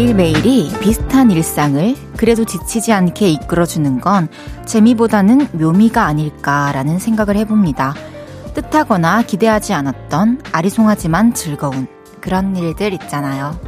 매일매일이 0.00 0.70
비슷한 0.80 1.30
일상을 1.30 1.94
그래도 2.16 2.46
지치지 2.46 2.90
않게 2.90 3.28
이끌어주는 3.32 4.00
건 4.00 4.28
재미보다는 4.64 5.48
묘미가 5.52 6.06
아닐까라는 6.06 6.98
생각을 6.98 7.36
해봅니다. 7.36 7.94
뜻하거나 8.54 9.20
기대하지 9.22 9.74
않았던 9.74 10.40
아리송하지만 10.52 11.34
즐거운 11.34 11.86
그런 12.22 12.56
일들 12.56 12.94
있잖아요. 12.94 13.60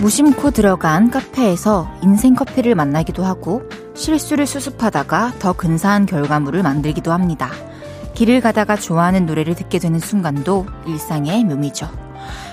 무심코 0.00 0.50
들어간 0.52 1.10
카페에서 1.10 1.90
인생 2.02 2.34
커피를 2.34 2.74
만나기도 2.74 3.22
하고 3.22 3.68
실수를 3.92 4.46
수습하다가 4.46 5.34
더 5.38 5.52
근사한 5.52 6.06
결과물을 6.06 6.62
만들기도 6.62 7.12
합니다. 7.12 7.50
길을 8.16 8.40
가다가 8.40 8.76
좋아하는 8.76 9.26
노래를 9.26 9.54
듣게 9.54 9.78
되는 9.78 9.98
순간도 9.98 10.66
일상의 10.86 11.44
묘미죠. 11.44 11.86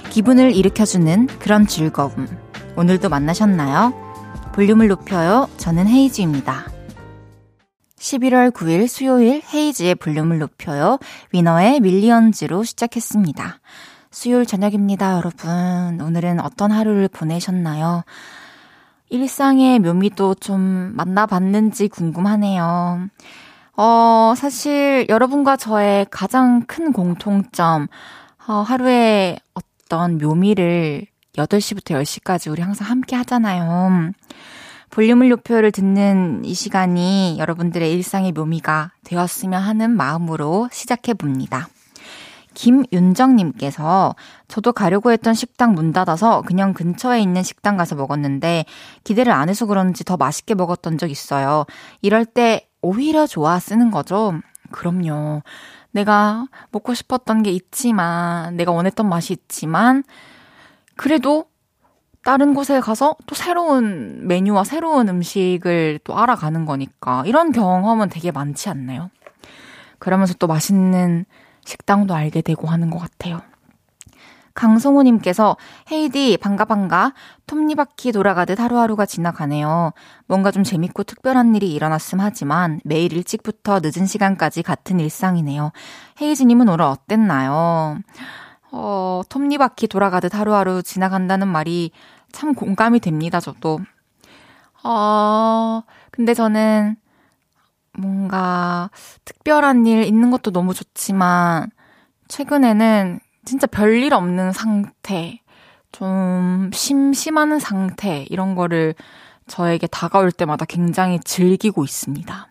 기분을 0.09 0.53
일으켜주는 0.53 1.27
그런 1.39 1.67
즐거움. 1.67 2.27
오늘도 2.75 3.07
만나셨나요? 3.07 3.93
볼륨을 4.53 4.89
높여요. 4.89 5.47
저는 5.55 5.87
헤이즈입니다. 5.87 6.65
11월 7.97 8.51
9일 8.51 8.89
수요일 8.89 9.41
헤이즈의 9.53 9.95
볼륨을 9.95 10.37
높여요. 10.39 10.99
위너의 11.31 11.79
밀리언즈로 11.79 12.65
시작했습니다. 12.65 13.61
수요일 14.11 14.45
저녁입니다, 14.45 15.15
여러분. 15.15 16.01
오늘은 16.01 16.41
어떤 16.41 16.71
하루를 16.71 17.07
보내셨나요? 17.07 18.03
일상의 19.09 19.79
묘미도 19.79 20.35
좀 20.35 20.91
만나봤는지 20.93 21.87
궁금하네요. 21.87 23.07
어, 23.75 24.33
사실 24.37 25.07
여러분과 25.09 25.57
저의 25.57 26.05
가장 26.11 26.63
큰 26.67 26.93
공통점, 26.93 27.87
어, 28.47 28.53
하루에 28.53 29.37
어떤 29.55 30.19
묘미를 30.19 31.07
8시부터 31.35 31.99
10시까지 31.99 32.51
우리 32.51 32.61
항상 32.61 32.87
함께 32.87 33.15
하잖아요. 33.15 34.11
볼륨을 34.91 35.29
높여를 35.29 35.71
듣는 35.71 36.45
이 36.45 36.53
시간이 36.53 37.37
여러분들의 37.39 37.91
일상의 37.91 38.31
묘미가 38.31 38.91
되었으면 39.05 39.59
하는 39.59 39.89
마음으로 39.89 40.69
시작해 40.71 41.15
봅니다. 41.15 41.67
김윤정님께서 42.53 44.15
저도 44.47 44.73
가려고 44.73 45.11
했던 45.11 45.33
식당 45.33 45.73
문 45.73 45.91
닫아서 45.91 46.43
그냥 46.43 46.73
근처에 46.73 47.19
있는 47.19 47.41
식당 47.41 47.77
가서 47.77 47.95
먹었는데 47.95 48.65
기대를 49.03 49.33
안 49.33 49.49
해서 49.49 49.65
그런지 49.65 50.03
더 50.03 50.17
맛있게 50.17 50.53
먹었던 50.53 50.99
적 50.99 51.09
있어요. 51.09 51.65
이럴 52.03 52.25
때 52.25 52.67
오히려 52.83 53.25
좋아 53.25 53.57
쓰는 53.59 53.89
거죠? 53.89 54.39
그럼요. 54.71 55.41
내가 55.91 56.45
먹고 56.71 56.93
싶었던 56.93 57.41
게 57.41 57.51
있지만, 57.51 58.55
내가 58.55 58.71
원했던 58.71 59.07
맛이 59.09 59.33
있지만, 59.33 60.03
그래도 60.95 61.45
다른 62.23 62.53
곳에 62.53 62.79
가서 62.79 63.15
또 63.25 63.35
새로운 63.35 64.27
메뉴와 64.27 64.63
새로운 64.63 65.09
음식을 65.09 65.99
또 66.03 66.17
알아가는 66.17 66.65
거니까 66.65 67.23
이런 67.25 67.51
경험은 67.51 68.09
되게 68.09 68.31
많지 68.31 68.69
않나요? 68.69 69.09
그러면서 69.99 70.33
또 70.35 70.47
맛있는 70.47 71.25
식당도 71.65 72.13
알게 72.13 72.41
되고 72.41 72.67
하는 72.67 72.89
것 72.89 72.99
같아요. 72.99 73.41
강성우님께서 74.53 75.57
헤이디 75.91 76.37
반가 76.37 76.65
반가 76.65 77.13
톱니바퀴 77.47 78.11
돌아가듯 78.11 78.59
하루하루가 78.59 79.05
지나가네요. 79.05 79.93
뭔가 80.27 80.51
좀 80.51 80.63
재밌고 80.63 81.03
특별한 81.03 81.55
일이 81.55 81.73
일어났음 81.73 82.19
하지만 82.19 82.79
매일 82.83 83.13
일찍부터 83.13 83.79
늦은 83.81 84.05
시간까지 84.05 84.63
같은 84.63 84.99
일상이네요. 84.99 85.71
헤이즈님은 86.21 86.69
오늘 86.69 86.85
어땠나요? 86.85 87.99
어, 88.71 89.21
톱니바퀴 89.29 89.87
돌아가듯 89.87 90.35
하루하루 90.35 90.81
지나간다는 90.83 91.47
말이 91.47 91.91
참 92.31 92.53
공감이 92.55 92.99
됩니다, 92.99 93.39
저도. 93.39 93.79
어, 94.83 95.83
근데 96.11 96.33
저는 96.33 96.95
뭔가 97.97 98.89
특별한 99.25 99.85
일 99.85 100.03
있는 100.03 100.31
것도 100.31 100.51
너무 100.51 100.73
좋지만 100.73 101.69
최근에는 102.27 103.19
진짜 103.45 103.67
별일 103.67 104.13
없는 104.13 104.51
상태, 104.51 105.39
좀 105.91 106.71
심심한 106.73 107.59
상태, 107.59 108.25
이런 108.29 108.55
거를 108.55 108.95
저에게 109.47 109.87
다가올 109.87 110.31
때마다 110.31 110.65
굉장히 110.65 111.19
즐기고 111.19 111.83
있습니다. 111.83 112.47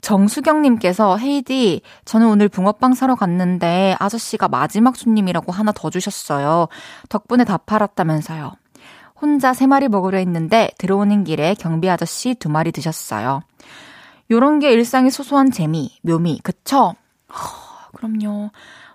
정수경님께서 0.00 1.18
헤이디, 1.18 1.82
저는 2.04 2.26
오늘 2.26 2.48
붕어빵 2.48 2.94
사러 2.94 3.14
갔는데 3.14 3.96
아저씨가 3.98 4.48
마지막 4.48 4.96
손님이라고 4.96 5.52
하나 5.52 5.72
더 5.72 5.90
주셨어요. 5.90 6.68
덕분에 7.08 7.44
다 7.44 7.58
팔았다면서요. 7.58 8.52
혼자 9.20 9.52
세 9.52 9.66
마리 9.66 9.88
먹으려 9.88 10.18
했는데 10.18 10.70
들어오는 10.78 11.24
길에 11.24 11.54
경비 11.54 11.90
아저씨 11.90 12.34
두 12.34 12.48
마리 12.48 12.72
드셨어요. 12.72 13.42
요런 14.30 14.60
게 14.60 14.72
일상의 14.72 15.10
소소한 15.10 15.50
재미, 15.50 15.98
묘미, 16.02 16.40
그쵸? 16.42 16.94
허, 17.28 17.90
그럼요. 17.92 18.50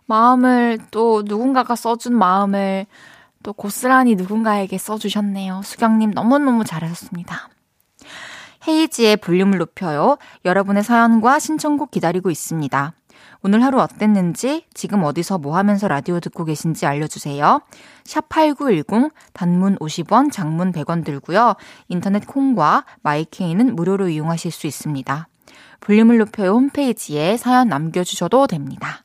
마음을 0.07 0.79
또 0.91 1.23
누군가가 1.25 1.75
써준 1.75 2.16
마음을 2.16 2.85
또 3.43 3.53
고스란히 3.53 4.16
누군가에게 4.16 4.77
써주셨네요. 4.77 5.61
수경님 5.63 6.11
너무너무 6.11 6.63
잘하셨습니다. 6.63 7.49
헤이지의 8.67 9.17
볼륨을 9.17 9.59
높여요. 9.59 10.17
여러분의 10.43 10.83
사연과 10.83 11.39
신청곡 11.39 11.91
기다리고 11.91 12.31
있습니다. 12.31 12.93
오늘 13.43 13.63
하루 13.63 13.79
어땠는지, 13.79 14.66
지금 14.73 15.03
어디서 15.03 15.38
뭐 15.38 15.55
하면서 15.55 15.88
라디오 15.88 16.19
듣고 16.19 16.45
계신지 16.45 16.87
알려주세요. 16.87 17.61
샵8910, 18.03 19.11
단문 19.33 19.77
50원, 19.77 20.31
장문 20.31 20.72
100원 20.72 21.05
들고요. 21.05 21.53
인터넷 21.87 22.25
콩과 22.25 22.85
마이케이는 23.03 23.75
무료로 23.75 24.09
이용하실 24.09 24.49
수 24.51 24.66
있습니다. 24.66 25.27
볼륨을 25.79 26.17
높여요 26.17 26.53
홈페이지에 26.53 27.37
사연 27.37 27.67
남겨주셔도 27.67 28.47
됩니다. 28.47 29.04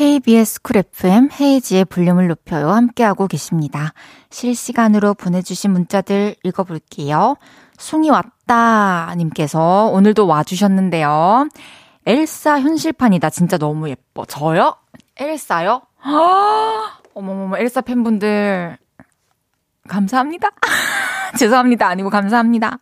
KBS 0.00 0.62
쿨 0.62 0.78
FM 0.78 1.28
헤이지의 1.38 1.84
볼륨을 1.84 2.26
높여요. 2.28 2.70
함께하고 2.70 3.26
계십니다. 3.26 3.92
실시간으로 4.30 5.12
보내주신 5.12 5.72
문자들 5.72 6.36
읽어볼게요. 6.42 7.36
숭이 7.76 8.08
왔다 8.08 9.14
님께서 9.18 9.90
오늘도 9.92 10.26
와주셨는데요. 10.26 11.48
엘사 12.06 12.60
현실판이다. 12.60 13.28
진짜 13.28 13.58
너무 13.58 13.90
예뻐. 13.90 14.24
저요? 14.24 14.74
엘사요? 15.18 15.82
어머머머 17.12 17.58
엘사 17.58 17.82
팬분들 17.82 18.78
감사합니다. 19.86 20.48
죄송합니다. 21.38 21.86
아니고 21.86 22.10
감사합니다. 22.10 22.78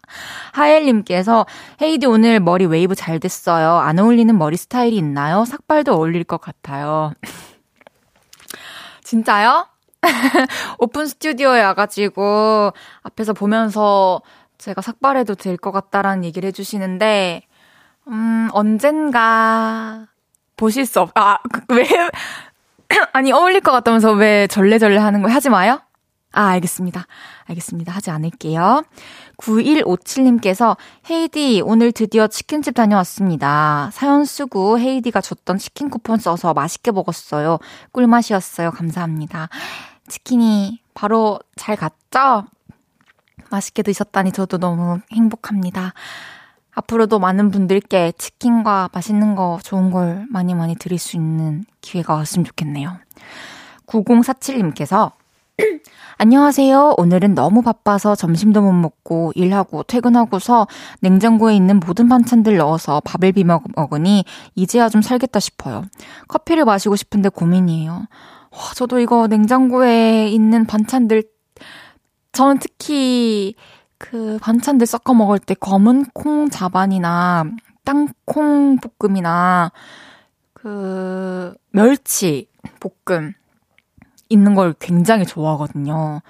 하엘님께서 0.52 1.46
헤이즈 1.82 2.06
오늘 2.06 2.40
머리 2.40 2.66
웨이브 2.66 2.94
잘 2.94 3.20
됐어요. 3.20 3.76
안 3.78 3.98
어울리는 3.98 4.36
머리 4.36 4.56
스타일이 4.56 4.96
있나요? 4.96 5.44
삭발도 5.44 5.94
어울릴 5.94 6.24
것 6.24 6.40
같아요. 6.40 7.12
진짜요? 9.04 9.66
오픈 10.78 11.06
스튜디오에 11.06 11.62
와가지고 11.62 12.72
앞에서 13.02 13.32
보면서 13.32 14.20
제가 14.58 14.80
삭발해도 14.82 15.34
될 15.34 15.56
것 15.56 15.72
같다라는 15.72 16.24
얘기를 16.24 16.46
해주시는데, 16.48 17.42
음, 18.08 18.48
언젠가 18.52 20.06
보실 20.56 20.84
수 20.86 21.00
없, 21.00 21.10
아, 21.14 21.38
왜, 21.68 21.86
아니, 23.12 23.32
어울릴 23.32 23.60
것 23.60 23.70
같다면서 23.72 24.12
왜 24.12 24.46
절레절레 24.48 24.98
하는 24.98 25.22
거 25.22 25.30
하지 25.30 25.48
마요? 25.48 25.80
아, 26.32 26.48
알겠습니다. 26.48 27.06
알겠습니다. 27.46 27.92
하지 27.92 28.10
않을게요. 28.10 28.82
9157님께서 29.38 30.76
헤이디 31.10 31.62
오늘 31.64 31.90
드디어 31.90 32.26
치킨집 32.26 32.74
다녀왔습니다. 32.74 33.90
사연 33.92 34.24
쓰고 34.24 34.78
헤이디가 34.78 35.20
줬던 35.20 35.58
치킨 35.58 35.88
쿠폰 35.88 36.18
써서 36.18 36.52
맛있게 36.52 36.90
먹었어요. 36.90 37.58
꿀맛이었어요. 37.92 38.70
감사합니다. 38.72 39.48
치킨이 40.08 40.80
바로 40.94 41.38
잘 41.56 41.76
갔죠? 41.76 42.44
맛있게 43.50 43.82
드셨다니 43.82 44.32
저도 44.32 44.58
너무 44.58 45.00
행복합니다. 45.12 45.94
앞으로도 46.72 47.18
많은 47.18 47.50
분들께 47.50 48.12
치킨과 48.18 48.90
맛있는 48.92 49.34
거 49.34 49.58
좋은 49.64 49.90
걸 49.90 50.26
많이 50.30 50.54
많이 50.54 50.76
드릴 50.76 50.98
수 50.98 51.16
있는 51.16 51.64
기회가 51.80 52.14
왔으면 52.14 52.44
좋겠네요. 52.44 52.98
9047님께서 53.86 55.12
안녕하세요. 56.18 56.94
오늘은 56.98 57.34
너무 57.34 57.62
바빠서 57.62 58.14
점심도 58.14 58.62
못 58.62 58.72
먹고 58.72 59.32
일하고 59.34 59.82
퇴근하고서 59.82 60.68
냉장고에 61.00 61.56
있는 61.56 61.80
모든 61.80 62.08
반찬들 62.08 62.56
넣어서 62.58 63.00
밥을 63.00 63.32
비먹 63.32 63.64
먹으니 63.74 64.24
이제야 64.54 64.88
좀 64.88 65.02
살겠다 65.02 65.40
싶어요. 65.40 65.82
커피를 66.28 66.64
마시고 66.64 66.94
싶은데 66.94 67.28
고민이에요. 67.28 67.90
와, 67.90 68.58
저도 68.76 69.00
이거 69.00 69.26
냉장고에 69.26 70.28
있는 70.28 70.64
반찬들 70.64 71.24
저는 72.30 72.58
특히 72.58 73.56
그 73.98 74.38
반찬들 74.40 74.86
섞어 74.86 75.12
먹을 75.12 75.40
때 75.40 75.54
검은 75.54 76.06
콩 76.14 76.50
자반이나 76.50 77.44
땅콩 77.84 78.78
볶음이나 78.78 79.72
그 80.52 81.52
멸치 81.72 82.46
볶음 82.78 83.34
있는 84.28 84.54
걸 84.54 84.74
굉장히 84.78 85.24
좋아하거든요. 85.26 86.20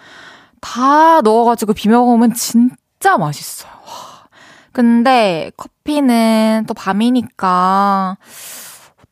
다 0.61 1.21
넣어가지고 1.21 1.73
비벼 1.73 1.99
먹으면 2.01 2.35
진짜 2.35 3.17
맛있어요. 3.19 3.71
와. 3.73 4.29
근데 4.73 5.51
커피는 5.57 6.65
또 6.67 6.75
밤이니까 6.75 8.17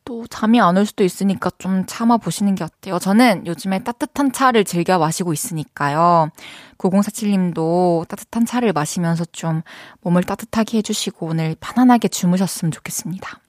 또 0.05 0.25
잠이 0.27 0.61
안 0.61 0.77
올 0.77 0.85
수도 0.85 1.03
있으니까 1.03 1.51
좀 1.57 1.83
참아 1.85 2.17
보시는 2.17 2.55
게 2.55 2.63
어때요? 2.63 2.97
저는 2.97 3.45
요즘에 3.45 3.79
따뜻한 3.79 4.31
차를 4.31 4.63
즐겨 4.63 4.97
마시고 4.97 5.33
있으니까요. 5.33 6.29
9047님도 6.77 8.07
따뜻한 8.07 8.45
차를 8.45 8.71
마시면서 8.71 9.25
좀 9.33 9.63
몸을 10.01 10.23
따뜻하게 10.23 10.77
해주시고 10.77 11.27
오늘 11.27 11.55
편안하게 11.59 12.07
주무셨으면 12.07 12.71
좋겠습니다. 12.71 13.39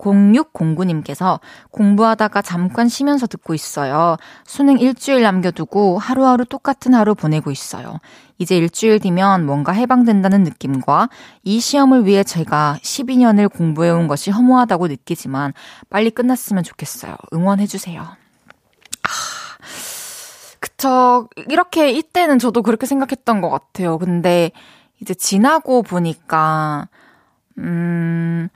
0609님께서 0.00 1.40
공부하다가 1.70 2.42
잠깐 2.42 2.88
쉬면서 2.88 3.26
듣고 3.26 3.54
있어요. 3.54 4.16
수능 4.44 4.78
일주일 4.78 5.22
남겨두고 5.22 5.98
하루하루 5.98 6.44
똑같은 6.44 6.94
하루 6.94 7.14
보내고 7.14 7.50
있어요. 7.50 7.98
이제 8.38 8.56
일주일 8.56 9.00
뒤면 9.00 9.44
뭔가 9.44 9.72
해방된다는 9.72 10.44
느낌과 10.44 11.10
이 11.44 11.60
시험을 11.60 12.06
위해 12.06 12.24
제가 12.24 12.78
12년을 12.82 13.52
공부해온 13.52 14.08
것이 14.08 14.30
허무하다고 14.30 14.88
느끼지만 14.88 15.52
빨리 15.90 16.10
끝났으면 16.10 16.62
좋겠어요. 16.62 17.16
응원해주세요. 17.34 18.00
아, 18.00 19.10
그쵸. 20.58 21.28
이렇게 21.48 21.90
이때는 21.90 22.38
저도 22.38 22.62
그렇게 22.62 22.86
생각했던 22.86 23.42
것 23.42 23.50
같아요. 23.50 23.98
근데 23.98 24.52
이제 25.02 25.12
지나고 25.12 25.82
보니까, 25.82 26.88
음, 27.58 28.48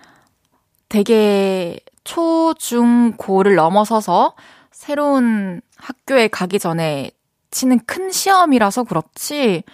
되게 0.94 1.80
초, 2.04 2.54
중, 2.56 3.14
고를 3.16 3.56
넘어서서 3.56 4.36
새로운 4.70 5.60
학교에 5.76 6.28
가기 6.28 6.60
전에 6.60 7.10
치는 7.50 7.80
큰 7.84 8.12
시험이라서 8.12 8.84
그렇지, 8.84 9.64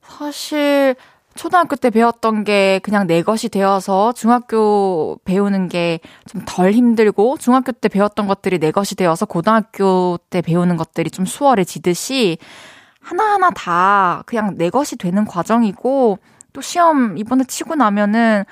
사실, 0.00 0.94
초등학교 1.34 1.74
때 1.74 1.90
배웠던 1.90 2.44
게 2.44 2.78
그냥 2.84 3.08
내 3.08 3.22
것이 3.22 3.48
되어서 3.48 4.12
중학교 4.12 5.18
배우는 5.24 5.68
게 5.68 5.98
좀 6.28 6.42
덜 6.46 6.70
힘들고 6.70 7.38
중학교 7.38 7.72
때 7.72 7.88
배웠던 7.88 8.28
것들이 8.28 8.60
내 8.60 8.70
것이 8.70 8.94
되어서 8.94 9.26
고등학교 9.26 10.20
때 10.30 10.40
배우는 10.40 10.76
것들이 10.76 11.10
좀 11.10 11.26
수월해지듯이 11.26 12.38
하나하나 13.00 13.50
다 13.50 14.22
그냥 14.26 14.56
내 14.56 14.70
것이 14.70 14.96
되는 14.96 15.24
과정이고 15.24 16.20
또 16.52 16.60
시험 16.60 17.18
이번에 17.18 17.42
치고 17.42 17.74
나면은 17.74 18.44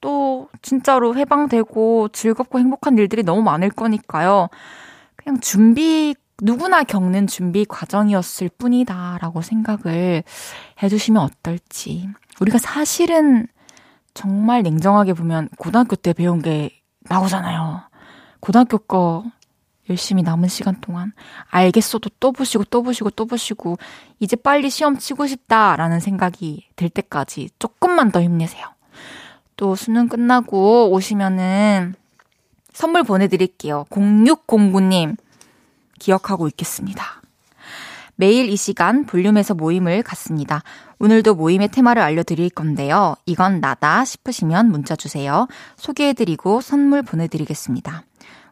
또 0.00 0.48
진짜로 0.62 1.16
해방되고 1.16 2.08
즐겁고 2.08 2.58
행복한 2.58 2.96
일들이 2.98 3.22
너무 3.22 3.42
많을 3.42 3.70
거니까요. 3.70 4.48
그냥 5.16 5.40
준비, 5.40 6.14
누구나 6.42 6.82
겪는 6.82 7.26
준비 7.26 7.64
과정이었을 7.64 8.50
뿐이다라고 8.56 9.42
생각을 9.42 10.22
해주시면 10.82 11.22
어떨지. 11.22 12.08
우리가 12.40 12.58
사실은 12.58 13.46
정말 14.14 14.62
냉정하게 14.62 15.12
보면 15.12 15.48
고등학교 15.58 15.96
때 15.96 16.12
배운 16.12 16.40
게 16.42 16.70
나오잖아요. 17.00 17.82
고등학교 18.40 18.78
거 18.78 19.24
열심히 19.90 20.22
남은 20.22 20.48
시간 20.48 20.80
동안 20.80 21.12
알겠어도 21.50 22.10
또 22.20 22.32
보시고 22.32 22.64
또 22.64 22.82
보시고 22.82 23.10
또 23.10 23.26
보시고 23.26 23.76
이제 24.20 24.36
빨리 24.36 24.70
시험 24.70 24.96
치고 24.96 25.26
싶다라는 25.26 26.00
생각이 26.00 26.68
들 26.76 26.88
때까지 26.88 27.50
조금만 27.58 28.12
더 28.12 28.22
힘내세요. 28.22 28.66
또 29.60 29.76
수능 29.76 30.08
끝나고 30.08 30.90
오시면은 30.90 31.94
선물 32.72 33.02
보내드릴게요. 33.02 33.84
0609님, 33.90 35.18
기억하고 35.98 36.48
있겠습니다. 36.48 37.20
매일 38.14 38.48
이 38.48 38.56
시간 38.56 39.04
볼륨에서 39.04 39.52
모임을 39.52 40.02
갖습니다. 40.02 40.62
오늘도 40.98 41.34
모임의 41.34 41.68
테마를 41.68 42.00
알려드릴 42.00 42.48
건데요. 42.48 43.16
이건 43.26 43.60
나다 43.60 44.06
싶으시면 44.06 44.70
문자 44.70 44.96
주세요. 44.96 45.46
소개해드리고 45.76 46.62
선물 46.62 47.02
보내드리겠습니다. 47.02 48.04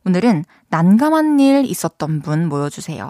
오늘은 0.04 0.44
난감한 0.68 1.40
일 1.40 1.64
있었던 1.64 2.20
분 2.20 2.50
모여주세요. 2.50 3.08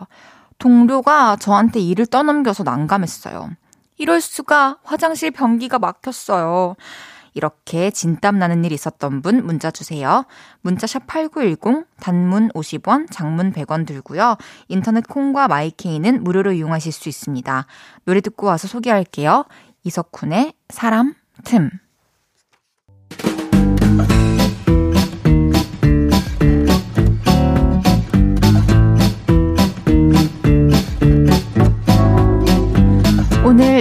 동료가 0.61 1.35
저한테 1.35 1.81
일을 1.81 2.07
떠넘겨서 2.07 2.63
난감했어요. 2.63 3.51
이럴 3.97 4.21
수가 4.21 4.79
화장실 4.85 5.33
변기가 5.33 5.81
막혔어요. 5.81 6.77
이렇게 7.39 7.93
진땀 7.93 8.41
나는 8.41 8.65
일 8.65 8.73
있었던 8.73 9.23
분 9.23 9.47
문자 9.47 9.71
주세요. 9.71 10.25
문자 10.61 10.89
샵 10.89 11.07
8910 11.07 11.87
단문 12.01 12.49
50원, 12.49 13.07
장문 13.13 13.53
100원 13.53 13.87
들고요. 13.87 14.37
인터넷 14.67 15.07
콩과 15.07 15.47
마이케이는 15.47 16.25
무료로 16.25 16.51
이용하실 16.53 16.91
수 16.91 17.09
있습니다. 17.09 17.67
노래 18.07 18.21
듣고 18.21 18.49
와서 18.49 18.67
소개할게요. 18.67 19.45
이석훈의 19.85 20.53
사람 20.69 21.15
틈 21.45 21.71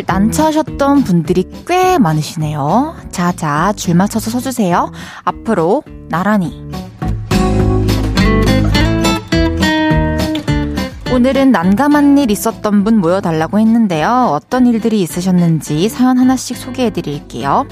난처하셨던 0.07 1.03
분들이 1.03 1.43
꽤 1.67 1.97
많으시네요. 1.99 2.95
자자, 3.11 3.73
줄 3.73 3.93
맞춰서 3.93 4.31
서주세요. 4.31 4.91
앞으로 5.23 5.83
나란히. 6.09 6.65
오늘은 11.13 11.51
난감한 11.51 12.17
일 12.19 12.31
있었던 12.31 12.83
분 12.83 12.97
모여달라고 12.97 13.59
했는데요. 13.59 14.29
어떤 14.31 14.65
일들이 14.67 15.01
있으셨는지 15.01 15.89
사연 15.89 16.17
하나씩 16.17 16.55
소개해 16.55 16.91
드릴게요. 16.91 17.65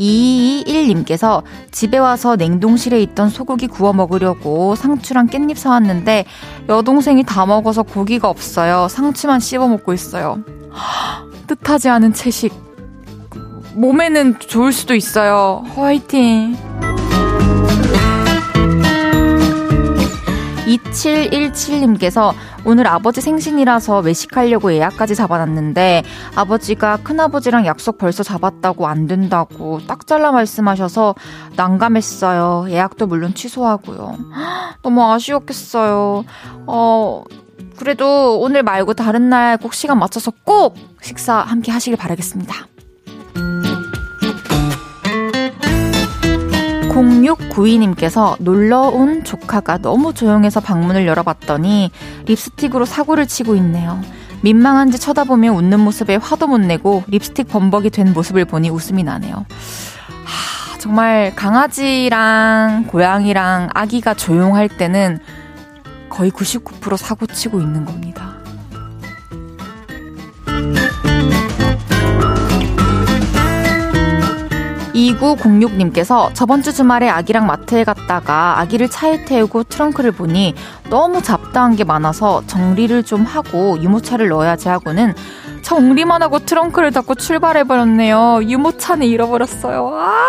221님께서 0.00 1.42
집에 1.70 1.98
와서 1.98 2.36
냉동실에 2.36 3.00
있던 3.02 3.28
소고기 3.28 3.66
구워 3.66 3.92
먹으려고 3.92 4.74
상추랑 4.74 5.28
깻잎 5.28 5.56
사왔는데 5.56 6.24
여동생이 6.68 7.24
다 7.24 7.46
먹어서 7.46 7.82
고기가 7.82 8.28
없어요. 8.28 8.88
상추만 8.88 9.40
씹어 9.40 9.68
먹고 9.68 9.92
있어요. 9.92 10.42
뜻하지 11.46 11.90
않은 11.90 12.14
채식. 12.14 12.52
몸에는 13.74 14.38
좋을 14.40 14.72
수도 14.72 14.94
있어요. 14.94 15.64
화이팅. 15.74 16.56
2717님께서 20.78 22.32
오늘 22.64 22.86
아버지 22.86 23.20
생신이라서 23.20 24.00
외식하려고 24.00 24.72
예약까지 24.72 25.14
잡아놨는데 25.14 26.02
아버지가 26.34 26.98
큰아버지랑 26.98 27.66
약속 27.66 27.98
벌써 27.98 28.22
잡았다고 28.22 28.86
안 28.86 29.06
된다고 29.06 29.80
딱 29.86 30.06
잘라 30.06 30.32
말씀하셔서 30.32 31.14
난감했어요. 31.56 32.66
예약도 32.70 33.06
물론 33.06 33.34
취소하고요. 33.34 34.16
너무 34.82 35.04
아쉬웠겠어요. 35.12 36.24
어, 36.66 37.24
그래도 37.76 38.38
오늘 38.40 38.62
말고 38.62 38.94
다른 38.94 39.28
날 39.30 39.56
꼭 39.60 39.74
시간 39.74 39.98
맞춰서 39.98 40.32
꼭 40.44 40.76
식사 41.02 41.34
함께 41.38 41.72
하시길 41.72 41.96
바라겠습니다. 41.98 42.54
0692님께서 47.00 48.36
놀러 48.40 48.82
온 48.82 49.24
조카가 49.24 49.78
너무 49.78 50.14
조용해서 50.14 50.60
방문을 50.60 51.06
열어봤더니 51.06 51.90
립스틱으로 52.26 52.84
사고를 52.84 53.26
치고 53.26 53.54
있네요. 53.56 54.00
민망한지 54.42 54.98
쳐다보며 54.98 55.52
웃는 55.52 55.80
모습에 55.80 56.16
화도 56.16 56.46
못 56.46 56.58
내고 56.58 57.04
립스틱 57.08 57.48
범벅이 57.48 57.90
된 57.90 58.12
모습을 58.12 58.44
보니 58.44 58.70
웃음이 58.70 59.02
나네요. 59.02 59.34
하, 60.24 60.78
정말 60.78 61.34
강아지랑 61.36 62.84
고양이랑 62.86 63.70
아기가 63.74 64.14
조용할 64.14 64.68
때는 64.68 65.18
거의 66.08 66.30
99% 66.30 66.96
사고 66.96 67.26
치고 67.26 67.60
있는 67.60 67.84
겁니다. 67.84 68.36
9906님께서 75.08 76.30
저번 76.34 76.62
주 76.62 76.72
주말에 76.72 77.08
아기랑 77.08 77.46
마트에 77.46 77.84
갔다가 77.84 78.60
아기를 78.60 78.88
차에 78.88 79.24
태우고 79.24 79.64
트렁크를 79.64 80.12
보니 80.12 80.54
너무 80.90 81.22
잡다한 81.22 81.76
게 81.76 81.84
많아서 81.84 82.42
정리를 82.46 83.02
좀 83.04 83.24
하고 83.24 83.80
유모차를 83.80 84.28
넣어야지 84.28 84.68
하고는 84.68 85.14
정리만 85.62 86.22
하고 86.22 86.38
트렁크를 86.38 86.92
닫고 86.92 87.14
출발해버렸네요. 87.16 88.40
유모차는 88.42 89.06
잃어버렸어요. 89.06 89.88
아, 89.94 90.28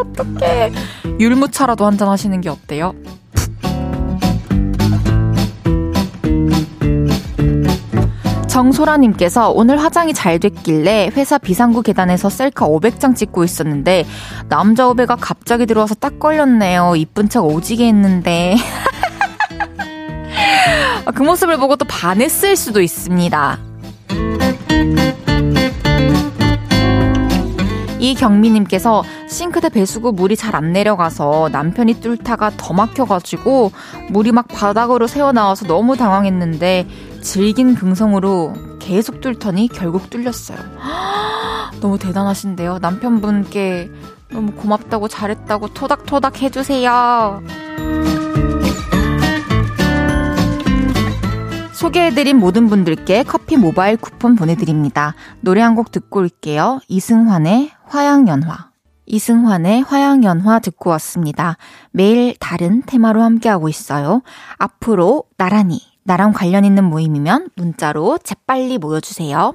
어떡해. 0.00 0.72
율무차라도 1.18 1.86
한잔 1.86 2.08
하시는 2.08 2.40
게 2.40 2.48
어때요? 2.48 2.94
정소라님께서 8.52 9.50
오늘 9.50 9.82
화장이 9.82 10.12
잘 10.12 10.38
됐길래 10.38 11.10
회사 11.16 11.38
비상구 11.38 11.80
계단에서 11.80 12.28
셀카 12.28 12.68
500장 12.68 13.16
찍고 13.16 13.44
있었는데 13.44 14.04
남자 14.50 14.86
후배가 14.86 15.16
갑자기 15.16 15.64
들어와서 15.64 15.94
딱 15.94 16.18
걸렸네요. 16.18 16.92
이쁜 16.96 17.30
척 17.30 17.46
오지게 17.46 17.86
했는데. 17.86 18.56
그 21.14 21.22
모습을 21.22 21.56
보고 21.56 21.76
또 21.76 21.86
반했을 21.86 22.56
수도 22.56 22.82
있습니다. 22.82 23.58
이경미님께서 28.12 29.02
싱크대 29.28 29.70
배수구 29.70 30.12
물이 30.12 30.36
잘 30.36 30.52
안 30.54 30.72
내려가서 30.72 31.48
남편이 31.50 32.00
뚫다가 32.02 32.50
더 32.58 32.74
막혀가지고 32.74 33.72
물이 34.10 34.32
막 34.32 34.48
바닥으로 34.48 35.06
새어나와서 35.06 35.66
너무 35.66 35.96
당황했는데 35.96 36.86
질긴 37.22 37.74
긍성으로 37.74 38.52
계속 38.78 39.22
뚫더니 39.22 39.68
결국 39.68 40.10
뚫렸어요. 40.10 40.58
너무 41.80 41.98
대단하신데요. 41.98 42.80
남편분께 42.82 43.90
너무 44.30 44.52
고맙다고 44.52 45.08
잘했다고 45.08 45.68
토닥토닥 45.68 46.42
해주세요. 46.42 47.42
소개해드린 51.82 52.36
모든 52.38 52.68
분들께 52.68 53.24
커피 53.24 53.56
모바일 53.56 53.96
쿠폰 53.96 54.36
보내드립니다. 54.36 55.16
노래 55.40 55.60
한 55.60 55.74
곡 55.74 55.90
듣고 55.90 56.20
올게요. 56.20 56.78
이승환의 56.86 57.72
화양연화. 57.86 58.70
이승환의 59.06 59.82
화양연화 59.82 60.60
듣고 60.60 60.90
왔습니다. 60.90 61.56
매일 61.90 62.36
다른 62.38 62.82
테마로 62.86 63.20
함께하고 63.22 63.68
있어요. 63.68 64.22
앞으로 64.58 65.24
나란히 65.36 65.80
나랑 66.04 66.32
관련 66.34 66.64
있는 66.64 66.84
모임이면 66.84 67.48
문자로 67.56 68.18
재빨리 68.22 68.78
모여주세요. 68.78 69.54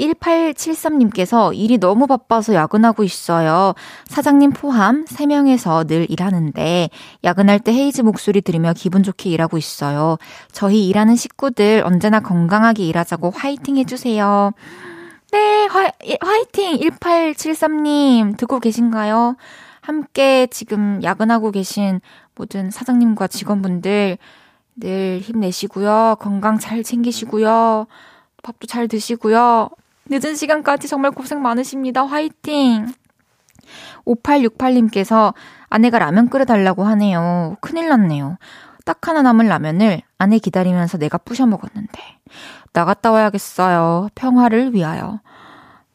1873님께서 0.00 1.54
일이 1.54 1.78
너무 1.78 2.06
바빠서 2.06 2.54
야근하고 2.54 3.04
있어요. 3.04 3.74
사장님 4.06 4.52
포함 4.52 5.04
3명에서 5.04 5.86
늘 5.86 6.10
일하는데 6.10 6.90
야근할 7.24 7.60
때 7.60 7.72
헤이즈 7.72 8.02
목소리 8.02 8.40
들으며 8.40 8.72
기분 8.74 9.02
좋게 9.02 9.30
일하고 9.30 9.58
있어요. 9.58 10.16
저희 10.52 10.88
일하는 10.88 11.16
식구들 11.16 11.82
언제나 11.84 12.20
건강하게 12.20 12.84
일하자고 12.86 13.30
화이팅 13.30 13.76
해주세요. 13.76 14.52
네, 15.32 15.66
화, 15.66 15.90
화이팅! 16.20 16.78
1873님, 16.78 18.36
듣고 18.36 18.58
계신가요? 18.58 19.36
함께 19.80 20.48
지금 20.50 21.00
야근하고 21.04 21.52
계신 21.52 22.00
모든 22.34 22.70
사장님과 22.70 23.28
직원분들, 23.28 24.18
늘 24.76 25.20
힘내시고요. 25.20 26.16
건강 26.18 26.58
잘 26.58 26.82
챙기시고요. 26.82 27.86
밥도 28.42 28.66
잘 28.66 28.88
드시고요. 28.88 29.70
늦은 30.10 30.34
시간까지 30.34 30.88
정말 30.88 31.12
고생 31.12 31.40
많으십니다. 31.40 32.04
화이팅! 32.04 32.92
5868님께서 34.04 35.34
아내가 35.68 35.98
라면 36.00 36.28
끓여달라고 36.28 36.84
하네요. 36.84 37.56
큰일 37.60 37.88
났네요. 37.88 38.36
딱 38.84 39.06
하나 39.06 39.22
남은 39.22 39.46
라면을 39.46 40.02
아내 40.18 40.38
기다리면서 40.38 40.98
내가 40.98 41.16
부셔 41.18 41.46
먹었는데. 41.46 42.00
나갔다 42.72 43.12
와야겠어요. 43.12 44.08
평화를 44.14 44.74
위하여. 44.74 45.20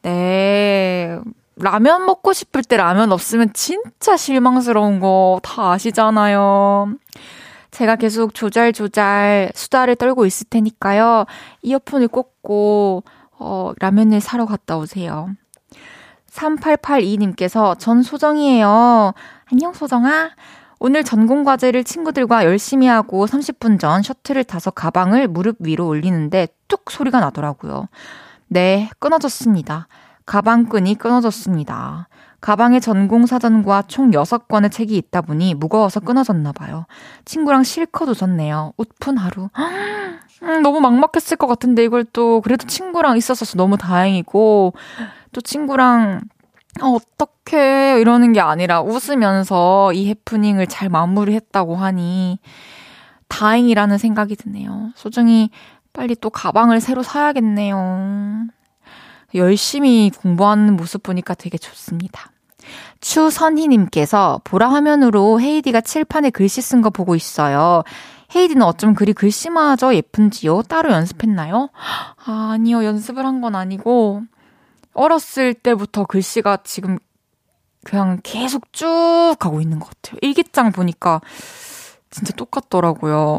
네. 0.02 1.18
라면 1.56 2.06
먹고 2.06 2.32
싶을 2.32 2.62
때 2.62 2.76
라면 2.76 3.12
없으면 3.12 3.50
진짜 3.52 4.16
실망스러운 4.16 5.00
거 5.00 5.40
다 5.42 5.72
아시잖아요. 5.72 6.94
제가 7.70 7.96
계속 7.96 8.34
조잘조잘 8.34 9.52
수다를 9.54 9.96
떨고 9.96 10.24
있을 10.24 10.46
테니까요. 10.48 11.26
이어폰을 11.62 12.08
꽂고, 12.08 13.02
어, 13.38 13.72
라면을 13.78 14.20
사러 14.20 14.46
갔다 14.46 14.76
오세요. 14.76 15.28
3882님께서 16.30 17.78
전 17.78 18.02
소정이에요. 18.02 19.14
안녕, 19.50 19.72
소정아. 19.72 20.30
오늘 20.78 21.04
전공 21.04 21.44
과제를 21.44 21.84
친구들과 21.84 22.44
열심히 22.44 22.86
하고 22.86 23.26
30분 23.26 23.80
전 23.80 24.02
셔틀을 24.02 24.44
타서 24.44 24.70
가방을 24.70 25.28
무릎 25.28 25.56
위로 25.60 25.86
올리는데 25.86 26.48
뚝 26.68 26.90
소리가 26.90 27.20
나더라고요. 27.20 27.88
네, 28.48 28.90
끊어졌습니다. 28.98 29.88
가방끈이 30.26 30.96
끊어졌습니다. 30.96 32.08
가방에 32.40 32.80
전공 32.80 33.26
사전과 33.26 33.84
총 33.88 34.10
6권의 34.10 34.70
책이 34.70 34.96
있다 34.96 35.22
보니 35.22 35.54
무거워서 35.54 36.00
끊어졌나 36.00 36.52
봐요. 36.52 36.86
친구랑 37.24 37.64
실컷 37.64 38.08
웃었네요. 38.08 38.72
웃픈 38.76 39.16
하루. 39.16 39.48
음, 40.42 40.62
너무 40.62 40.80
막막했을 40.80 41.36
것 41.36 41.46
같은데 41.46 41.84
이걸 41.84 42.04
또 42.04 42.40
그래도 42.40 42.66
친구랑 42.66 43.16
있었어서 43.16 43.56
너무 43.56 43.76
다행이고 43.76 44.74
또 45.32 45.40
친구랑 45.40 46.20
어, 46.82 46.88
어떡해 46.88 48.00
이러는 48.00 48.32
게 48.32 48.40
아니라 48.40 48.82
웃으면서 48.82 49.92
이 49.94 50.08
해프닝을 50.08 50.66
잘 50.66 50.88
마무리했다고 50.88 51.76
하니 51.76 52.38
다행이라는 53.28 53.98
생각이 53.98 54.36
드네요. 54.36 54.92
소중히 54.94 55.50
빨리 55.92 56.14
또 56.14 56.28
가방을 56.30 56.80
새로 56.80 57.02
사야겠네요. 57.02 58.46
열심히 59.34 60.10
공부하는 60.10 60.76
모습 60.76 61.02
보니까 61.02 61.34
되게 61.34 61.58
좋습니다. 61.58 62.30
추선희님께서 63.00 64.40
보라 64.44 64.70
화면으로 64.70 65.40
헤이디가 65.40 65.80
칠판에 65.82 66.30
글씨 66.30 66.60
쓴 66.62 66.82
거 66.82 66.90
보고 66.90 67.14
있어요. 67.14 67.82
헤이디는 68.34 68.62
어쩜 68.62 68.94
그리 68.94 69.12
글씨마저 69.12 69.94
예쁜지요? 69.94 70.62
따로 70.62 70.90
연습했나요? 70.92 71.68
아, 72.24 72.50
아니요. 72.52 72.84
연습을 72.84 73.24
한 73.24 73.40
건 73.40 73.54
아니고, 73.54 74.22
어렸을 74.94 75.54
때부터 75.54 76.04
글씨가 76.06 76.58
지금 76.64 76.98
그냥 77.84 78.18
계속 78.24 78.72
쭉 78.72 79.36
가고 79.38 79.60
있는 79.60 79.78
것 79.78 79.90
같아요. 79.90 80.18
일기장 80.22 80.72
보니까 80.72 81.20
진짜 82.10 82.32
똑같더라고요. 82.34 83.38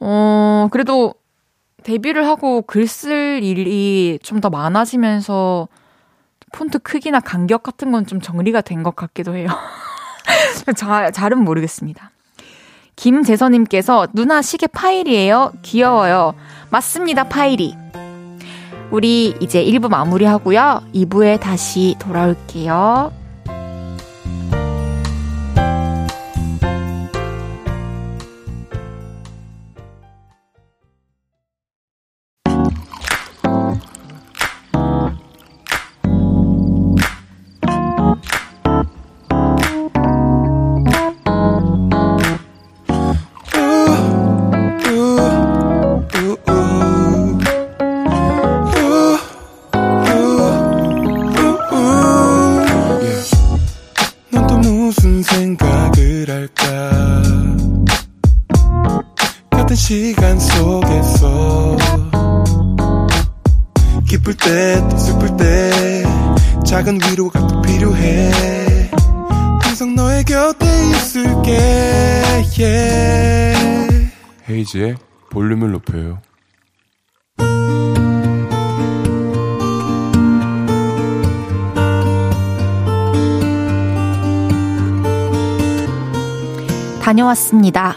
어, 0.00 0.68
그래도 0.70 1.14
데뷔를 1.84 2.26
하고 2.26 2.62
글 2.62 2.84
쓸 2.86 3.42
일이 3.42 4.18
좀 4.22 4.40
더 4.40 4.50
많아지면서 4.50 5.68
폰트 6.52 6.78
크기나 6.80 7.20
간격 7.20 7.62
같은 7.62 7.92
건 7.92 8.06
좀 8.06 8.20
정리가 8.20 8.60
된 8.62 8.82
것 8.82 8.94
같기도 8.96 9.34
해요. 9.36 9.48
잘, 10.76 11.12
잘은 11.12 11.38
모르겠습니다. 11.44 12.10
김재선님께서 12.96 14.08
누나 14.12 14.40
시계 14.40 14.66
파일이에요? 14.66 15.52
귀여워요. 15.62 16.34
맞습니다, 16.70 17.24
파일이. 17.24 17.76
우리 18.90 19.34
이제 19.40 19.64
1부 19.64 19.88
마무리하고요. 19.88 20.82
2부에 20.94 21.40
다시 21.40 21.96
돌아올게요. 21.98 23.12
다녀왔습니다. 87.34 87.96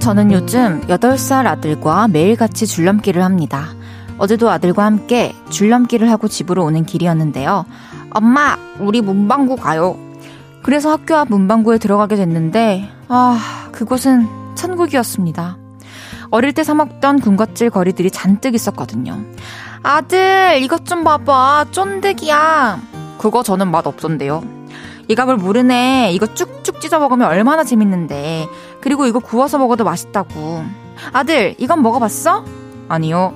저는 0.00 0.32
요즘 0.32 0.80
8살 0.86 1.46
아들과 1.46 2.08
매일같이 2.08 2.66
줄넘기를 2.66 3.22
합니다. 3.22 3.68
어제도 4.16 4.50
아들과 4.50 4.84
함께 4.84 5.34
줄넘기를 5.50 6.10
하고 6.10 6.26
집으로 6.28 6.64
오는 6.64 6.84
길이었는데요. 6.84 7.66
엄마, 8.10 8.56
우리 8.80 9.02
문방구 9.02 9.56
가요. 9.56 9.96
그래서 10.62 10.90
학교 10.90 11.14
앞 11.14 11.28
문방구에 11.28 11.78
들어가게 11.78 12.16
됐는데, 12.16 12.90
아, 13.08 13.68
그곳은 13.70 14.26
천국이었습니다. 14.54 15.58
어릴 16.30 16.52
때 16.52 16.64
사먹던 16.64 17.20
군것질 17.20 17.70
거리들이 17.70 18.10
잔뜩 18.10 18.54
있었거든요. 18.54 19.18
아들, 19.82 20.58
이것 20.62 20.84
좀 20.84 21.04
봐봐. 21.04 21.66
쫀득이야. 21.70 22.80
그거 23.18 23.42
저는 23.42 23.70
맛 23.70 23.86
없던데요. 23.86 24.42
이 25.08 25.14
값을 25.14 25.36
모르네. 25.36 26.10
이거 26.12 26.26
쭉쭉 26.34 26.80
찢어 26.80 26.98
먹으면 26.98 27.28
얼마나 27.28 27.64
재밌는데. 27.64 28.48
그리고 28.80 29.06
이거 29.06 29.18
구워서 29.18 29.58
먹어도 29.58 29.84
맛있다고. 29.84 30.64
아들, 31.12 31.54
이건 31.58 31.82
먹어봤어? 31.82 32.44
아니요. 32.88 33.32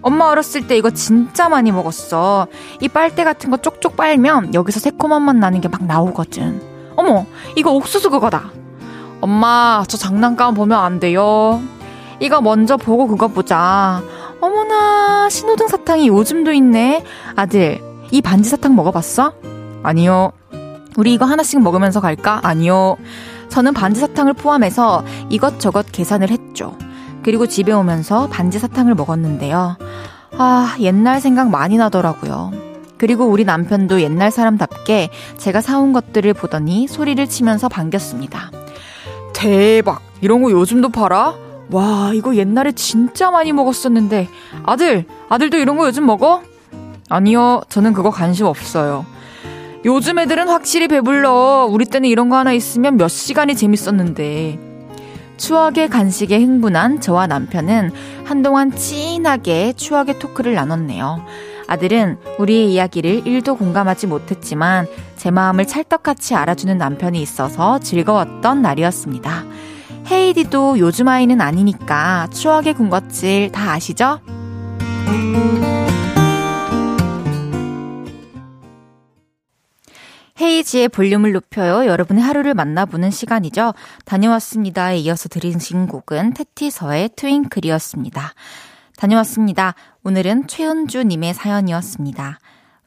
엄마 0.00 0.26
어렸을 0.26 0.66
때 0.66 0.76
이거 0.76 0.90
진짜 0.90 1.48
많이 1.48 1.72
먹었어. 1.72 2.46
이 2.80 2.88
빨대 2.88 3.24
같은 3.24 3.50
거 3.50 3.56
쪽쪽 3.56 3.96
빨면 3.96 4.52
여기서 4.54 4.78
새콤한 4.80 5.22
맛 5.22 5.36
나는 5.36 5.60
게 5.60 5.68
막 5.68 5.84
나오거든. 5.84 6.62
어머, 6.96 7.26
이거 7.56 7.72
옥수수 7.72 8.10
그거다. 8.10 8.50
엄마, 9.20 9.82
저 9.88 9.96
장난감 9.96 10.54
보면 10.54 10.78
안 10.78 11.00
돼요. 11.00 11.60
이거 12.20 12.40
먼저 12.40 12.76
보고 12.76 13.06
그거 13.08 13.28
보자. 13.28 14.02
어머나, 14.44 15.30
신호등 15.30 15.68
사탕이 15.68 16.08
요즘도 16.08 16.52
있네. 16.52 17.02
아들, 17.34 17.80
이 18.10 18.20
반지 18.20 18.50
사탕 18.50 18.76
먹어봤어? 18.76 19.32
아니요. 19.82 20.32
우리 20.96 21.14
이거 21.14 21.24
하나씩 21.24 21.62
먹으면서 21.62 22.00
갈까? 22.00 22.40
아니요. 22.42 22.96
저는 23.48 23.72
반지 23.72 24.00
사탕을 24.00 24.34
포함해서 24.34 25.02
이것저것 25.30 25.86
계산을 25.90 26.30
했죠. 26.30 26.76
그리고 27.22 27.46
집에 27.46 27.72
오면서 27.72 28.28
반지 28.28 28.58
사탕을 28.58 28.94
먹었는데요. 28.94 29.78
아, 30.36 30.76
옛날 30.80 31.22
생각 31.22 31.48
많이 31.48 31.78
나더라고요. 31.78 32.52
그리고 32.98 33.24
우리 33.24 33.44
남편도 33.44 34.02
옛날 34.02 34.30
사람답게 34.30 35.08
제가 35.38 35.62
사온 35.62 35.94
것들을 35.94 36.34
보더니 36.34 36.86
소리를 36.86 37.26
치면서 37.26 37.70
반겼습니다. 37.70 38.50
대박! 39.32 40.02
이런 40.20 40.42
거 40.42 40.50
요즘도 40.50 40.90
팔아? 40.90 41.34
와, 41.70 42.12
이거 42.14 42.36
옛날에 42.36 42.72
진짜 42.72 43.30
많이 43.30 43.52
먹었었는데. 43.52 44.28
아들, 44.64 45.04
아들도 45.28 45.56
이런 45.56 45.76
거 45.76 45.86
요즘 45.86 46.06
먹어? 46.06 46.42
아니요, 47.08 47.62
저는 47.68 47.92
그거 47.92 48.10
관심 48.10 48.46
없어요. 48.46 49.04
요즘 49.84 50.18
애들은 50.18 50.48
확실히 50.48 50.88
배불러. 50.88 51.68
우리 51.70 51.84
때는 51.84 52.08
이런 52.08 52.28
거 52.28 52.36
하나 52.36 52.52
있으면 52.52 52.96
몇 52.96 53.08
시간이 53.08 53.56
재밌었는데. 53.56 54.58
추억의 55.36 55.88
간식에 55.90 56.38
흥분한 56.38 57.00
저와 57.00 57.26
남편은 57.26 57.90
한동안 58.24 58.70
찐하게 58.70 59.74
추억의 59.74 60.18
토크를 60.18 60.54
나눴네요. 60.54 61.24
아들은 61.66 62.18
우리의 62.38 62.72
이야기를 62.72 63.24
1도 63.24 63.58
공감하지 63.58 64.06
못했지만 64.06 64.86
제 65.16 65.30
마음을 65.30 65.66
찰떡같이 65.66 66.34
알아주는 66.34 66.76
남편이 66.76 67.20
있어서 67.20 67.78
즐거웠던 67.78 68.62
날이었습니다. 68.62 69.44
헤이디도 70.10 70.78
요즘 70.78 71.08
아이는 71.08 71.40
아니니까 71.40 72.28
추억의 72.32 72.74
군것질 72.74 73.52
다 73.52 73.72
아시죠? 73.72 74.20
헤이지의 80.40 80.88
볼륨을 80.88 81.32
높여요. 81.32 81.86
여러분의 81.86 82.22
하루를 82.22 82.54
만나보는 82.54 83.10
시간이죠. 83.10 83.72
다녀왔습니다에 84.04 84.98
이어서 84.98 85.28
들으신 85.28 85.86
곡은 85.86 86.34
테티서의 86.34 87.10
트윙클이었습니다. 87.16 88.34
다녀왔습니다. 88.96 89.74
오늘은 90.02 90.48
최은주님의 90.48 91.34
사연이었습니다. 91.34 92.40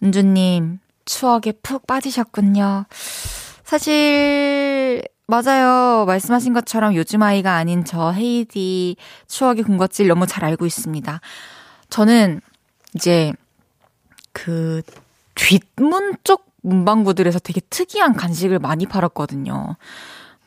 은주님, 0.04 0.80
추억에 1.06 1.54
푹 1.64 1.88
빠지셨군요. 1.88 2.86
사실, 3.64 5.04
맞아요. 5.30 6.06
말씀하신 6.06 6.54
것처럼 6.54 6.96
요즘 6.96 7.22
아이가 7.22 7.56
아닌 7.56 7.84
저 7.84 8.12
헤이디 8.12 8.96
추억의 9.28 9.63
군것질 9.63 10.08
너무 10.08 10.26
잘 10.26 10.46
알고 10.46 10.66
있습니다. 10.66 11.20
저는 11.90 12.40
이제 12.96 13.34
그 14.32 14.82
뒷문 15.36 16.16
쪽 16.24 16.46
문방구들에서 16.62 17.40
되게 17.40 17.60
특이한 17.70 18.13
간식을 18.13 18.60
많이 18.60 18.86
팔았거든요. 18.86 19.76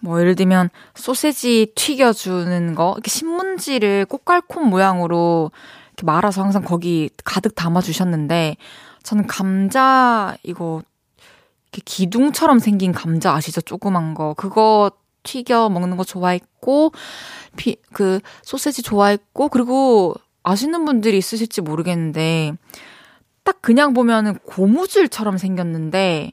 뭐 0.00 0.20
예를 0.20 0.34
들면 0.34 0.70
소세지 0.94 1.72
튀겨주는 1.74 2.74
거, 2.74 2.92
이렇게 2.94 3.10
신문지를 3.10 4.06
꽃갈콘 4.06 4.66
모양으로 4.66 5.50
이렇게 5.88 6.06
말아서 6.06 6.42
항상 6.42 6.62
거기 6.62 7.10
가득 7.22 7.54
담아주셨는데 7.54 8.56
저는 9.02 9.26
감자 9.26 10.36
이거 10.42 10.82
이렇게 11.72 11.82
기둥처럼 11.84 12.58
생긴 12.58 12.92
감자 12.92 13.32
아시죠? 13.32 13.60
조그만 13.60 14.14
거 14.14 14.34
그거 14.34 14.90
튀겨 15.22 15.68
먹는 15.68 15.96
거 15.96 16.04
좋아했고 16.04 16.92
비, 17.56 17.76
그 17.92 18.20
소세지 18.42 18.82
좋아했고 18.82 19.48
그리고 19.48 20.14
아시는 20.42 20.84
분들이 20.84 21.18
있으실지 21.18 21.60
모르겠는데 21.60 22.54
딱 23.44 23.62
그냥 23.62 23.92
보면은 23.92 24.38
고무줄처럼 24.38 25.38
생겼는데 25.38 26.32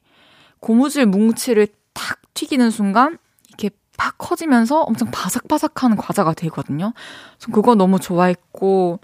고무줄 0.59 1.05
뭉치를 1.07 1.67
탁 1.93 2.19
튀기는 2.33 2.71
순간 2.71 3.17
이렇게 3.47 3.69
팍 3.97 4.17
커지면서 4.17 4.81
엄청 4.81 5.09
바삭바삭한 5.11 5.97
과자가 5.97 6.33
되거든요. 6.33 6.93
전 7.39 7.51
그거 7.51 7.75
너무 7.75 7.99
좋아했고 7.99 8.99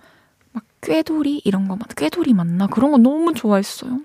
막 0.52 0.64
꾀돌이 0.82 1.42
이런 1.44 1.68
거, 1.68 1.78
꾀돌이 1.96 2.34
맞나 2.34 2.68
그런 2.68 2.92
거 2.92 2.98
너무 2.98 3.34
좋아했어요. 3.34 4.02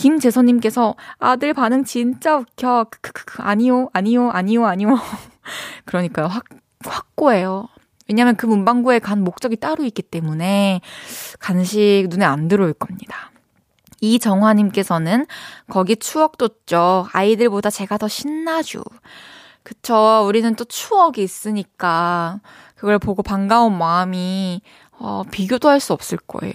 김재선님께서 0.00 0.94
아들 1.18 1.52
반응 1.52 1.84
진짜 1.84 2.38
웃겨. 2.38 2.86
크크크 3.02 3.42
아니요, 3.42 3.90
아니요, 3.92 4.30
아니요, 4.30 4.64
아니요. 4.64 4.98
그러니까요. 5.84 6.26
확 6.26 6.44
확고해요. 6.82 7.68
왜냐면 8.08 8.34
그 8.34 8.46
문방구에 8.46 8.98
간 8.98 9.22
목적이 9.22 9.56
따로 9.56 9.84
있기 9.84 10.00
때문에 10.00 10.80
간식 11.38 12.06
눈에 12.08 12.24
안 12.24 12.48
들어올 12.48 12.72
겁니다. 12.72 13.30
이정화님께서는 14.00 15.26
거기 15.68 15.96
추억 15.96 16.38
돋죠. 16.38 17.06
아이들보다 17.12 17.68
제가 17.68 17.98
더 17.98 18.08
신나죠. 18.08 18.82
그쵸. 19.62 20.24
우리는 20.26 20.54
또 20.56 20.64
추억이 20.64 21.22
있으니까 21.22 22.40
그걸 22.74 22.98
보고 22.98 23.22
반가운 23.22 23.76
마음이 23.76 24.62
어, 24.92 25.24
비교도 25.30 25.68
할 25.68 25.78
수 25.80 25.92
없을 25.92 26.16
거예요. 26.16 26.54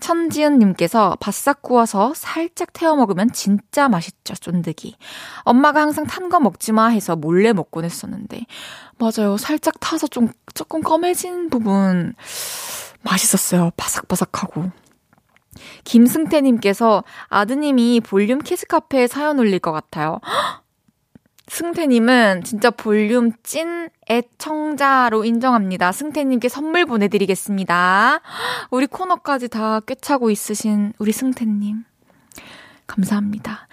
천지은님께서 0.00 1.16
바싹 1.20 1.62
구워서 1.62 2.12
살짝 2.14 2.72
태워 2.72 2.96
먹으면 2.96 3.30
진짜 3.32 3.88
맛있죠, 3.88 4.34
쫀득이. 4.34 4.96
엄마가 5.42 5.80
항상 5.82 6.06
탄 6.06 6.28
거 6.30 6.38
먹지 6.40 6.72
마 6.72 6.88
해서 6.88 7.16
몰래 7.16 7.52
먹곤 7.52 7.84
했었는데. 7.84 8.46
맞아요. 8.98 9.36
살짝 9.36 9.80
타서 9.80 10.06
좀 10.06 10.28
조금 10.54 10.80
검해진 10.82 11.50
부분 11.50 12.14
맛있었어요. 13.02 13.70
바삭바삭하고. 13.76 14.70
김승태님께서 15.84 17.02
아드님이 17.28 18.00
볼륨 18.00 18.38
키스 18.38 18.66
카페에 18.66 19.06
사연 19.08 19.38
올릴 19.38 19.58
것 19.58 19.72
같아요. 19.72 20.20
승태님은 21.50 22.44
진짜 22.44 22.70
볼륨 22.70 23.32
찐 23.42 23.90
애청자로 24.08 25.24
인정합니다. 25.24 25.90
승태님께 25.90 26.48
선물 26.48 26.86
보내드리겠습니다. 26.86 28.20
우리 28.70 28.86
코너까지 28.86 29.48
다 29.48 29.80
꿰차고 29.80 30.30
있으신 30.30 30.92
우리 30.98 31.10
승태님. 31.10 31.84
감사합니다. 32.86 33.66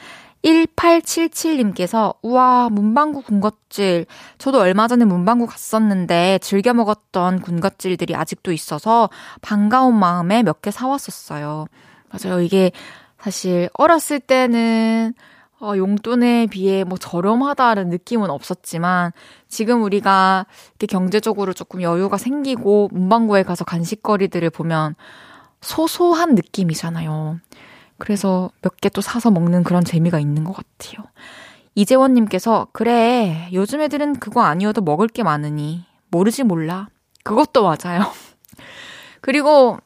1877님께서, 0.43 2.15
우와, 2.23 2.69
문방구 2.69 3.21
군것질. 3.21 4.07
저도 4.39 4.59
얼마 4.59 4.87
전에 4.87 5.05
문방구 5.05 5.45
갔었는데 5.45 6.39
즐겨 6.41 6.73
먹었던 6.73 7.41
군것질들이 7.41 8.15
아직도 8.15 8.51
있어서 8.53 9.09
반가운 9.41 9.95
마음에 9.99 10.41
몇 10.41 10.61
개 10.61 10.71
사왔었어요. 10.71 11.67
맞아요. 12.09 12.41
이게 12.41 12.71
사실 13.19 13.69
어렸을 13.73 14.19
때는 14.19 15.13
어, 15.59 15.73
용돈에 15.75 16.47
비해 16.47 16.83
뭐 16.83 16.97
저렴하다는 16.99 17.89
느낌은 17.89 18.29
없었지만 18.29 19.11
지금 19.47 19.81
우리가 19.83 20.45
이렇게 20.71 20.85
경제적으로 20.87 21.53
조금 21.53 21.81
여유가 21.81 22.17
생기고 22.17 22.89
문방구에 22.91 23.43
가서 23.43 23.65
간식거리들을 23.65 24.49
보면 24.51 24.95
소소한 25.61 26.35
느낌이잖아요. 26.35 27.39
그래서 27.97 28.51
몇 28.61 28.73
개 28.81 28.89
또 28.89 29.01
사서 29.01 29.31
먹는 29.31 29.63
그런 29.63 29.83
재미가 29.83 30.19
있는 30.19 30.43
것 30.43 30.53
같아요. 30.55 31.05
이재원님께서, 31.75 32.67
그래, 32.73 33.49
요즘 33.53 33.81
애들은 33.81 34.19
그거 34.19 34.41
아니어도 34.41 34.81
먹을 34.81 35.07
게 35.07 35.23
많으니, 35.23 35.85
모르지 36.09 36.43
몰라. 36.43 36.87
그것도 37.23 37.63
맞아요. 37.63 38.01
그리고, 39.21 39.77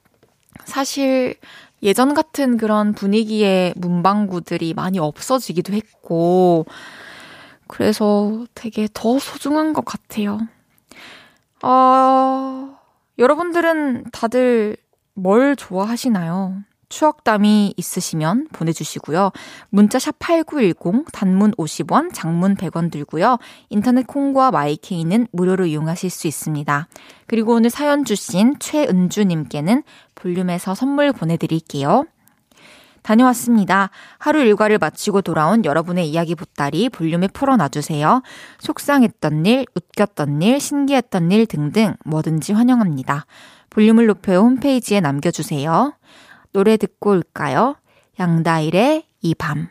사실, 0.66 1.36
예전 1.84 2.14
같은 2.14 2.58
그런 2.58 2.94
분위기의 2.94 3.74
문방구들이 3.78 4.74
많이 4.74 5.00
없어지기도 5.00 5.74
했고, 5.74 6.66
그래서 7.68 8.46
되게 8.54 8.88
더 8.94 9.18
소중한 9.18 9.74
것 9.74 9.86
같아요. 9.86 10.40
어, 11.64 12.78
여러분들은 13.18 14.06
다들 14.12 14.78
뭘 15.14 15.56
좋아하시나요? 15.56 16.64
추억담이 16.92 17.74
있으시면 17.76 18.50
보내주시고요. 18.52 19.32
문자 19.70 19.98
샵 19.98 20.20
8910, 20.20 21.06
단문 21.12 21.54
50원, 21.54 22.14
장문 22.14 22.56
100원 22.56 22.92
들고요. 22.92 23.40
인터넷 23.70 24.06
콩과 24.06 24.52
마이케이는 24.52 25.28
무료로 25.32 25.66
이용하실 25.66 26.12
수 26.12 26.28
있습니다. 26.28 26.88
그리고 27.26 27.54
오늘 27.56 27.72
사연 27.72 28.06
주신 28.06 28.60
최은주님께는 28.60 29.84
볼륨에서 30.14 30.76
선물 30.76 31.14
보내드릴게요. 31.14 32.06
다녀왔습니다. 33.02 33.90
하루 34.20 34.42
일과를 34.42 34.78
마치고 34.78 35.22
돌아온 35.22 35.66
여러분의 35.66 36.08
이야기 36.08 36.36
보따리 36.36 36.90
볼륨에 36.90 37.28
풀어놔주세요. 37.30 38.22
속상했던 38.60 39.46
일, 39.46 39.66
웃겼던 39.74 40.42
일, 40.42 40.60
신기했던 40.60 41.32
일 41.32 41.48
등등 41.48 41.96
뭐든지 42.06 42.54
환영합니다. 42.54 43.26
볼륨을 43.72 44.06
높여 44.06 44.40
홈페이지에 44.40 45.00
남겨주세요. 45.00 45.94
노래 46.54 46.78
듣고 46.78 47.12
올까요? 47.12 47.76
양다일의 48.20 49.04
이 49.22 49.36
밤. 49.36 49.68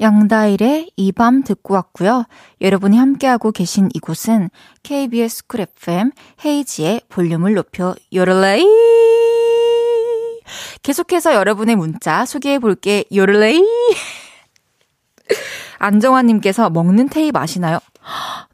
양다일의 0.00 0.90
이 0.96 1.12
밤 1.12 1.42
듣고 1.44 1.74
왔고요. 1.74 2.24
여러분이 2.60 2.96
함께하고 2.96 3.52
계신 3.52 3.88
이곳은 3.94 4.50
KBS 4.82 5.46
쿨 5.46 5.60
FM 5.60 6.10
헤이즈의 6.44 7.02
볼륨을 7.08 7.54
높여 7.54 7.94
요를레이 8.12 8.64
계속해서 10.82 11.34
여러분의 11.34 11.76
문자 11.76 12.24
소개해 12.26 12.58
볼게 12.58 13.04
요를레이 13.14 13.62
안정환님께서 15.78 16.70
먹는 16.70 17.08
테이프 17.08 17.38
아시나요? 17.38 17.78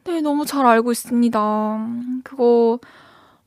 네, 0.04 0.20
너무 0.20 0.44
잘 0.46 0.64
알고 0.66 0.92
있습니다. 0.92 1.86
그거 2.24 2.78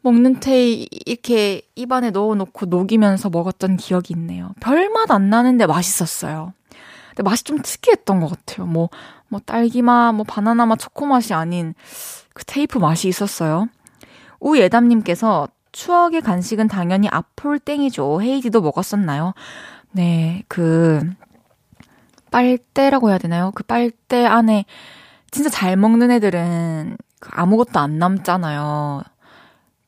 먹는 0.04 0.40
테이 0.40 0.88
이렇게 1.06 1.62
입안에 1.76 2.12
넣어놓고 2.12 2.66
녹이면서 2.68 3.30
먹었던 3.30 3.78
기억이 3.78 4.14
있네요. 4.16 4.52
별 4.60 4.90
맛 4.90 5.12
안 5.12 5.30
나는데 5.30 5.66
맛있었어요. 5.68 6.54
근데 7.10 7.24
맛이 7.24 7.44
좀 7.44 7.60
특이했던 7.62 8.20
것 8.22 8.30
같아요. 8.30 8.66
뭐, 8.66 8.90
뭐 9.28 9.40
딸기맛, 9.46 10.16
뭐 10.16 10.24
바나나맛, 10.28 10.80
초코맛이 10.80 11.34
아닌 11.34 11.74
그 12.34 12.44
테이프 12.46 12.78
맛이 12.80 13.08
있었어요. 13.08 13.68
우예담님께서 14.40 15.48
추억의 15.72 16.22
간식은 16.22 16.68
당연히 16.68 17.08
아폴땡이죠. 17.10 18.22
헤이디도 18.22 18.62
먹었었나요? 18.62 19.34
네, 19.92 20.44
그 20.48 21.02
빨대라고 22.32 23.10
해야 23.10 23.18
되나요? 23.18 23.52
그 23.56 23.64
빨대 23.64 24.26
안에 24.26 24.66
진짜 25.32 25.50
잘 25.50 25.76
먹는 25.76 26.12
애들은 26.12 26.98
그 27.20 27.30
아무것도 27.34 27.80
안 27.80 28.00
남잖아요. 28.00 29.04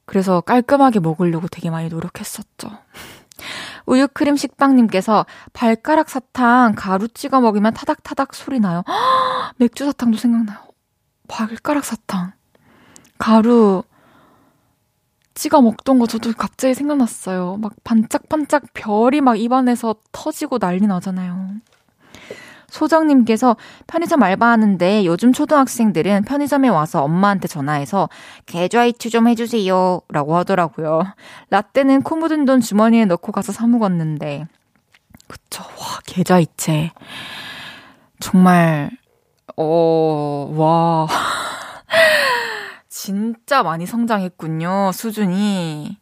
그래서 0.05 0.41
깔끔하게 0.41 0.99
먹으려고 0.99 1.47
되게 1.47 1.69
많이 1.69 1.89
노력했었죠. 1.89 2.69
우유크림 3.85 4.35
식빵님께서 4.37 5.25
발가락 5.53 6.09
사탕 6.09 6.75
가루 6.75 7.07
찍어 7.07 7.41
먹으면 7.41 7.73
타닥타닥 7.73 8.33
소리 8.33 8.59
나요. 8.59 8.83
허, 8.87 9.53
맥주 9.57 9.85
사탕도 9.85 10.17
생각나요. 10.17 10.59
발가락 11.27 11.83
사탕. 11.83 12.33
가루 13.17 13.83
찍어 15.33 15.61
먹던 15.61 15.99
거 15.99 16.05
저도 16.05 16.31
갑자기 16.33 16.73
생각났어요. 16.73 17.57
막 17.57 17.73
반짝반짝 17.83 18.73
별이 18.73 19.21
막 19.21 19.39
입안에서 19.39 19.95
터지고 20.11 20.59
난리 20.59 20.85
나잖아요. 20.85 21.55
소정님께서 22.73 23.55
편의점 23.85 24.23
알바하는데 24.23 25.05
요즘 25.05 25.31
초등학생들은 25.31 26.23
편의점에 26.23 26.69
와서 26.69 27.03
엄마한테 27.03 27.47
전화해서 27.47 28.09
계좌이체 28.47 29.09
좀 29.09 29.27
해주세요. 29.27 30.01
라고 30.09 30.35
하더라고요. 30.35 31.03
라떼는 31.51 32.01
코 32.01 32.15
묻은 32.15 32.45
돈 32.45 32.61
주머니에 32.61 33.05
넣고 33.05 33.31
가서 33.31 33.51
사먹었는데. 33.51 34.47
그쵸. 35.27 35.63
와, 35.63 35.99
계좌이체. 36.07 36.91
정말, 38.19 38.89
어, 39.55 40.51
와. 40.55 41.07
진짜 42.89 43.61
많이 43.61 43.85
성장했군요. 43.85 44.91
수준이. 44.93 45.97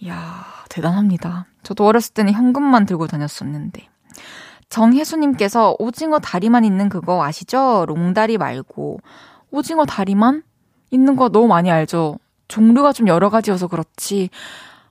이야, 0.00 0.44
대단합니다. 0.68 1.46
저도 1.62 1.86
어렸을 1.86 2.12
때는 2.12 2.34
현금만 2.34 2.84
들고 2.84 3.06
다녔었는데. 3.06 3.88
정혜수님께서 4.74 5.76
오징어 5.78 6.18
다리만 6.18 6.64
있는 6.64 6.88
그거 6.88 7.22
아시죠? 7.22 7.84
롱다리 7.86 8.38
말고. 8.38 8.98
오징어 9.52 9.84
다리만 9.84 10.42
있는 10.90 11.14
거 11.14 11.28
너무 11.28 11.46
많이 11.46 11.70
알죠? 11.70 12.18
종류가 12.48 12.92
좀 12.92 13.06
여러 13.06 13.30
가지여서 13.30 13.68
그렇지. 13.68 14.30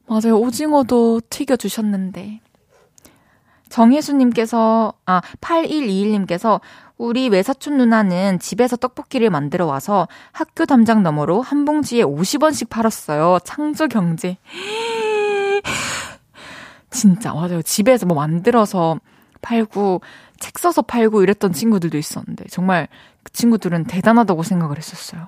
맞아요. 0.08 0.40
오징어도 0.40 1.20
튀겨주셨는데. 1.30 2.40
정혜수님께서, 3.68 4.94
아, 5.06 5.22
8121님께서 5.42 6.62
우리 6.98 7.28
외사촌 7.28 7.78
누나는 7.78 8.40
집에서 8.40 8.78
떡볶이를 8.78 9.30
만들어 9.30 9.66
와서 9.66 10.08
학교 10.32 10.66
담장 10.66 11.04
너머로 11.04 11.42
한 11.42 11.66
봉지에 11.66 12.04
50원씩 12.04 12.70
팔았어요. 12.70 13.40
창조 13.44 13.90
경제. 13.90 14.38
진짜, 16.90 17.34
맞아요. 17.34 17.62
집에서 17.62 18.06
뭐 18.06 18.16
만들어서 18.16 18.98
팔고 19.44 20.02
책 20.40 20.58
써서 20.58 20.82
팔고 20.82 21.22
이랬던 21.22 21.54
친구들도 21.54 21.98
있었는데 21.98 22.46
정말 22.50 22.88
그 23.22 23.32
친구들은 23.32 23.84
대단하다고 23.86 24.42
생각을 24.42 24.78
했었어요. 24.78 25.28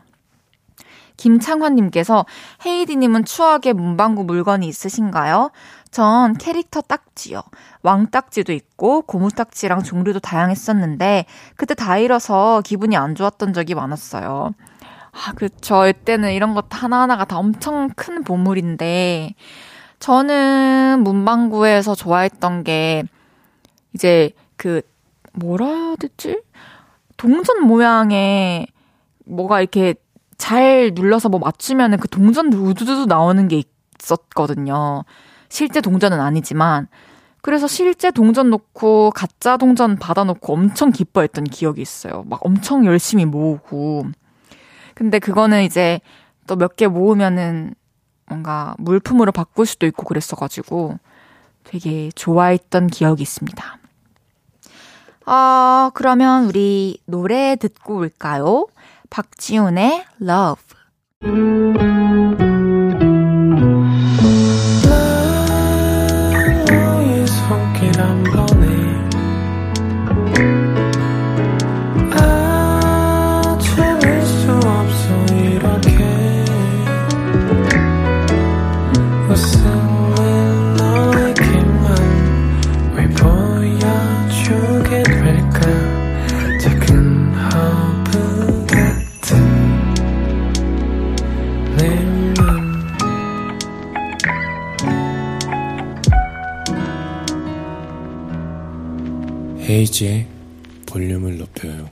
김창환님께서 1.17 2.25
헤이디님은 2.65 3.25
추억의 3.25 3.73
문방구 3.73 4.23
물건이 4.23 4.67
있으신가요? 4.67 5.51
전 5.91 6.37
캐릭터 6.37 6.81
딱지요. 6.81 7.41
왕딱지도 7.83 8.51
있고 8.51 9.03
고무딱지랑 9.03 9.83
종류도 9.83 10.19
다양했었는데 10.19 11.25
그때 11.55 11.73
다 11.73 11.97
잃어서 11.97 12.61
기분이 12.65 12.97
안 12.97 13.15
좋았던 13.15 13.53
적이 13.53 13.75
많았어요. 13.75 14.51
아, 15.11 15.31
그쵸. 15.33 15.87
이때는 15.87 16.33
이런 16.33 16.53
것 16.53 16.65
하나하나가 16.69 17.23
다 17.23 17.37
엄청 17.37 17.89
큰 17.95 18.23
보물인데 18.23 19.35
저는 19.99 21.01
문방구에서 21.03 21.95
좋아했던 21.95 22.65
게 22.65 23.03
이제 23.95 24.29
그 24.57 24.81
뭐라 25.33 25.65
해야 25.65 25.95
되지? 25.95 26.41
동전 27.17 27.65
모양의 27.65 28.67
뭐가 29.25 29.61
이렇게 29.61 29.95
잘 30.37 30.91
눌러서 30.93 31.29
뭐 31.29 31.39
맞추면은 31.39 31.97
그 31.97 32.07
동전 32.07 32.51
우두두 32.53 33.05
나오는 33.05 33.47
게 33.47 33.63
있었거든요. 33.99 35.03
실제 35.49 35.81
동전은 35.81 36.19
아니지만 36.19 36.87
그래서 37.41 37.67
실제 37.67 38.11
동전 38.11 38.49
놓고 38.49 39.11
가짜 39.11 39.55
동전 39.57 39.97
받아놓고 39.97 40.53
엄청 40.53 40.91
기뻐했던 40.91 41.45
기억이 41.45 41.81
있어요. 41.81 42.23
막 42.27 42.45
엄청 42.45 42.85
열심히 42.85 43.25
모으고. 43.25 44.05
근데 44.93 45.19
그거는 45.19 45.63
이제 45.63 45.99
또 46.47 46.55
몇 46.57 46.75
개 46.75 46.87
모으면은 46.87 47.73
뭔가 48.27 48.75
물품으로 48.79 49.31
바꿀 49.31 49.65
수도 49.65 49.85
있고 49.87 50.03
그랬어가지고 50.03 50.97
되게 51.63 52.09
좋아했던 52.15 52.87
기억이 52.87 53.21
있습니다. 53.23 53.77
어, 55.25 55.89
그러면 55.93 56.45
우리 56.45 56.99
노래 57.05 57.55
듣고 57.55 57.97
올까요? 57.97 58.67
박지훈의 59.09 60.05
Love. 60.21 62.44
헤이지의 99.95 100.27
볼륨을 100.87 101.37
높여요. 101.37 101.89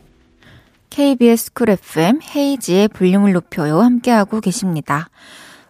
KBS 0.90 1.54
쿨 1.54 1.70
FM 1.70 2.20
헤이지의 2.36 2.90
볼륨을 2.90 3.32
높여요 3.32 3.80
함께하고 3.80 4.42
계십니다. 4.42 5.10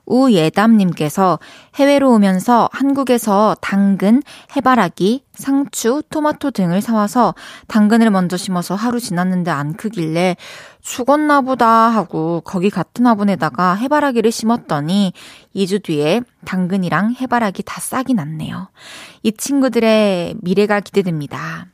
우예담님께서 0.05 1.39
해외로 1.75 2.11
오면서 2.11 2.69
한국에서 2.73 3.55
당근, 3.61 4.21
해바라기, 4.55 5.23
상추, 5.33 6.01
토마토 6.09 6.51
등을 6.51 6.81
사와서 6.81 7.35
당근을 7.67 8.09
먼저 8.09 8.35
심어서 8.35 8.73
하루 8.75 8.99
지났는데 8.99 9.51
안 9.51 9.73
크길래 9.73 10.35
죽었나 10.81 11.41
보다 11.41 11.67
하고 11.67 12.41
거기 12.43 12.69
같은 12.69 13.05
화분에다가 13.05 13.75
해바라기를 13.75 14.31
심었더니 14.31 15.13
2주 15.55 15.83
뒤에 15.83 16.21
당근이랑 16.45 17.15
해바라기 17.21 17.63
다 17.63 17.79
싹이 17.79 18.15
났네요. 18.15 18.69
이 19.21 19.31
친구들의 19.31 20.35
미래가 20.41 20.79
기대됩니다. 20.79 21.67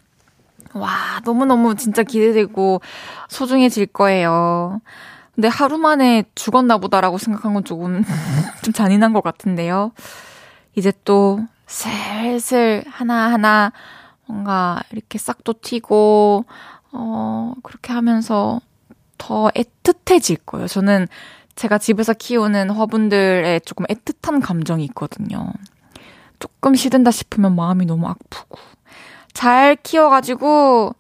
와, 0.74 1.22
너무너무 1.26 1.76
진짜 1.76 2.04
기대되고 2.04 2.82
소중해질 3.28 3.88
거예요. 3.88 4.82
근데 5.36 5.48
하루 5.48 5.78
만에 5.78 6.24
죽었나 6.36 6.78
보다라고 6.78 7.18
생각한 7.18 7.54
건 7.54 7.64
조금 7.64 8.04
좀 8.62 8.74
잔인한 8.74 9.14
것 9.14 9.24
같은데요. 9.24 9.92
이제 10.76 10.92
또 11.06 11.40
슬슬 11.66 12.84
하나하나 12.88 13.72
뭔가 14.26 14.82
이렇게 14.92 15.18
싹도 15.18 15.56
튀고, 15.62 16.46
어, 16.92 17.54
그렇게 17.64 17.94
하면서 17.94 18.60
더 19.18 19.50
애틋해질 19.50 20.46
거예요. 20.46 20.68
저는 20.68 21.08
제가 21.56 21.78
집에서 21.78 22.14
키우는 22.14 22.70
화분들에 22.70 23.60
조금 23.66 23.86
애틋한 23.88 24.42
감정이 24.42 24.84
있거든요. 24.86 25.52
조금 26.40 26.76
시든다 26.76 27.12
싶으면 27.12 27.56
마음이 27.56 27.86
너무 27.86 28.08
아프고. 28.08 28.60
잘 29.34 29.76
키워가지고, 29.76 30.96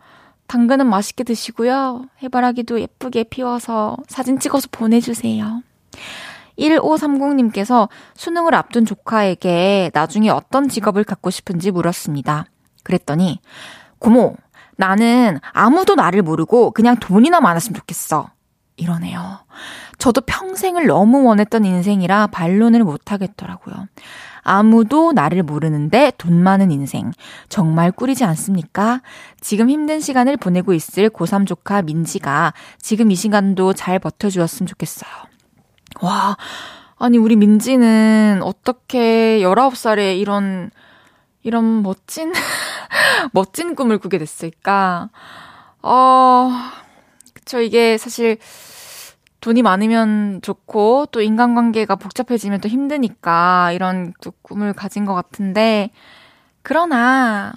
당근은 0.47 0.87
맛있게 0.87 1.23
드시고요. 1.23 2.05
해바라기도 2.23 2.81
예쁘게 2.81 3.25
피워서 3.25 3.97
사진 4.07 4.39
찍어서 4.39 4.67
보내주세요. 4.71 5.61
1530님께서 6.57 7.87
수능을 8.15 8.55
앞둔 8.55 8.85
조카에게 8.85 9.91
나중에 9.93 10.29
어떤 10.29 10.67
직업을 10.67 11.03
갖고 11.03 11.29
싶은지 11.29 11.71
물었습니다. 11.71 12.45
그랬더니, 12.83 13.39
고모, 13.99 14.35
나는 14.75 15.39
아무도 15.51 15.95
나를 15.95 16.21
모르고 16.21 16.71
그냥 16.71 16.97
돈이나 16.97 17.41
많았으면 17.41 17.75
좋겠어. 17.75 18.31
이러네요. 18.77 19.39
저도 19.99 20.21
평생을 20.21 20.87
너무 20.87 21.23
원했던 21.25 21.65
인생이라 21.65 22.27
반론을 22.27 22.83
못 22.83 23.11
하겠더라고요. 23.11 23.87
아무도 24.41 25.11
나를 25.11 25.43
모르는데 25.43 26.13
돈 26.17 26.41
많은 26.41 26.71
인생. 26.71 27.11
정말 27.49 27.91
꿀이지 27.91 28.23
않습니까? 28.23 29.01
지금 29.41 29.69
힘든 29.69 29.99
시간을 29.99 30.37
보내고 30.37 30.73
있을 30.73 31.09
고3 31.09 31.45
조카 31.45 31.81
민지가 31.81 32.53
지금 32.79 33.11
이 33.11 33.15
시간도 33.15 33.73
잘 33.73 33.99
버텨주었으면 33.99 34.67
좋겠어요. 34.67 35.11
와, 36.01 36.37
아니, 36.97 37.17
우리 37.17 37.35
민지는 37.35 38.39
어떻게 38.41 39.39
19살에 39.41 40.17
이런, 40.17 40.71
이런 41.43 41.83
멋진, 41.83 42.31
멋진 43.33 43.75
꿈을 43.75 43.97
꾸게 43.97 44.17
됐을까? 44.17 45.09
어, 45.81 46.51
그쵸, 47.33 47.59
이게 47.59 47.97
사실, 47.97 48.37
돈이 49.41 49.61
많으면 49.61 50.41
좋고 50.41 51.07
또 51.11 51.21
인간관계가 51.21 51.95
복잡해지면 51.95 52.61
또 52.61 52.67
힘드니까 52.67 53.71
이런 53.71 54.13
또 54.21 54.31
꿈을 54.41 54.73
가진 54.73 55.05
것 55.05 55.13
같은데 55.13 55.91
그러나 56.61 57.53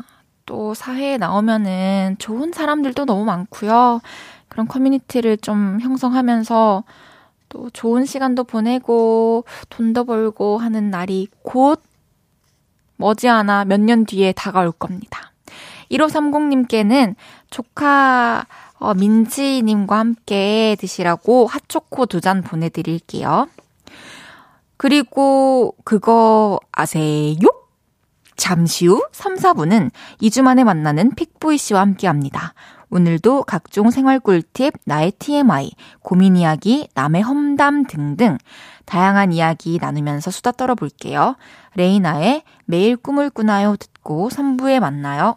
또 0.46 0.74
사회에 0.74 1.18
나오면은 1.18 2.16
좋은 2.18 2.52
사람들도 2.52 3.04
너무 3.04 3.24
많고요. 3.24 4.00
그런 4.48 4.68
커뮤니티를 4.68 5.36
좀 5.38 5.78
형성하면서 5.80 6.84
또 7.48 7.70
좋은 7.70 8.04
시간도 8.04 8.44
보내고 8.44 9.44
돈도 9.70 10.04
벌고 10.04 10.58
하는 10.58 10.90
날이 10.90 11.28
곧 11.42 11.82
머지않아 12.96 13.64
몇 13.64 13.80
년 13.80 14.04
뒤에 14.06 14.32
다가올 14.32 14.72
겁니다. 14.72 15.32
1530님께는 15.90 17.14
조카 17.50 18.46
어, 18.82 18.94
민지님과 18.94 19.96
함께 19.96 20.76
드시라고 20.80 21.46
핫초코 21.46 22.06
두 22.06 22.20
잔 22.20 22.42
보내드릴게요. 22.42 23.46
그리고 24.76 25.76
그거 25.84 26.58
아세요? 26.72 27.36
잠시 28.36 28.86
후 28.88 29.04
3, 29.12 29.36
4분은 29.36 29.92
2주 30.20 30.42
만에 30.42 30.64
만나는 30.64 31.14
픽보이 31.14 31.58
씨와 31.58 31.80
함께 31.80 32.08
합니다. 32.08 32.54
오늘도 32.90 33.44
각종 33.44 33.90
생활 33.90 34.18
꿀팁, 34.18 34.74
나의 34.84 35.12
TMI, 35.12 35.70
고민 36.00 36.36
이야기, 36.36 36.88
남의 36.94 37.22
험담 37.22 37.84
등등 37.84 38.36
다양한 38.84 39.32
이야기 39.32 39.78
나누면서 39.80 40.32
수다 40.32 40.50
떨어볼게요. 40.52 41.36
레이나의 41.76 42.42
매일 42.64 42.96
꿈을 42.96 43.30
꾸나요 43.30 43.76
듣고 43.76 44.28
3부에 44.28 44.80
만나요. 44.80 45.36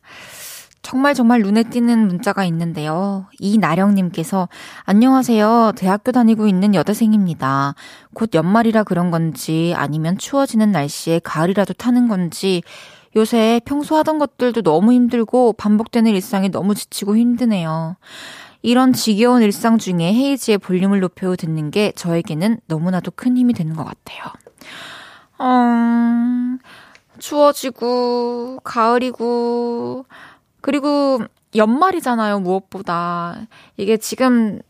정말 0.91 1.13
정말 1.13 1.41
눈에 1.41 1.63
띄는 1.63 2.05
문자가 2.09 2.43
있는데요. 2.43 3.25
이나령님께서 3.39 4.49
안녕하세요. 4.83 5.71
대학교 5.77 6.11
다니고 6.11 6.47
있는 6.47 6.75
여대생입니다. 6.75 7.75
곧 8.13 8.31
연말이라 8.33 8.83
그런 8.83 9.09
건지 9.09 9.73
아니면 9.77 10.17
추워지는 10.17 10.73
날씨에 10.73 11.21
가을이라도 11.23 11.75
타는 11.75 12.09
건지 12.09 12.61
요새 13.15 13.61
평소 13.63 13.95
하던 13.95 14.19
것들도 14.19 14.63
너무 14.63 14.91
힘들고 14.91 15.53
반복되는 15.53 16.11
일상이 16.11 16.49
너무 16.49 16.75
지치고 16.75 17.15
힘드네요. 17.15 17.95
이런 18.61 18.91
지겨운 18.91 19.43
일상 19.43 19.77
중에 19.77 20.13
헤이지의 20.13 20.57
볼륨을 20.57 20.99
높여 20.99 21.37
듣는 21.37 21.71
게 21.71 21.93
저에게는 21.95 22.59
너무나도 22.67 23.11
큰 23.11 23.37
힘이 23.37 23.53
되는 23.53 23.77
것 23.77 23.85
같아요. 23.85 24.25
음, 25.39 26.59
추워지고, 27.17 28.59
가을이고, 28.65 30.05
그리고 30.61 31.19
연말이잖아요, 31.55 32.39
무엇보다. 32.39 33.47
이게 33.77 33.97
지금 33.97 34.61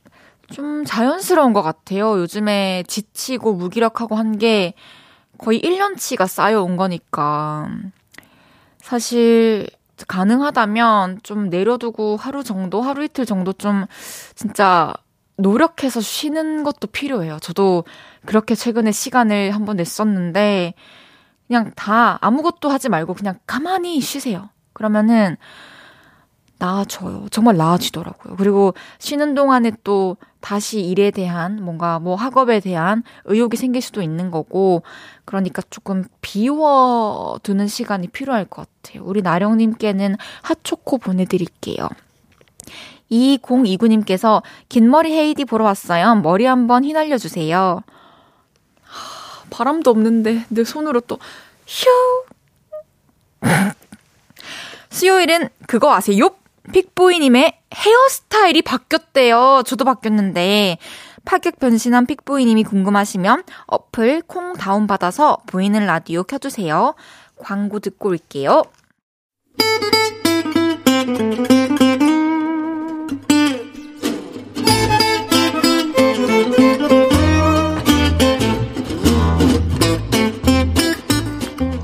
좀 0.51 0.83
자연스러운 0.85 1.53
것 1.53 1.61
같아요. 1.61 2.19
요즘에 2.19 2.83
지치고 2.87 3.53
무기력하고 3.53 4.15
한 4.15 4.37
게 4.37 4.73
거의 5.37 5.59
1년치가 5.61 6.27
쌓여온 6.27 6.77
거니까. 6.77 7.67
사실, 8.77 9.67
가능하다면 10.07 11.19
좀 11.23 11.49
내려두고 11.49 12.15
하루 12.17 12.43
정도, 12.43 12.81
하루 12.81 13.03
이틀 13.03 13.25
정도 13.25 13.53
좀 13.53 13.85
진짜 14.35 14.93
노력해서 15.37 16.01
쉬는 16.01 16.63
것도 16.63 16.87
필요해요. 16.87 17.39
저도 17.41 17.85
그렇게 18.25 18.53
최근에 18.55 18.91
시간을 18.91 19.51
한번 19.51 19.77
냈었는데, 19.77 20.73
그냥 21.47 21.71
다 21.75 22.17
아무것도 22.21 22.69
하지 22.69 22.89
말고 22.89 23.13
그냥 23.15 23.39
가만히 23.47 23.99
쉬세요. 23.99 24.49
그러면은 24.73 25.37
나아져요. 26.61 27.25
정말 27.31 27.57
나아지더라고요. 27.57 28.35
그리고 28.35 28.75
쉬는 28.99 29.33
동안에 29.33 29.71
또 29.83 30.15
다시 30.41 30.79
일에 30.79 31.09
대한 31.09 31.63
뭔가 31.63 31.97
뭐 31.97 32.15
학업에 32.15 32.59
대한 32.59 33.01
의욕이 33.25 33.57
생길 33.57 33.81
수도 33.81 34.03
있는 34.03 34.29
거고 34.29 34.83
그러니까 35.25 35.63
조금 35.71 36.03
비워두는 36.21 37.67
시간이 37.67 38.09
필요할 38.09 38.45
것 38.45 38.67
같아요. 38.83 39.03
우리 39.03 39.23
나령님께는 39.23 40.17
핫초코 40.43 40.99
보내드릴게요. 40.99 41.89
2029님께서 43.11 44.43
긴 44.69 44.89
머리 44.89 45.13
헤이디 45.13 45.45
보러 45.45 45.65
왔어요. 45.65 46.15
머리 46.15 46.45
한번 46.45 46.83
휘날려 46.85 47.17
주세요. 47.17 47.81
바람도 49.49 49.89
없는데 49.89 50.45
내 50.49 50.63
손으로 50.63 51.01
또 51.01 51.17
휴. 51.65 51.89
수요일은 54.91 55.49
그거 55.67 55.93
아세요? 55.93 56.29
픽보이님의 56.71 57.59
헤어스타일이 57.73 58.61
바뀌었대요. 58.61 59.63
저도 59.65 59.85
바뀌었는데. 59.85 60.77
파격 61.23 61.59
변신한 61.59 62.07
픽보이님이 62.07 62.63
궁금하시면 62.63 63.43
어플 63.67 64.23
콩 64.25 64.53
다운받아서 64.53 65.37
보이는 65.45 65.85
라디오 65.85 66.23
켜주세요. 66.23 66.95
광고 67.37 67.79
듣고 67.79 68.09
올게요. 68.09 68.63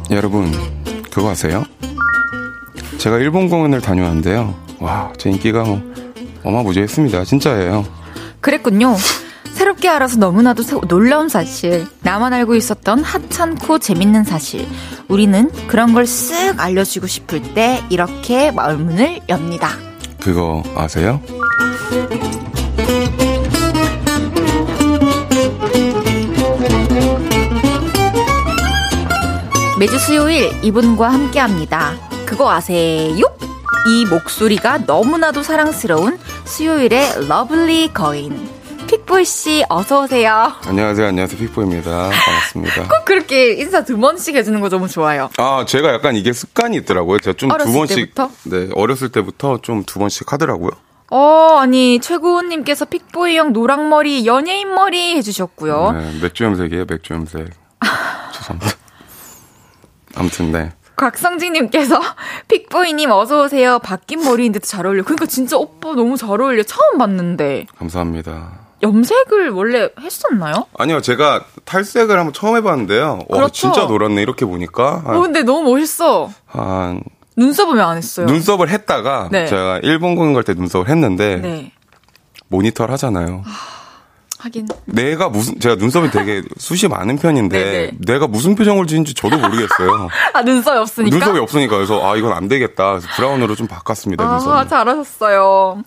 여러분, 0.10 0.52
그거 1.12 1.30
아세요? 1.30 1.64
제가 2.98 3.18
일본 3.20 3.50
공연을 3.50 3.82
다녀왔는데요. 3.82 4.54
와, 4.80 5.12
제 5.18 5.30
인기가 5.30 5.64
뭐 5.64 5.82
어마무지했습니다. 6.44 7.24
진짜예요. 7.26 7.86
그랬군요. 8.42 8.96
새롭게 9.54 9.90
알아서 9.90 10.18
너무나도 10.18 10.82
놀라운 10.88 11.30
사실. 11.30 11.86
나만 12.02 12.34
알고 12.34 12.56
있었던 12.56 13.04
하찮고 13.04 13.80
재밌는 13.80 14.24
사실. 14.24 14.68
우리는 15.08 15.50
그런 15.68 15.94
걸 15.94 16.04
쓱 16.04 16.60
알려주고 16.60 17.08
싶을 17.08 17.42
때 17.54 17.84
이렇게 17.90 18.52
마을문을 18.52 19.22
엽니다. 19.30 19.72
그거 20.20 20.64
아세요? 20.76 21.22
매주 29.80 29.98
수요일 30.00 30.52
이분과 30.64 31.12
함께 31.14 31.40
합니다. 31.40 31.94
그거 32.28 32.52
아세요? 32.52 33.16
이 33.88 34.06
목소리가 34.06 34.80
너무나도 34.80 35.44
사랑스러운 35.44 36.20
수요일의 36.46 37.28
lovely 37.28 37.94
거인. 37.94 38.50
픽보이 38.88 39.26
씨 39.26 39.64
어서 39.70 40.04
오세요. 40.04 40.54
안녕하세요. 40.66 41.08
안녕하세요. 41.08 41.40
픽보이입니다. 41.40 42.10
반갑습니다. 42.10 42.88
꼭 42.90 43.06
그렇게 43.06 43.54
인사 43.54 43.84
두 43.84 43.98
번씩 43.98 44.36
해주는 44.36 44.60
거 44.62 44.70
너무 44.70 44.88
좋아요. 44.88 45.30
아, 45.38 45.66
제가 45.66 45.94
약간 45.94 46.16
이게 46.16 46.32
습관이 46.34 46.78
있더라고요. 46.78 47.20
제가 47.20 47.36
좀 47.38 47.50
두 47.50 47.72
번씩 47.74 48.14
때부터? 48.16 48.30
네, 48.46 48.70
어렸을 48.76 49.10
때부터 49.10 49.60
좀 49.62 49.84
두 49.86 50.00
번씩 50.00 50.32
하더라고요. 50.32 50.72
어, 51.10 51.58
아니 51.60 52.00
최고님께서 52.00 52.86
픽보이 52.86 53.38
형 53.38 53.54
노랑머리 53.54 54.26
연예인 54.26 54.74
머리 54.74 55.16
해주셨고요. 55.16 55.92
네, 55.94 56.20
맥주 56.22 56.44
염색이에요. 56.46 56.86
맥주 56.90 57.14
염색. 57.14 57.48
죄송합니다. 58.34 58.78
아무튼 60.16 60.52
네. 60.52 60.72
곽성진님께서 60.98 62.00
픽보이님 62.50 63.10
어서 63.12 63.44
오세요. 63.44 63.80
바뀐 63.80 64.24
머리인데도 64.24 64.66
잘 64.66 64.86
어울려. 64.86 65.04
그러니까 65.04 65.26
진짜 65.28 65.56
오빠 65.58 65.94
너무 65.94 66.18
잘 66.18 66.30
어울려. 66.42 66.64
처음 66.64 66.98
봤는데. 66.98 67.68
감사합니다. 67.78 68.52
염색을 68.84 69.50
원래 69.52 69.90
했었나요? 70.00 70.66
아니요, 70.78 71.02
제가 71.02 71.46
탈색을 71.66 72.18
한번 72.18 72.34
처음 72.34 72.56
해봤는데요. 72.58 73.20
그렇죠. 73.28 73.42
와, 73.44 73.50
진짜 73.50 73.86
노랗네 73.88 74.22
이렇게 74.22 74.46
보니까. 74.46 75.02
어, 75.06 75.20
근데 75.22 75.42
너무 75.44 75.72
멋있어. 75.72 76.30
한 76.46 77.02
눈썹은 77.38 77.76
왜안 77.76 77.98
했어요? 77.98 78.26
눈썹을 78.28 78.70
했다가 78.70 79.30
네. 79.32 79.48
제가 79.48 79.80
일본 79.84 80.16
공연 80.16 80.34
갈 80.34 80.44
때 80.44 80.54
눈썹을 80.54 80.90
했는데 80.90 81.38
네. 81.38 81.72
모니터를 82.50 82.94
하잖아요. 82.94 83.44
하긴. 84.40 84.68
내가 84.86 85.30
무슨 85.30 85.60
제가 85.60 85.76
눈썹이 85.76 86.12
되게 86.12 86.44
숱이 86.58 86.90
많은 86.90 87.18
편인데 87.18 87.58
네네. 87.64 87.92
내가 88.06 88.28
무슨 88.28 88.56
표정을 88.56 88.86
지은지 88.88 89.14
저도 89.14 89.38
모르겠어요. 89.38 90.10
아, 90.34 90.42
눈썹이 90.44 90.80
없으니까? 90.80 91.16
눈썹이 91.16 91.40
없으니까 91.40 91.76
그래서 91.76 92.08
아 92.08 92.16
이건 92.16 92.34
안 92.34 92.48
되겠다. 92.48 92.92
그래서 92.92 93.08
브라운으로 93.16 93.56
좀 93.56 93.68
바꿨습니다. 93.68 94.24
아, 94.24 94.32
눈썹. 94.38 94.70
잘하셨어요. 94.70 95.82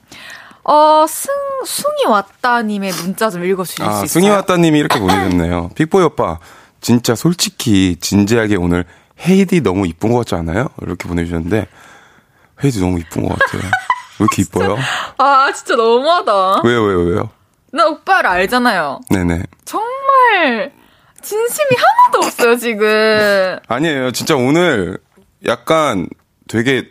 어, 0.65 1.07
승, 1.09 1.31
숭이 1.65 2.05
왔다님의 2.07 2.93
문자 3.03 3.31
좀 3.31 3.45
읽어주실 3.45 3.83
아 3.83 3.93
수 3.93 4.05
있어요? 4.05 4.07
승희 4.07 4.29
왔다님이 4.29 4.79
이렇게 4.79 4.99
보내셨네요. 5.01 5.71
픽보이 5.75 6.05
오빠 6.05 6.39
진짜 6.81 7.15
솔직히 7.15 7.97
진지하게 8.01 8.57
오늘 8.57 8.85
헤이디 9.27 9.61
너무 9.63 9.87
이쁜 9.87 10.11
것 10.13 10.19
같지 10.19 10.35
않아요? 10.35 10.69
이렇게 10.83 11.09
보내주셨는데 11.09 11.67
헤이디 12.63 12.81
너무 12.81 12.99
이쁜 12.99 13.27
것 13.29 13.39
같아요. 13.39 13.63
왜 14.19 14.25
이렇게 14.25 14.43
이뻐요? 14.43 14.77
아, 15.19 15.51
진짜 15.53 15.77
너무하다. 15.77 16.63
왜요 16.65 16.83
왜요 16.85 16.99
왜요? 17.01 17.31
나 17.73 17.87
오빠를 17.87 18.29
알잖아요. 18.31 19.01
네네. 19.11 19.43
정말 19.65 20.73
진심이 21.23 21.69
하나도 21.77 22.27
없어요, 22.27 22.57
지금. 22.57 23.59
아니에요. 23.69 24.11
진짜 24.13 24.35
오늘 24.37 24.99
약간 25.47 26.09
되게 26.49 26.89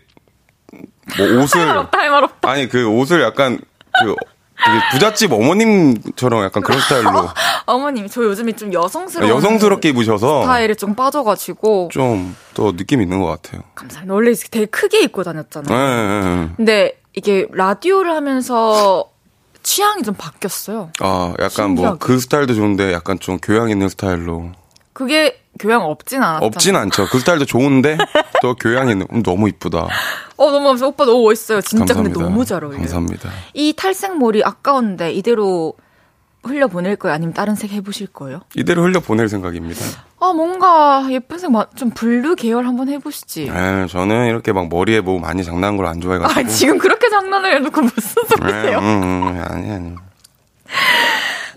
뭐 1.17 1.25
할말 1.27 1.43
옷을 1.43 1.69
없다, 1.77 1.97
할 1.97 2.09
말 2.11 2.23
없다. 2.23 2.49
아니 2.49 2.67
그 2.69 2.87
옷을 2.87 3.21
약간 3.21 3.59
그 4.01 4.15
되게 4.63 4.77
부잣집 4.91 5.31
어머님처럼 5.31 6.43
약간 6.43 6.61
그런 6.61 6.79
스타일로 6.81 7.29
어머님, 7.65 8.07
저 8.07 8.23
요즘에 8.23 8.51
좀 8.53 8.73
여성스러운. 8.73 9.29
여성스럽게 9.33 9.89
입으셔서 9.89 10.41
스타일에 10.43 10.73
좀 10.75 10.95
빠져가지고. 10.95 11.89
좀 11.91 12.35
더 12.53 12.73
느낌 12.75 13.01
있는 13.01 13.21
것 13.21 13.27
같아요. 13.27 13.63
감사합니다. 13.75 14.13
원래 14.13 14.33
되게 14.33 14.65
크게 14.65 14.99
입고 15.03 15.23
다녔잖아요. 15.23 15.77
네, 15.77 15.95
네, 15.95 16.35
네. 16.45 16.49
근데 16.57 16.99
이게 17.13 17.47
라디오를 17.53 18.11
하면서 18.13 19.09
취향이 19.69 20.01
좀 20.01 20.15
바뀌었어요. 20.15 20.91
아 20.99 21.35
약간 21.39 21.71
뭐. 21.71 21.95
그 21.99 22.17
스타일도 22.19 22.55
좋은데 22.55 22.91
약간 22.91 23.19
좀 23.19 23.37
교양 23.37 23.69
있는 23.69 23.87
스타일로 23.87 24.51
그게 24.93 25.39
교양 25.59 25.83
없진 25.83 26.23
않았잖아요. 26.23 26.47
없진 26.47 26.75
않죠. 26.75 27.07
그 27.11 27.19
스타일도 27.19 27.45
좋은데 27.45 27.99
또 28.41 28.55
교양 28.55 28.89
있는 28.89 29.05
음, 29.13 29.21
너무 29.21 29.47
이쁘다. 29.47 29.87
어, 30.37 30.51
너무 30.51 30.65
감사해요. 30.69 30.89
오빠 30.89 31.05
너무 31.05 31.21
멋있어요. 31.21 31.61
진짜 31.61 31.85
감사합니다. 31.85 32.13
근데 32.15 32.29
너무 32.31 32.45
잘 32.45 32.63
어울려요. 32.63 32.79
감사합니다. 32.79 33.29
이 33.53 33.73
탈색머리 33.77 34.43
아까운데 34.43 35.11
이대로 35.13 35.75
흘려 36.43 36.67
보낼 36.67 36.95
거예요? 36.95 37.13
아니면 37.13 37.35
다른 37.35 37.53
색 37.53 37.71
해보실 37.71 38.07
거예요? 38.07 38.41
이대로 38.55 38.81
흘려 38.83 38.99
보낼 39.01 39.29
생각입니다. 39.29 39.85
아, 40.21 40.33
뭔가 40.33 41.05
예쁜 41.11 41.37
색, 41.39 41.49
마- 41.51 41.65
좀 41.75 41.91
blue 41.91 42.35
계열 42.35 42.65
한번 42.65 42.89
해보시지. 42.89 43.43
에 43.43 43.87
저는 43.87 44.27
이렇게 44.27 44.51
막 44.51 44.67
머리에 44.69 44.99
뭐 45.01 45.17
많이 45.19 45.43
장난한 45.43 45.77
걸 45.77 45.85
안 45.87 46.01
좋아해가지고. 46.01 46.39
아, 46.39 46.43
지금 46.43 46.77
그렇게 46.77 47.09
장난을 47.09 47.55
해놓고 47.55 47.81
무슨 47.81 48.21
네, 48.23 48.35
소리세요? 48.37 48.79
음, 48.79 48.83
음, 49.03 49.43
아니 49.49 49.71
아니. 49.71 49.95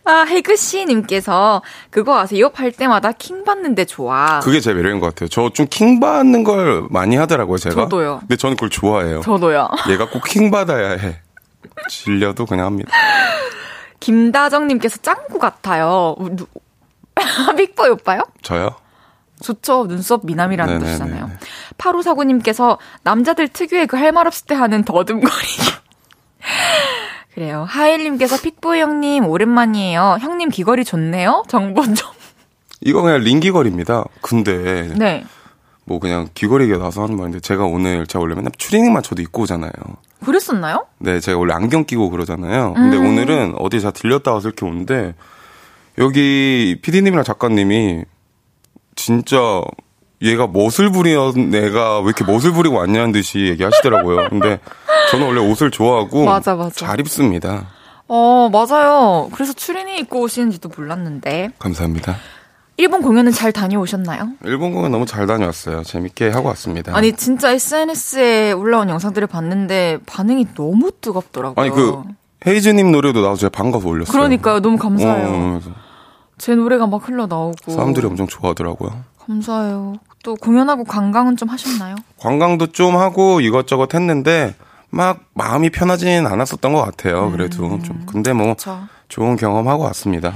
아, 0.05 0.23
해그씨님께서 0.29 1.63
그거 1.91 2.19
아세요? 2.19 2.51
팔 2.51 2.73
때마다 2.73 3.13
킹 3.13 3.45
받는데 3.45 3.85
좋아. 3.85 4.41
그게 4.41 4.59
제 4.61 4.73
매력인 4.75 4.99
것 5.01 5.07
같아요. 5.09 5.29
저 5.29 5.51
좀 5.53 5.67
킹 5.69 6.01
받는 6.01 6.43
걸 6.45 6.87
많이 6.91 7.17
하더라고요, 7.17 7.59
제가. 7.59 7.75
저도요. 7.83 8.19
근데 8.21 8.37
저는 8.37 8.57
그걸 8.57 8.71
좋아해요. 8.71 9.21
저도요. 9.23 9.69
얘가 9.91 10.09
꼭 10.09 10.23
킹 10.25 10.51
받아야 10.51 10.91
해. 10.91 11.19
질려도 11.89 12.47
그냥 12.47 12.67
합니다. 12.67 12.91
김다정님께서 14.01 14.99
짱구 15.03 15.39
같아요. 15.39 16.17
우- 17.23 17.51
누- 17.53 17.57
빅보이 17.57 17.89
오빠요? 17.91 18.23
저요? 18.43 18.71
좋죠. 19.43 19.87
눈썹 19.89 20.25
미남이라는 20.25 20.75
네네네네. 20.79 20.99
뜻이잖아요. 20.99 21.31
8549님께서 21.79 22.79
남자들 23.03 23.49
특유의 23.49 23.87
그 23.89 23.97
할 23.97 24.13
말 24.13 24.27
없을 24.27 24.47
때 24.47 24.55
하는 24.55 24.85
더듬거리기. 24.85 25.73
그래요. 27.35 27.65
하일님께서 27.69 28.37
픽보이 28.41 28.81
형님 28.81 29.27
오랜만이에요. 29.27 30.19
형님 30.21 30.51
귀걸이 30.51 30.85
좋네요. 30.85 31.45
정보 31.49 31.83
좀. 31.83 31.95
이거 32.83 33.01
그냥 33.03 33.21
링귀걸입니다. 33.21 34.05
근데 34.21 34.93
네. 34.97 35.25
뭐 35.85 35.99
그냥 35.99 36.29
귀걸이가 36.35 36.79
나서 36.79 37.03
하는 37.03 37.17
말인데 37.17 37.41
제가 37.41 37.65
오늘 37.65 38.07
제가 38.07 38.21
원래 38.23 38.35
맨날 38.35 38.53
추리닝만 38.57 39.03
저도 39.03 39.23
입고 39.23 39.43
오잖아요. 39.43 39.73
그랬었나요? 40.25 40.87
네, 40.99 41.19
제가 41.21 41.39
원래 41.39 41.55
안경 41.55 41.85
끼고 41.85 42.11
그러잖아요. 42.11 42.75
근데 42.75 42.97
음. 42.97 43.07
오늘은 43.07 43.55
어디 43.59 43.81
자 43.81 43.91
들렸다 43.91 44.33
와서 44.33 44.49
이렇게 44.49 44.67
오는데 44.67 45.15
여기 45.99 46.79
PD님이랑 46.83 47.25
작가님이 47.25 48.05
진짜 48.97 49.63
얘가 50.23 50.47
멋을 50.47 50.91
부리는 50.93 51.55
애가 51.55 52.01
왜 52.01 52.05
이렇게 52.07 52.25
멋을 52.25 52.53
부리고 52.53 52.77
왔냐는 52.77 53.13
듯이 53.13 53.41
얘기하시더라고요. 53.49 54.29
근데 54.31 54.61
저는 55.11 55.27
원래 55.27 55.41
옷을 55.41 55.71
좋아하고 55.71 56.25
맞아, 56.25 56.55
맞아. 56.55 56.71
잘 56.87 57.01
입습니다. 57.01 57.67
어, 58.09 58.49
맞아요. 58.53 59.29
그래서 59.33 59.53
추리닝 59.53 59.97
입고 59.99 60.21
오시는지도 60.21 60.71
몰랐는데. 60.77 61.51
감사합니다. 61.59 62.17
일본 62.77 63.03
공연은 63.03 63.33
잘 63.33 63.53
다녀오셨나요? 63.53 64.33
일본 64.45 64.73
공연 64.73 64.93
너무 64.93 65.07
잘 65.07 65.27
다녀왔어요. 65.27 65.83
재밌게 65.83 66.31
하고 66.31 66.49
왔습니다. 66.49 66.97
아니, 66.97 67.13
진짜 67.13 67.53
SNS에 67.53 68.53
올라온 68.53 68.89
영상들을 68.89 69.27
봤는데 69.29 69.99
반응이 70.07 70.49
너무 70.55 70.91
뜨겁더라고요. 71.01 71.63
아니, 71.63 71.71
그 71.75 72.03
헤이즈님 72.47 72.91
노래도 72.93 73.21
나와서 73.23 73.41
제가 73.43 73.51
반가서 73.51 73.87
올렸어요. 73.89 74.13
그러니까요. 74.13 74.61
너무 74.61 74.77
감사해요. 74.79 75.29
어, 75.29 75.61
제 76.43 76.57
노래가 76.57 76.89
막 76.89 77.09
흘러나오고. 77.09 77.71
사람들이 77.71 78.05
엄청 78.05 78.27
좋아하더라고요. 78.27 79.05
감사해요. 79.21 79.95
또 80.25 80.35
공연하고 80.35 80.83
관광은 80.83 81.37
좀 81.37 81.49
하셨나요? 81.49 81.95
관광도 82.19 82.73
좀 82.73 82.97
하고 82.97 83.41
이것저것 83.41 83.95
했는데 83.95 84.57
막 84.91 85.21
마음이 85.35 85.71
편하진 85.71 86.27
않았었던 86.27 86.73
것 86.73 86.85
같아요. 86.85 87.31
그래도 87.31 87.81
좀 87.85 88.05
근데 88.07 88.33
뭐저 88.33 88.81
좋은 89.07 89.37
경험하고 89.37 89.85
왔습니다. 89.85 90.35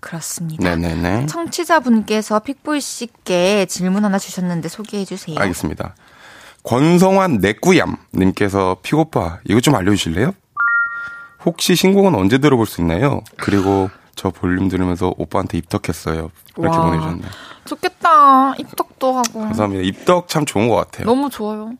그렇습니다. 0.00 0.64
네네네. 0.74 1.26
청취자분께서 1.26 2.40
픽보이 2.40 2.80
씨께 2.80 3.66
질문 3.66 4.04
하나 4.04 4.18
주셨는데 4.18 4.68
소개해 4.68 5.04
주세요. 5.04 5.38
알겠습니다. 5.38 5.94
권성환 6.64 7.38
내꾸얌 7.38 7.96
님께서 8.12 8.78
픽오빠 8.82 9.38
이거 9.44 9.60
좀 9.60 9.76
알려주실래요? 9.76 10.32
혹시 11.44 11.76
신곡은 11.76 12.16
언제 12.16 12.38
들어볼 12.38 12.66
수 12.66 12.80
있나요? 12.80 13.20
그리고 13.36 13.88
저 14.16 14.30
볼륨 14.30 14.68
들으면서 14.68 15.14
오빠한테 15.16 15.58
입덕했어요. 15.58 16.30
이렇게 16.56 16.76
와. 16.76 16.84
보내주셨네요. 16.86 17.30
좋겠다. 17.66 18.54
입덕도 18.56 19.12
하고. 19.12 19.40
감사합니다. 19.40 19.82
입덕 19.84 20.28
참 20.28 20.44
좋은 20.44 20.68
것 20.68 20.76
같아요. 20.76 21.06
너무 21.06 21.30
좋아요. 21.30 21.72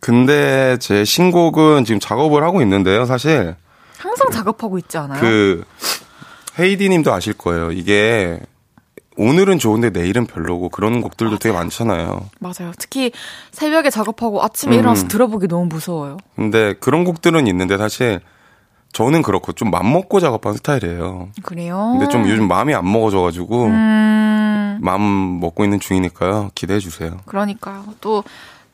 근데 0.00 0.76
제 0.78 1.04
신곡은 1.04 1.84
지금 1.84 2.00
작업을 2.00 2.42
하고 2.42 2.62
있는데요. 2.62 3.04
사실 3.04 3.54
항상 3.98 4.30
작업하고 4.30 4.78
있지 4.78 4.98
않아요? 4.98 5.20
그 5.20 5.64
헤이디 6.58 6.88
님도 6.88 7.12
아실 7.12 7.34
거예요. 7.34 7.70
이게 7.70 8.40
오늘은 9.16 9.58
좋은데 9.58 9.90
내일은 9.90 10.26
별로고 10.26 10.70
그런 10.70 11.02
곡들도 11.02 11.38
되게 11.38 11.54
많잖아요. 11.54 12.28
맞아요. 12.38 12.72
특히 12.78 13.12
새벽에 13.52 13.90
작업하고 13.90 14.42
아침에 14.42 14.76
음. 14.76 14.80
일어나서 14.80 15.06
들어보기 15.08 15.46
너무 15.46 15.66
무서워요. 15.66 16.16
근데 16.34 16.72
그런 16.80 17.04
곡들은 17.04 17.46
있는데 17.46 17.76
사실 17.76 18.20
저는 18.92 19.22
그렇고 19.22 19.52
좀 19.52 19.70
맘먹고 19.70 20.20
작업하는 20.20 20.56
스타일이에요. 20.56 21.28
그래요? 21.42 21.96
근데 21.98 22.08
좀 22.08 22.28
요즘 22.28 22.48
마음이 22.48 22.74
안 22.74 22.90
먹어져가지고 22.90 23.66
음, 23.66 24.78
마음 24.82 25.40
먹고 25.40 25.64
있는 25.64 25.78
중이니까요. 25.78 26.50
기대해 26.54 26.80
주세요. 26.80 27.18
그러니까요. 27.26 27.84
또, 28.00 28.24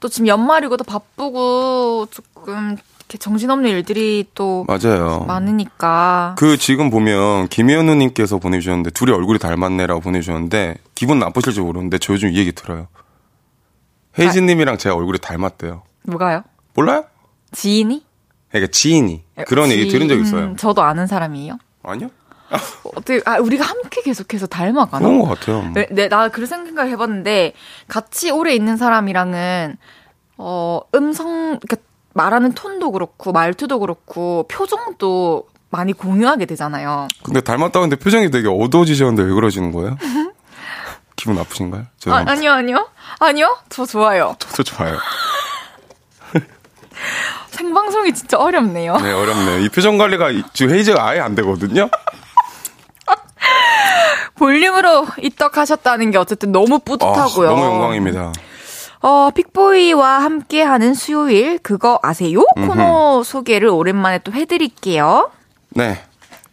또 0.00 0.08
지금 0.08 0.26
연말이고 0.26 0.76
또 0.78 0.84
바쁘고 0.84 2.06
조금 2.10 2.76
이렇게 3.08 3.18
정신없는 3.18 3.70
일들이 3.70 4.24
또 4.34 4.64
맞아요. 4.66 5.24
많으니까. 5.28 6.34
그 6.38 6.56
지금 6.56 6.90
보면 6.90 7.48
김현우 7.48 7.94
님께서 7.94 8.38
보내주셨는데 8.38 8.90
둘이 8.90 9.12
얼굴이 9.12 9.38
닮았네라고 9.38 10.00
보내주셨는데 10.00 10.76
기분 10.94 11.18
나쁘실지 11.18 11.60
모르는데 11.60 11.98
저 11.98 12.14
요즘 12.14 12.30
이 12.30 12.38
얘기 12.38 12.52
들어요. 12.52 12.88
헤이즈 14.18 14.38
님이랑 14.38 14.78
제가 14.78 14.96
얼굴이 14.96 15.18
닮았대요. 15.18 15.82
뭐가요? 16.04 16.42
몰라요? 16.74 17.04
지인이? 17.52 18.05
그러니까 18.58 18.70
지인이 18.72 19.22
그런 19.46 19.70
얘기 19.70 19.88
들은 19.88 20.08
적 20.08 20.14
지인, 20.14 20.26
있어요. 20.26 20.44
음, 20.46 20.56
저도 20.56 20.82
아는 20.82 21.06
사람이에요. 21.06 21.58
아니요? 21.82 22.10
어떻게, 22.94 23.20
아, 23.24 23.38
우리가 23.38 23.64
함께 23.64 24.02
계속해서 24.02 24.46
닮아가나? 24.46 25.04
그런 25.04 25.20
것 25.20 25.28
같아요. 25.28 25.70
네, 25.74 25.86
네, 25.90 26.08
나 26.08 26.28
그런 26.28 26.46
생각을 26.46 26.90
해봤는데 26.92 27.54
같이 27.88 28.30
오래 28.30 28.54
있는 28.54 28.76
사람이랑은 28.76 29.76
어 30.38 30.80
음성 30.94 31.58
그러니까 31.58 31.76
말하는 32.12 32.52
톤도 32.52 32.92
그렇고 32.92 33.32
말투도 33.32 33.78
그렇고 33.80 34.46
표정도 34.48 35.48
많이 35.70 35.92
공유하게 35.92 36.46
되잖아요. 36.46 37.08
근데 37.24 37.40
닮았다고 37.40 37.84
했는데 37.84 38.02
표정이 38.02 38.30
되게 38.30 38.48
어두워지셨는데 38.48 39.22
왜 39.24 39.32
그러시는 39.34 39.72
거예요? 39.72 39.96
기분 41.16 41.34
나쁘신가요? 41.36 41.82
아, 41.82 41.86
죄송합니다. 41.98 42.32
아 42.32 42.34
니요, 42.36 42.52
아니요, 42.52 42.88
아니요, 43.18 43.56
저 43.70 43.84
좋아요. 43.86 44.36
저도 44.38 44.62
좋아요. 44.62 44.96
생방송이 47.56 48.12
진짜 48.12 48.38
어렵네요. 48.38 48.96
네, 48.98 49.12
어렵네요. 49.12 49.60
이 49.60 49.68
표정 49.70 49.96
관리가 49.98 50.30
이- 50.30 50.42
지금 50.52 50.74
헤이즈가 50.74 51.06
아예 51.08 51.20
안 51.20 51.34
되거든요? 51.34 51.88
볼륨으로 54.36 55.06
입덕하셨다는 55.18 56.10
게 56.10 56.18
어쨌든 56.18 56.52
너무 56.52 56.78
뿌듯하고요. 56.78 57.48
아, 57.48 57.50
너무 57.50 57.64
영광입니다. 57.64 58.32
어, 59.00 59.30
픽보이와 59.34 60.18
함께하는 60.22 60.92
수요일 60.94 61.58
그거 61.58 61.98
아세요? 62.02 62.42
코너 62.54 63.22
소개를 63.22 63.68
오랜만에 63.68 64.18
또 64.18 64.32
해드릴게요. 64.32 65.30
네. 65.70 66.02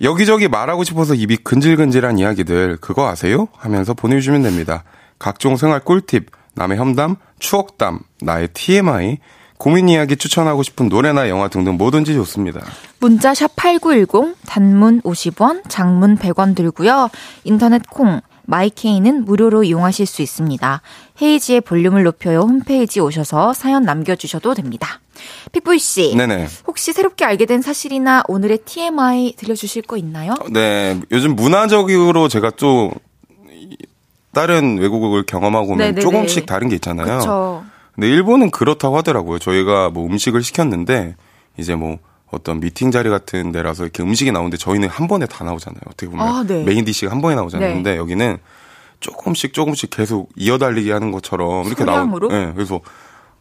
여기저기 0.02 0.48
말하고 0.48 0.84
싶어서 0.84 1.14
입이 1.14 1.38
근질근질한 1.38 2.20
이야기들 2.20 2.78
그거 2.82 3.08
아세요? 3.08 3.48
하면서 3.58 3.94
보내주시면 3.94 4.44
됩니다. 4.44 4.84
각종 5.20 5.56
생활 5.58 5.80
꿀팁, 5.82 6.28
남의 6.56 6.78
험담, 6.78 7.16
추억담, 7.40 8.00
나의 8.22 8.50
TMI, 8.50 9.18
고민 9.64 9.88
이야기 9.88 10.18
추천하고 10.18 10.62
싶은 10.62 10.90
노래나 10.90 11.30
영화 11.30 11.48
등등 11.48 11.78
뭐든지 11.78 12.14
좋습니다. 12.16 12.60
문자 13.00 13.34
샵 13.34 13.56
8910 13.56 14.36
단문 14.46 15.02
50원, 15.04 15.62
장문 15.70 16.18
100원 16.18 16.54
들고요. 16.54 17.10
인터넷 17.46 17.82
콩 17.90 18.20
마이케이는 18.46 19.24
무료로 19.24 19.64
이용하실 19.64 20.06
수 20.06 20.22
있습니다. 20.22 20.82
헤이즈의 21.22 21.62
볼륨을 21.62 22.04
높여요 22.04 22.42
홈페이지 22.42 23.00
오셔서 23.00 23.54
사연 23.54 23.84
남겨주셔도 23.84 24.54
됩니다. 24.54 25.00
픽보이 25.54 25.80
씨, 25.80 26.14
네네. 26.14 26.50
혹시 26.68 26.92
새롭게 26.92 27.24
알게 27.24 27.46
된 27.46 27.62
사실이나 27.62 28.24
오늘의 28.28 28.58
TMI 28.66 29.36
들려주실 29.38 29.84
거 29.84 29.96
있나요? 29.96 30.34
네, 30.52 31.00
요즘 31.10 31.38
문화적으로 31.38 32.28
제가 32.28 32.50
또 32.58 32.92
이- 33.50 33.78
다른 34.34 34.78
외국을 34.78 35.24
경험하고 35.26 35.68
오면 35.68 35.78
네네네. 35.78 36.02
조금씩 36.02 36.46
다른 36.48 36.68
게 36.68 36.76
있잖아요. 36.76 37.06
그렇죠. 37.06 37.64
근데 37.96 38.08
일본은 38.10 38.52
그렇다고 38.52 38.98
하더라고요. 38.98 39.40
저희가 39.40 39.90
뭐 39.90 40.06
음식을 40.08 40.42
시켰는데 40.44 41.16
이제 41.58 41.76
뭐 41.76 42.00
어떤 42.32 42.60
미팅 42.60 42.90
자리 42.90 43.10
같은 43.10 43.52
데라서 43.52 43.84
이렇게 43.84 44.02
음식이 44.02 44.32
나오는데 44.32 44.58
저희는 44.58 44.90
한 44.90 45.08
번에 45.08 45.26
다 45.28 45.44
나오잖아요. 45.44 45.82
어떻게 45.88 46.08
보면 46.10 46.28
아, 46.28 46.44
네. 46.44 46.64
main 46.64 46.86
dish가 46.86 47.12
한 47.12 47.22
번에 47.22 47.36
나오잖아요. 47.36 47.70
네. 47.70 47.76
근데 47.76 47.98
여기는 47.98 48.38
조금씩 49.00 49.54
조금씩 49.54 49.92
계속 49.92 50.30
이어달리기 50.36 50.90
하는 50.90 51.12
것처럼 51.12 51.68
이렇게 51.68 51.84
나오. 51.84 51.98
소량으로? 51.98 52.30
네, 52.30 52.52
그래서 52.54 52.80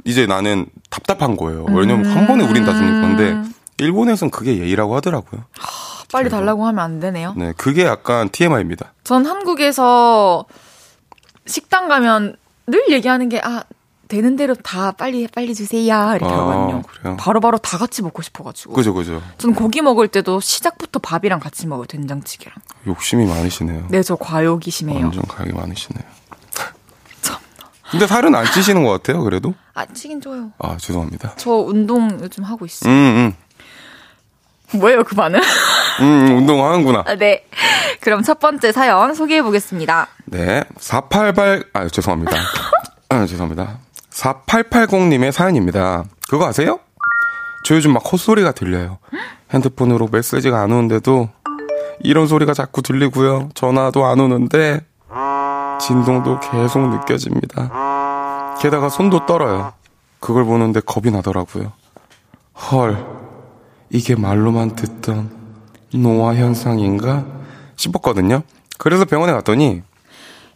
이제 0.05 0.26
나는 0.26 0.66
답답한 0.90 1.36
거예요. 1.36 1.64
왜냐면 1.70 2.05
한 2.07 2.26
번에 2.26 2.44
우린 2.44 2.66
다 2.66 2.74
주는 2.74 3.00
건데 3.00 3.50
일본에선 3.78 4.30
그게 4.30 4.59
예의라고 4.59 4.94
하더라고요. 4.96 5.44
빨리 6.12 6.28
달라고 6.28 6.66
하면 6.66 6.84
안 6.84 7.00
되네요. 7.00 7.32
네, 7.38 7.55
그게 7.57 7.84
약간 7.84 8.28
TMI입니다. 8.28 8.92
전 9.05 9.24
한국에서 9.24 10.44
식당 11.46 11.88
가면 11.88 12.36
늘 12.66 12.84
얘기하는 12.90 13.28
게, 13.30 13.40
아, 13.42 13.62
되는 14.12 14.36
대로 14.36 14.54
다 14.54 14.92
빨리, 14.92 15.26
빨리 15.26 15.54
주세요. 15.54 16.12
이렇게 16.14 16.26
아, 16.26 16.38
하거든요. 16.40 16.82
그래요? 16.82 17.16
바로바로 17.18 17.56
다 17.56 17.78
같이 17.78 18.02
먹고 18.02 18.20
싶어가지고. 18.20 18.74
그죠, 18.74 18.92
그죠. 18.92 19.22
전 19.38 19.54
고기 19.54 19.80
먹을 19.80 20.06
때도 20.06 20.38
시작부터 20.40 20.98
밥이랑 20.98 21.40
같이 21.40 21.66
먹어요, 21.66 21.86
된장찌개랑. 21.86 22.54
욕심이 22.88 23.24
많으시네요. 23.24 23.86
네, 23.88 24.02
저 24.02 24.16
과욕이 24.16 24.70
심해요. 24.70 25.04
완전 25.04 25.22
가게 25.26 25.54
많으시네요. 25.54 26.04
근데 27.90 28.06
살은 28.06 28.34
안 28.34 28.44
찌시는 28.52 28.84
것 28.84 28.90
같아요, 28.90 29.22
그래도? 29.22 29.54
아, 29.72 29.86
치긴 29.86 30.20
줘요. 30.20 30.52
아, 30.58 30.76
죄송합니다. 30.76 31.32
저 31.36 31.50
운동 31.52 32.18
요즘 32.20 32.44
하고 32.44 32.66
있어요. 32.66 32.92
음, 32.92 33.34
음. 34.74 34.78
뭐예요, 34.78 35.04
그 35.04 35.16
반은? 35.16 35.40
음, 36.00 36.36
운동하는구나. 36.36 37.04
아, 37.06 37.14
네. 37.14 37.46
그럼 38.00 38.22
첫 38.22 38.38
번째 38.40 38.72
사연 38.72 39.14
소개해 39.14 39.42
보겠습니다. 39.42 40.08
네. 40.26 40.64
488, 40.78 41.64
아, 41.72 41.88
죄송합니다. 41.88 42.36
아, 43.08 43.24
죄송합니다. 43.26 43.78
4880님의 44.14 45.32
사연입니다. 45.32 46.04
그거 46.28 46.46
아세요? 46.46 46.80
저 47.64 47.74
요즘 47.74 47.92
막 47.92 48.02
헛소리가 48.12 48.52
들려요. 48.52 48.98
핸드폰으로 49.52 50.08
메시지가 50.10 50.60
안 50.60 50.72
오는데도 50.72 51.28
이런 52.00 52.26
소리가 52.26 52.54
자꾸 52.54 52.82
들리고요. 52.82 53.50
전화도 53.54 54.04
안 54.04 54.20
오는데 54.20 54.80
진동도 55.80 56.40
계속 56.40 56.88
느껴집니다. 56.88 58.56
게다가 58.60 58.88
손도 58.88 59.26
떨어요. 59.26 59.72
그걸 60.20 60.44
보는데 60.44 60.80
겁이 60.80 61.10
나더라고요. 61.10 61.72
헐, 62.70 63.04
이게 63.90 64.14
말로만 64.14 64.76
듣던 64.76 65.30
노화 65.94 66.34
현상인가 66.34 67.24
싶었거든요. 67.76 68.42
그래서 68.78 69.04
병원에 69.04 69.32
갔더니 69.32 69.82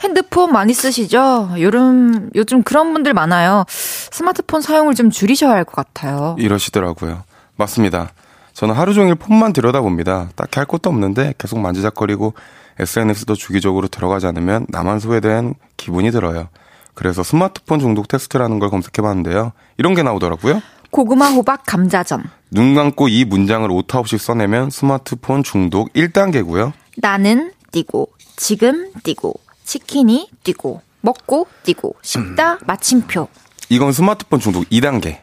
핸드폰 0.03 0.53
많이 0.53 0.73
쓰시죠? 0.75 1.51
요즘, 1.59 2.31
요즘 2.35 2.63
그런 2.63 2.93
분들 2.93 3.15
많아요. 3.15 3.65
스마트폰 3.69 4.61
사용을 4.61 4.95
좀 4.95 5.11
줄이셔야 5.11 5.53
할 5.53 5.65
것 5.65 5.75
같아요. 5.75 6.37
이러시더라고요. 6.39 7.23
맞습니다. 7.57 8.11
저는 8.53 8.75
하루 8.75 8.95
종일 8.95 9.15
폰만 9.17 9.53
들여다봅니다. 9.53 10.31
딱히 10.37 10.59
할 10.59 10.67
것도 10.67 10.89
없는데 10.91 11.35
계속 11.39 11.59
만지작거리고 11.59 12.35
SNS도 12.79 13.35
주기적으로 13.35 13.89
들어가지 13.89 14.27
않으면 14.27 14.67
나만 14.69 15.01
소외된 15.01 15.55
기분이 15.77 16.11
들어요. 16.11 16.49
그래서 16.95 17.23
스마트폰 17.23 17.81
중독 17.81 18.09
테스트라는 18.09 18.59
걸 18.59 18.71
검색해봤는데요. 18.71 19.53
이런 19.79 19.95
게 19.95 20.03
나오더라고요. 20.03 20.63
고구마 20.91 21.29
호박 21.31 21.65
감자전. 21.67 22.25
눈 22.51 22.75
감고 22.75 23.09
이 23.09 23.25
문장을 23.25 23.71
오타 23.71 23.99
없이 23.99 24.17
써내면 24.17 24.71
스마트폰 24.71 25.43
중독 25.43 25.93
1단계고요. 25.93 26.73
나는 26.99 27.53
뛰고, 27.73 28.09
지금 28.37 28.91
뛰고, 29.03 29.35
치킨이 29.67 30.31
뛰고, 30.45 30.81
먹고 31.01 31.49
뛰고, 31.65 31.97
식다 32.01 32.59
마침표. 32.67 33.29
이건 33.69 33.93
스마트폰 33.93 34.39
중독 34.41 34.65
2단계. 34.71 35.19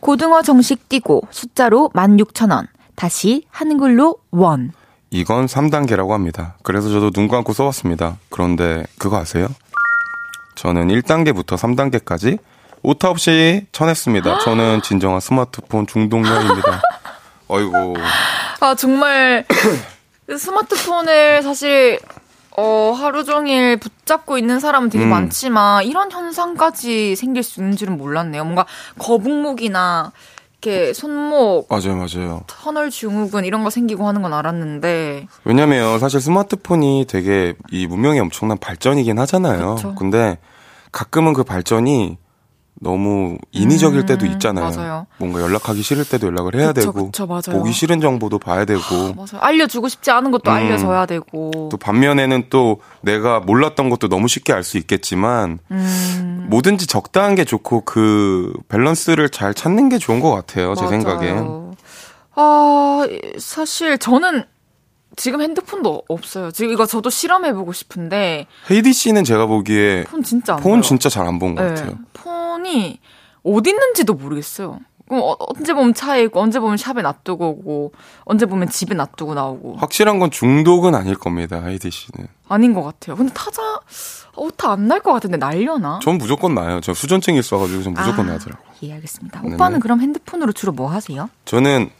고등어 0.00 0.42
정식 0.42 0.88
뛰고, 0.88 1.28
숫자로 1.30 1.90
16,000원. 1.94 2.66
다시 2.96 3.46
한글로 3.50 4.16
원. 4.32 4.72
이건 5.10 5.46
3단계라고 5.46 6.10
합니다. 6.10 6.56
그래서 6.64 6.90
저도 6.90 7.10
눈 7.12 7.28
감고 7.28 7.52
써왔습니다. 7.52 8.18
그런데 8.30 8.84
그거 8.98 9.16
아세요? 9.16 9.48
저는 10.56 10.88
1단계부터 10.88 11.56
3단계까지 11.56 12.38
오타 12.82 13.10
없이 13.10 13.66
쳐냈습니다. 13.72 14.40
저는 14.40 14.82
진정한 14.82 15.20
스마트폰 15.20 15.86
중독녀입니다. 15.86 16.82
어이고. 17.48 17.96
아, 18.60 18.74
정말, 18.74 19.46
스마트폰을 20.36 21.42
사실, 21.42 22.00
어, 22.56 22.92
하루 22.96 23.24
종일 23.24 23.76
붙잡고 23.78 24.38
있는 24.38 24.60
사람은 24.60 24.90
되게 24.90 25.04
음. 25.04 25.10
많지만, 25.10 25.84
이런 25.84 26.10
현상까지 26.10 27.16
생길 27.16 27.42
수 27.42 27.60
있는 27.60 27.76
줄은 27.76 27.98
몰랐네요. 27.98 28.44
뭔가 28.44 28.66
거북목이나, 28.98 30.12
이렇게 30.62 30.94
손목, 30.94 31.66
맞아요, 31.68 31.96
맞아요. 31.96 32.42
터널 32.46 32.90
증후군 32.90 33.44
이런 33.44 33.64
거 33.64 33.70
생기고 33.70 34.06
하는 34.06 34.22
건 34.22 34.32
알았는데, 34.32 35.26
왜냐면 35.44 35.98
사실 35.98 36.20
스마트폰이 36.20 37.06
되게 37.08 37.54
이 37.70 37.86
문명의 37.86 38.20
엄청난 38.20 38.56
발전이긴 38.56 39.18
하잖아요. 39.18 39.74
그쵸. 39.74 39.94
근데 39.94 40.38
가끔은 40.92 41.32
그 41.34 41.44
발전이 41.44 42.16
너무 42.84 43.38
인위적일 43.50 44.06
때도 44.06 44.26
있잖아요. 44.26 44.66
음, 44.68 44.76
맞아요. 44.76 45.06
뭔가 45.18 45.40
연락하기 45.40 45.82
싫을 45.82 46.04
때도 46.08 46.28
연락을 46.28 46.54
해야 46.54 46.72
그쵸, 46.72 46.92
되고 46.92 47.06
그쵸, 47.06 47.26
맞아요. 47.26 47.42
보기 47.58 47.72
싫은 47.72 48.00
정보도 48.00 48.38
봐야 48.38 48.64
되고 48.64 48.80
맞아요. 49.16 49.40
알려주고 49.40 49.88
싶지 49.88 50.10
않은 50.12 50.30
것도 50.30 50.50
음. 50.50 50.54
알려줘야 50.56 51.06
되고. 51.06 51.68
또 51.72 51.76
반면에는 51.76 52.44
또 52.50 52.80
내가 53.00 53.40
몰랐던 53.40 53.90
것도 53.90 54.08
너무 54.08 54.28
쉽게 54.28 54.52
알 54.52 54.62
수 54.62 54.78
있겠지만 54.78 55.58
음, 55.70 56.46
뭐든지 56.48 56.86
적당한 56.86 57.34
게 57.34 57.44
좋고 57.44 57.82
그 57.84 58.52
밸런스를 58.68 59.28
잘 59.30 59.52
찾는 59.54 59.88
게 59.88 59.98
좋은 59.98 60.20
것 60.20 60.30
같아요. 60.34 60.74
제 60.74 60.82
맞아요. 60.84 60.90
생각엔. 60.90 61.74
아, 62.36 63.06
사실 63.38 63.98
저는 63.98 64.44
지금 65.16 65.40
핸드폰도 65.42 66.02
없어요. 66.08 66.50
지금 66.50 66.72
이거 66.72 66.86
저도 66.86 67.10
실험해보고 67.10 67.72
싶은데, 67.72 68.46
헤이디 68.70 68.92
씨는 68.92 69.24
제가 69.24 69.46
보기에 69.46 70.04
폰 70.04 70.22
진짜 70.22 70.54
안 70.54 70.60
폰 70.62 70.72
봐요. 70.74 70.82
진짜 70.82 71.08
잘 71.08 71.26
안 71.26 71.38
본것 71.38 71.64
네, 71.64 71.70
같아요. 71.74 71.98
폰이 72.14 72.98
어디 73.44 73.70
있는지도 73.70 74.14
모르겠어요. 74.14 74.80
그럼 75.06 75.22
어, 75.22 75.36
언제 75.38 75.74
보면 75.74 75.92
차에 75.92 76.22
있고, 76.24 76.40
언제 76.40 76.58
보면 76.58 76.78
샵에 76.78 77.02
놔두고 77.02 77.46
오고, 77.48 77.92
언제 78.24 78.46
보면 78.46 78.70
집에 78.70 78.94
놔두고 78.94 79.34
나오고. 79.34 79.76
확실한 79.76 80.18
건 80.18 80.30
중독은 80.30 80.94
아닐 80.94 81.14
겁니다. 81.14 81.62
헤이디 81.62 81.90
씨는. 81.90 82.26
아닌 82.48 82.72
것 82.72 82.82
같아요. 82.82 83.14
근데 83.16 83.32
타자, 83.34 83.60
오타 84.36 84.72
안 84.72 84.88
날 84.88 85.00
것 85.00 85.12
같은데 85.12 85.36
날려나? 85.36 86.00
전 86.02 86.16
무조건 86.18 86.54
나요. 86.54 86.80
저 86.80 86.94
수전증이 86.94 87.38
있어가지고 87.38 87.82
전 87.82 87.92
무조건 87.92 88.28
아, 88.30 88.32
나더라고요. 88.32 88.66
예, 88.82 88.94
알겠습니다. 88.94 89.42
네네. 89.42 89.54
오빠는 89.54 89.80
그럼 89.80 90.00
핸드폰으로 90.00 90.52
주로 90.52 90.72
뭐 90.72 90.90
하세요? 90.90 91.28
저는 91.44 91.90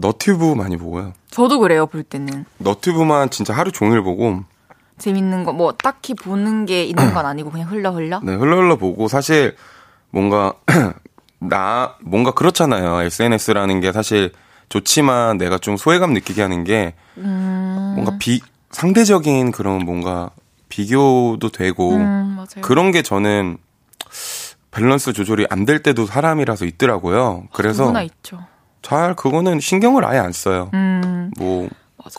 너튜브 0.00 0.54
많이 0.54 0.76
보고요. 0.76 1.12
저도 1.30 1.58
그래요, 1.60 1.86
볼 1.86 2.02
때는. 2.02 2.44
너튜브만 2.58 3.30
진짜 3.30 3.54
하루 3.54 3.72
종일 3.72 4.02
보고 4.02 4.40
재밌는 4.98 5.44
거, 5.44 5.52
뭐, 5.52 5.72
딱히 5.72 6.14
보는 6.14 6.66
게 6.66 6.84
있는 6.84 7.12
건 7.12 7.26
아니고 7.26 7.50
그냥 7.50 7.70
흘러 7.70 7.90
흘러? 7.90 8.20
네, 8.22 8.34
흘러 8.34 8.56
흘러 8.56 8.76
보고 8.76 9.08
사실 9.08 9.56
뭔가 10.10 10.54
나 11.38 11.96
뭔가 12.02 12.30
그렇잖아요. 12.32 13.02
SNS라는 13.02 13.80
게 13.80 13.92
사실 13.92 14.32
좋지만 14.68 15.38
내가 15.38 15.58
좀 15.58 15.76
소외감 15.76 16.12
느끼게 16.14 16.40
하는 16.42 16.64
게 16.64 16.94
음. 17.18 17.92
뭔가 17.94 18.16
비 18.18 18.40
상대적인 18.70 19.52
그런 19.52 19.78
뭔가 19.84 20.30
비교도 20.68 21.50
되고 21.50 21.92
음. 21.92 22.38
그런 22.62 22.90
게 22.90 23.02
저는 23.02 23.58
밸런스 24.70 25.12
조절이 25.12 25.46
안 25.50 25.64
될 25.66 25.82
때도 25.82 26.06
사람이라서 26.06 26.64
있더라고요. 26.66 27.44
그래서 27.52 27.82
누구나 27.84 28.02
있죠. 28.02 28.40
잘 28.86 29.16
그거는 29.16 29.58
신경을 29.58 30.04
아예 30.04 30.20
안 30.20 30.30
써요. 30.30 30.70
음, 30.72 31.32
뭐 31.36 31.68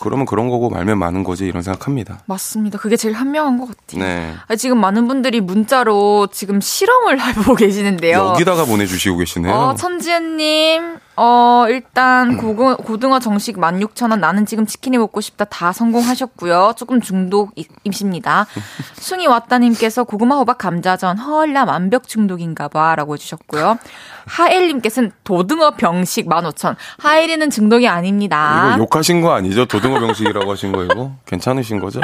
그러면 0.02 0.26
그런 0.26 0.50
거고 0.50 0.68
말면 0.68 0.98
많은 0.98 1.24
거지 1.24 1.46
이런 1.46 1.62
생각합니다. 1.62 2.18
맞습니다. 2.26 2.78
그게 2.78 2.94
제일 2.98 3.14
현명한 3.14 3.56
것 3.56 3.68
같아요. 3.68 4.04
네. 4.04 4.34
아, 4.48 4.54
지금 4.54 4.78
많은 4.78 5.08
분들이 5.08 5.40
문자로 5.40 6.26
지금 6.30 6.60
실험을 6.60 7.20
해보고 7.24 7.54
계시는데요. 7.54 8.18
여기다가 8.34 8.66
보내주시고 8.66 9.16
계시네요. 9.16 9.50
어, 9.54 9.74
천지은님, 9.76 10.98
어, 11.20 11.64
음. 11.66 11.70
일단 11.70 12.36
고등, 12.36 12.76
고등어 12.76 13.18
정식 13.18 13.56
16,000원, 13.56 14.20
나는 14.20 14.46
지금 14.46 14.66
치킨이 14.66 14.98
먹고 14.98 15.20
싶다 15.20 15.44
다 15.46 15.72
성공하셨고요. 15.72 16.74
조금 16.76 17.00
중독이십니다. 17.00 18.46
숭이 18.94 19.26
왔다님께서 19.26 20.04
고구마 20.04 20.36
호박 20.36 20.58
감자전, 20.58 21.18
헐라 21.18 21.64
완벽 21.64 22.06
중독인가 22.06 22.68
봐 22.68 22.94
라고 22.94 23.14
해주셨고요. 23.14 23.78
하엘님께서는 24.26 25.10
도등어 25.24 25.72
병식 25.72 26.28
15,000원. 26.28 26.76
하엘이는 26.98 27.50
중독이 27.50 27.88
아닙니다. 27.88 28.74
이거 28.74 28.82
욕하신 28.84 29.20
거 29.20 29.32
아니죠? 29.32 29.64
도등어 29.64 29.98
병식이라고 29.98 30.52
하신 30.52 30.70
거 30.70 30.84
이거? 30.84 31.10
괜찮으신 31.26 31.80
거죠? 31.80 32.00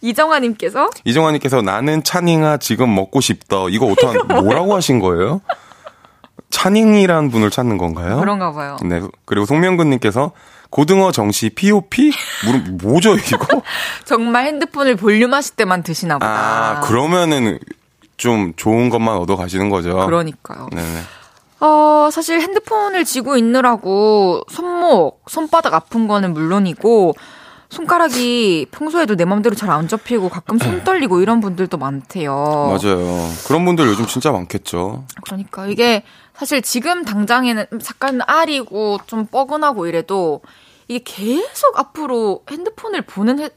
이정아님께서 0.00 0.90
이정환님께서 1.04 1.62
나는 1.62 2.02
차닝아 2.02 2.56
지금 2.56 2.92
먹고 2.96 3.20
싶다. 3.20 3.66
이거 3.70 3.86
어떤 3.86 4.26
뭐라고 4.42 4.74
하신 4.74 4.98
거예요? 4.98 5.40
차닝이란 6.60 7.30
분을 7.30 7.50
찾는 7.50 7.78
건가요? 7.78 8.20
그런가 8.20 8.52
봐요. 8.52 8.76
네. 8.84 9.00
그리고 9.24 9.46
송명근님께서 9.46 10.32
고등어 10.68 11.10
정시 11.10 11.48
POP? 11.50 12.12
뭐, 12.44 12.90
뭐죠 12.92 13.16
이거? 13.16 13.62
정말 14.04 14.44
핸드폰을 14.46 14.96
볼륨하실 14.96 15.56
때만 15.56 15.82
드시나 15.82 16.14
보다. 16.18 16.26
아 16.30 16.80
그러면은 16.80 17.58
좀 18.18 18.52
좋은 18.56 18.90
것만 18.90 19.16
얻어 19.16 19.36
가시는 19.36 19.70
거죠. 19.70 19.94
그러니까요. 20.04 20.68
네네. 20.72 21.00
어, 21.60 22.08
사실 22.12 22.40
핸드폰을 22.40 23.04
쥐고 23.04 23.36
있느라고 23.38 24.42
손목, 24.50 25.22
손바닥 25.28 25.74
아픈 25.74 26.08
거는 26.08 26.32
물론이고, 26.32 27.14
손가락이 27.68 28.66
평소에도 28.70 29.14
내 29.14 29.24
맘대로 29.26 29.54
잘 29.54 29.70
안 29.70 29.86
접히고 29.86 30.28
가끔 30.30 30.58
손 30.58 30.82
떨리고 30.84 31.20
이런 31.20 31.40
분들도 31.40 31.76
많대요. 31.76 32.34
맞아요. 32.34 33.28
그런 33.46 33.64
분들 33.64 33.86
요즘 33.86 34.06
진짜 34.06 34.32
많겠죠. 34.32 35.04
그러니까 35.24 35.66
이게 35.66 36.02
사실 36.40 36.62
지금 36.62 37.04
당장에는 37.04 37.66
잠깐 37.82 38.20
알이고 38.26 39.00
좀 39.06 39.26
뻐근하고 39.26 39.86
이래도 39.86 40.40
이게 40.88 41.02
계속 41.04 41.78
앞으로 41.78 42.44
핸드폰을 42.50 43.02
보는 43.02 43.40
해- 43.40 43.50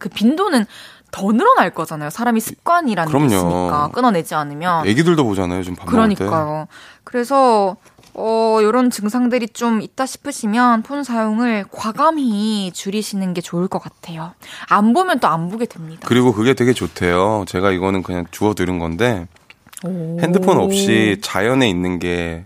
그 0.00 0.08
빈도는 0.08 0.64
더 1.12 1.30
늘어날 1.30 1.70
거잖아요. 1.70 2.10
사람이 2.10 2.40
습관이라는 2.40 3.08
그럼요. 3.08 3.28
게 3.28 3.36
있으니까 3.36 3.90
끊어내지 3.92 4.34
않으면. 4.34 4.88
애기들도 4.88 5.22
보잖아요. 5.22 5.60
요즘 5.60 5.76
밥. 5.76 5.86
그러니까요. 5.86 6.66
그래서 7.04 7.76
어 8.12 8.58
요런 8.60 8.90
증상들이 8.90 9.50
좀 9.50 9.80
있다 9.80 10.04
싶으시면 10.04 10.82
폰 10.82 11.04
사용을 11.04 11.64
과감히 11.70 12.72
줄이시는 12.74 13.34
게 13.34 13.40
좋을 13.40 13.68
것 13.68 13.78
같아요. 13.78 14.32
안 14.68 14.92
보면 14.94 15.20
또 15.20 15.28
안 15.28 15.48
보게 15.48 15.64
됩니다. 15.66 16.02
그리고 16.08 16.32
그게 16.32 16.54
되게 16.54 16.72
좋대요. 16.72 17.44
제가 17.46 17.70
이거는 17.70 18.02
그냥 18.02 18.26
주워 18.32 18.54
들은 18.54 18.80
건데 18.80 19.28
핸드폰 19.84 20.58
없이 20.58 21.18
자연에 21.20 21.68
있는 21.68 21.98
게 21.98 22.44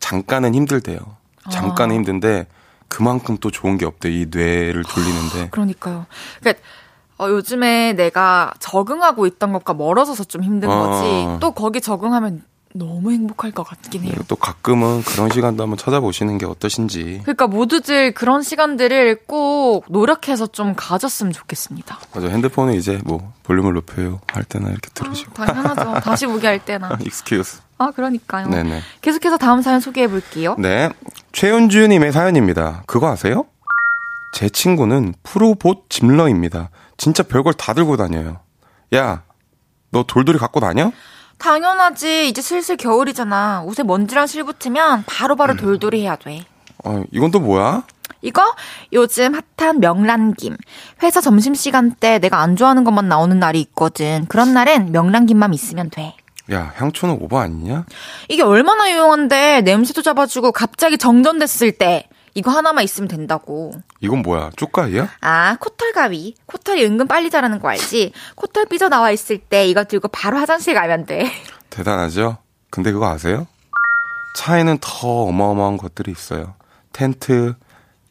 잠깐은 0.00 0.54
힘들대요. 0.54 0.98
잠깐은 1.50 1.94
아. 1.94 1.98
힘든데 1.98 2.46
그만큼 2.88 3.38
또 3.40 3.50
좋은 3.50 3.78
게 3.78 3.86
없대. 3.86 4.10
이 4.10 4.26
뇌를 4.30 4.84
돌리는데. 4.84 5.50
그러니까요. 5.50 6.06
그러니까 6.40 6.62
어, 7.18 7.28
요즘에 7.28 7.94
내가 7.94 8.52
적응하고 8.58 9.26
있던 9.26 9.52
것과 9.52 9.74
멀어져서 9.74 10.24
좀 10.24 10.42
힘든 10.42 10.70
어. 10.70 10.86
거지. 10.86 11.40
또 11.40 11.52
거기 11.52 11.80
적응하면 11.80 12.42
너무 12.78 13.12
행복할 13.12 13.50
것 13.52 13.62
같긴 13.64 14.04
해요. 14.04 14.14
또 14.28 14.36
가끔은 14.36 15.02
그런 15.02 15.30
시간도 15.30 15.62
한번 15.62 15.76
찾아보시는 15.76 16.38
게 16.38 16.46
어떠신지. 16.46 17.20
그러니까 17.22 17.46
모두들 17.46 18.12
그런 18.12 18.42
시간들을 18.42 19.24
꼭 19.26 19.84
노력해서 19.88 20.46
좀 20.46 20.74
가졌으면 20.76 21.32
좋겠습니다. 21.32 21.98
맞아. 22.14 22.28
핸드폰은 22.28 22.74
이제 22.74 23.00
뭐 23.04 23.32
볼륨을 23.42 23.74
높여요 23.74 24.20
할 24.32 24.44
때나 24.44 24.68
이렇게 24.70 24.90
들으시고. 24.94 25.34
당연하죠. 25.34 26.00
다시 26.04 26.26
보기 26.26 26.46
할 26.46 26.64
때나. 26.64 26.96
excuse. 27.04 27.60
아, 27.78 27.90
그러니까요. 27.90 28.48
네네. 28.48 28.80
계속해서 29.02 29.36
다음 29.36 29.60
사연 29.62 29.80
소개해 29.80 30.08
볼게요. 30.08 30.56
네. 30.58 30.90
최은주님의 31.32 32.12
사연입니다. 32.12 32.84
그거 32.86 33.08
아세요? 33.10 33.46
제 34.32 34.48
친구는 34.48 35.14
프로 35.22 35.88
봇짐러입니다. 35.88 36.70
진짜 36.96 37.22
별걸 37.22 37.54
다 37.54 37.74
들고 37.74 37.96
다녀요. 37.96 38.40
야, 38.94 39.22
너 39.90 40.04
돌돌이 40.06 40.38
갖고 40.38 40.60
다녀? 40.60 40.92
당연하지. 41.38 42.28
이제 42.28 42.42
슬슬 42.42 42.76
겨울이잖아. 42.76 43.62
옷에 43.66 43.82
먼지랑 43.82 44.26
실 44.26 44.44
붙으면 44.44 45.04
바로바로 45.06 45.54
음. 45.54 45.56
돌돌이 45.56 46.02
해야 46.02 46.16
돼. 46.16 46.44
어, 46.84 47.02
이건 47.12 47.30
또 47.30 47.40
뭐야? 47.40 47.84
이거 48.22 48.42
요즘 48.92 49.34
핫한 49.58 49.80
명란김. 49.80 50.56
회사 51.02 51.20
점심시간 51.20 51.92
때 51.92 52.18
내가 52.18 52.40
안 52.40 52.56
좋아하는 52.56 52.84
것만 52.84 53.08
나오는 53.08 53.38
날이 53.38 53.60
있거든. 53.60 54.26
그런 54.28 54.52
날엔 54.54 54.92
명란김만 54.92 55.54
있으면 55.54 55.90
돼. 55.90 56.14
야, 56.52 56.72
향초는 56.76 57.18
오버 57.20 57.40
아니냐? 57.40 57.84
이게 58.28 58.42
얼마나 58.42 58.90
유용한데 58.90 59.62
냄새도 59.62 60.02
잡아주고 60.02 60.52
갑자기 60.52 60.96
정전됐을 60.96 61.72
때 61.72 62.08
이거 62.36 62.50
하나만 62.50 62.84
있으면 62.84 63.08
된다고. 63.08 63.72
이건 64.00 64.20
뭐야? 64.20 64.50
쪽가위야? 64.56 65.08
아, 65.22 65.56
코털 65.58 65.92
가위. 65.92 66.34
코털이 66.44 66.84
은근 66.84 67.08
빨리 67.08 67.30
자라는 67.30 67.60
거 67.60 67.68
알지? 67.70 68.12
코털 68.34 68.66
삐져나와 68.66 69.10
있을 69.10 69.38
때 69.38 69.66
이거 69.66 69.84
들고 69.84 70.08
바로 70.08 70.36
화장실 70.36 70.74
가면 70.74 71.06
돼. 71.06 71.30
대단하죠? 71.70 72.36
근데 72.68 72.92
그거 72.92 73.08
아세요? 73.08 73.46
차에는 74.36 74.76
더 74.82 75.22
어마어마한 75.22 75.78
것들이 75.78 76.12
있어요. 76.12 76.54
텐트, 76.92 77.54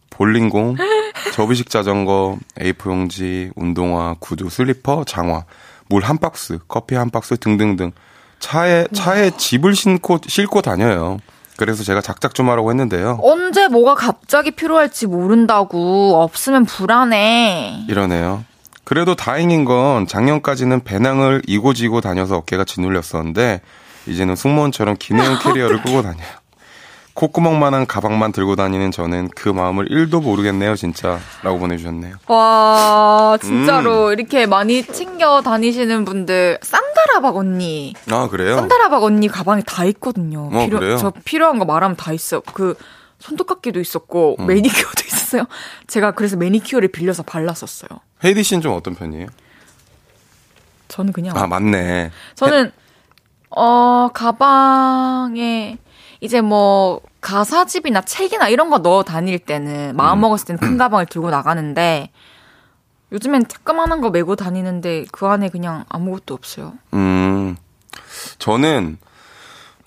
볼링공, 0.09 0.75
접이식 1.35 1.69
자전거, 1.69 2.39
A4 2.59 2.89
용지, 2.89 3.51
운동화, 3.55 4.15
구두, 4.19 4.49
슬리퍼, 4.49 5.03
장화, 5.03 5.45
물 5.87 6.03
한 6.03 6.17
박스, 6.17 6.57
커피 6.67 6.95
한 6.95 7.11
박스 7.11 7.37
등등등. 7.37 7.91
차에 8.39 8.87
차에 8.91 9.29
집을 9.37 9.75
신고 9.75 10.19
싣고 10.27 10.63
다녀요. 10.63 11.19
그래서 11.57 11.83
제가 11.83 12.01
작작 12.01 12.33
좀 12.35 12.49
하라고 12.49 12.69
했는데요. 12.71 13.19
언제 13.21 13.67
뭐가 13.67 13.95
갑자기 13.95 14.51
필요할지 14.51 15.07
모른다고. 15.07 16.15
없으면 16.21 16.65
불안해. 16.65 17.85
이러네요. 17.87 18.43
그래도 18.83 19.15
다행인 19.15 19.65
건 19.65 20.05
작년까지는 20.07 20.83
배낭을 20.83 21.41
이고지고 21.47 22.01
다녀서 22.01 22.37
어깨가 22.37 22.65
짓눌렸었는데 22.65 23.61
이제는 24.07 24.35
승무원처럼 24.35 24.97
기내용 24.99 25.39
캐리어를 25.43 25.81
끌고 25.81 26.01
다녀요. 26.03 26.27
콧구멍만한 27.15 27.87
가방만 27.87 28.33
들고 28.33 28.57
다니는 28.57 28.91
저는 28.91 29.29
그 29.29 29.47
마음을 29.47 29.87
1도 29.87 30.21
모르겠네요, 30.21 30.75
진짜. 30.75 31.17
라고 31.43 31.57
보내주셨네요. 31.59 32.17
와, 32.27 33.37
진짜로 33.41 34.11
이렇게 34.11 34.45
많이 34.45 34.83
챙겨 34.83 35.41
다니시는 35.41 36.03
분들, 36.03 36.59
산다라박 36.61 37.37
언니. 37.37 37.93
아, 38.11 38.27
그래요? 38.27 38.55
산다라박 38.57 39.01
언니 39.03 39.29
가방에 39.29 39.61
다 39.65 39.85
있거든요. 39.85 40.49
어, 40.51 40.67
그래요? 40.69 40.97
저 40.97 41.11
필요한 41.23 41.57
거 41.57 41.63
말하면 41.63 41.95
다 41.95 42.11
있어요. 42.11 42.41
그, 42.41 42.75
손톱깎이도 43.19 43.79
있었고, 43.79 44.35
음. 44.39 44.47
매니큐어도 44.47 45.03
있었어요. 45.07 45.45
제가 45.87 46.11
그래서 46.11 46.35
매니큐어를 46.35 46.89
빌려서 46.89 47.23
발랐었어요. 47.23 47.97
헤이디 48.25 48.43
씨는 48.43 48.61
좀 48.61 48.73
어떤 48.73 48.93
편이에요? 48.93 49.27
저는 50.89 51.13
그냥. 51.13 51.37
아, 51.37 51.47
맞네. 51.47 52.11
저는, 52.35 52.73
어, 53.51 54.09
가방에, 54.13 55.77
이제 56.25 56.41
뭐, 56.41 56.99
가사집이나 57.21 58.01
책이나 58.01 58.49
이런 58.49 58.69
거 58.69 58.79
넣어 58.79 59.03
다닐 59.03 59.39
때는, 59.39 59.95
마음 59.95 60.19
음. 60.19 60.21
먹었을 60.21 60.45
때는 60.47 60.59
큰 60.59 60.77
가방을 60.77 61.05
들고 61.05 61.29
나가는데, 61.29 62.09
요즘엔 63.11 63.47
조그만한 63.47 64.01
거 64.01 64.09
메고 64.09 64.35
다니는데, 64.35 65.05
그 65.11 65.25
안에 65.27 65.49
그냥 65.49 65.85
아무것도 65.89 66.33
없어요. 66.33 66.73
음, 66.93 67.55
저는 68.39 68.97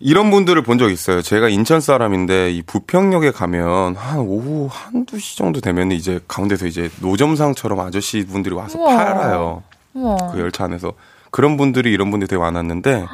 이런 0.00 0.30
분들을 0.30 0.62
본 0.62 0.78
적 0.78 0.90
있어요. 0.90 1.22
제가 1.22 1.48
인천 1.48 1.80
사람인데 1.80 2.52
이 2.52 2.62
부평역에 2.62 3.32
가면 3.32 3.96
한 3.96 4.18
오후 4.20 4.68
한두 4.70 5.18
시 5.18 5.36
정도 5.36 5.60
되면 5.60 5.90
이제 5.90 6.20
가운데서 6.28 6.66
이제 6.66 6.88
노점상처럼 7.00 7.80
아저씨 7.80 8.24
분들이 8.24 8.54
와서 8.54 8.78
우와. 8.78 8.96
팔아요. 8.96 9.64
우와. 9.94 10.16
그 10.32 10.38
열차 10.38 10.64
안에서. 10.64 10.92
그런 11.32 11.56
분들이 11.56 11.92
이런 11.92 12.10
분들이 12.12 12.28
되게 12.28 12.38
많았는데 12.40 13.06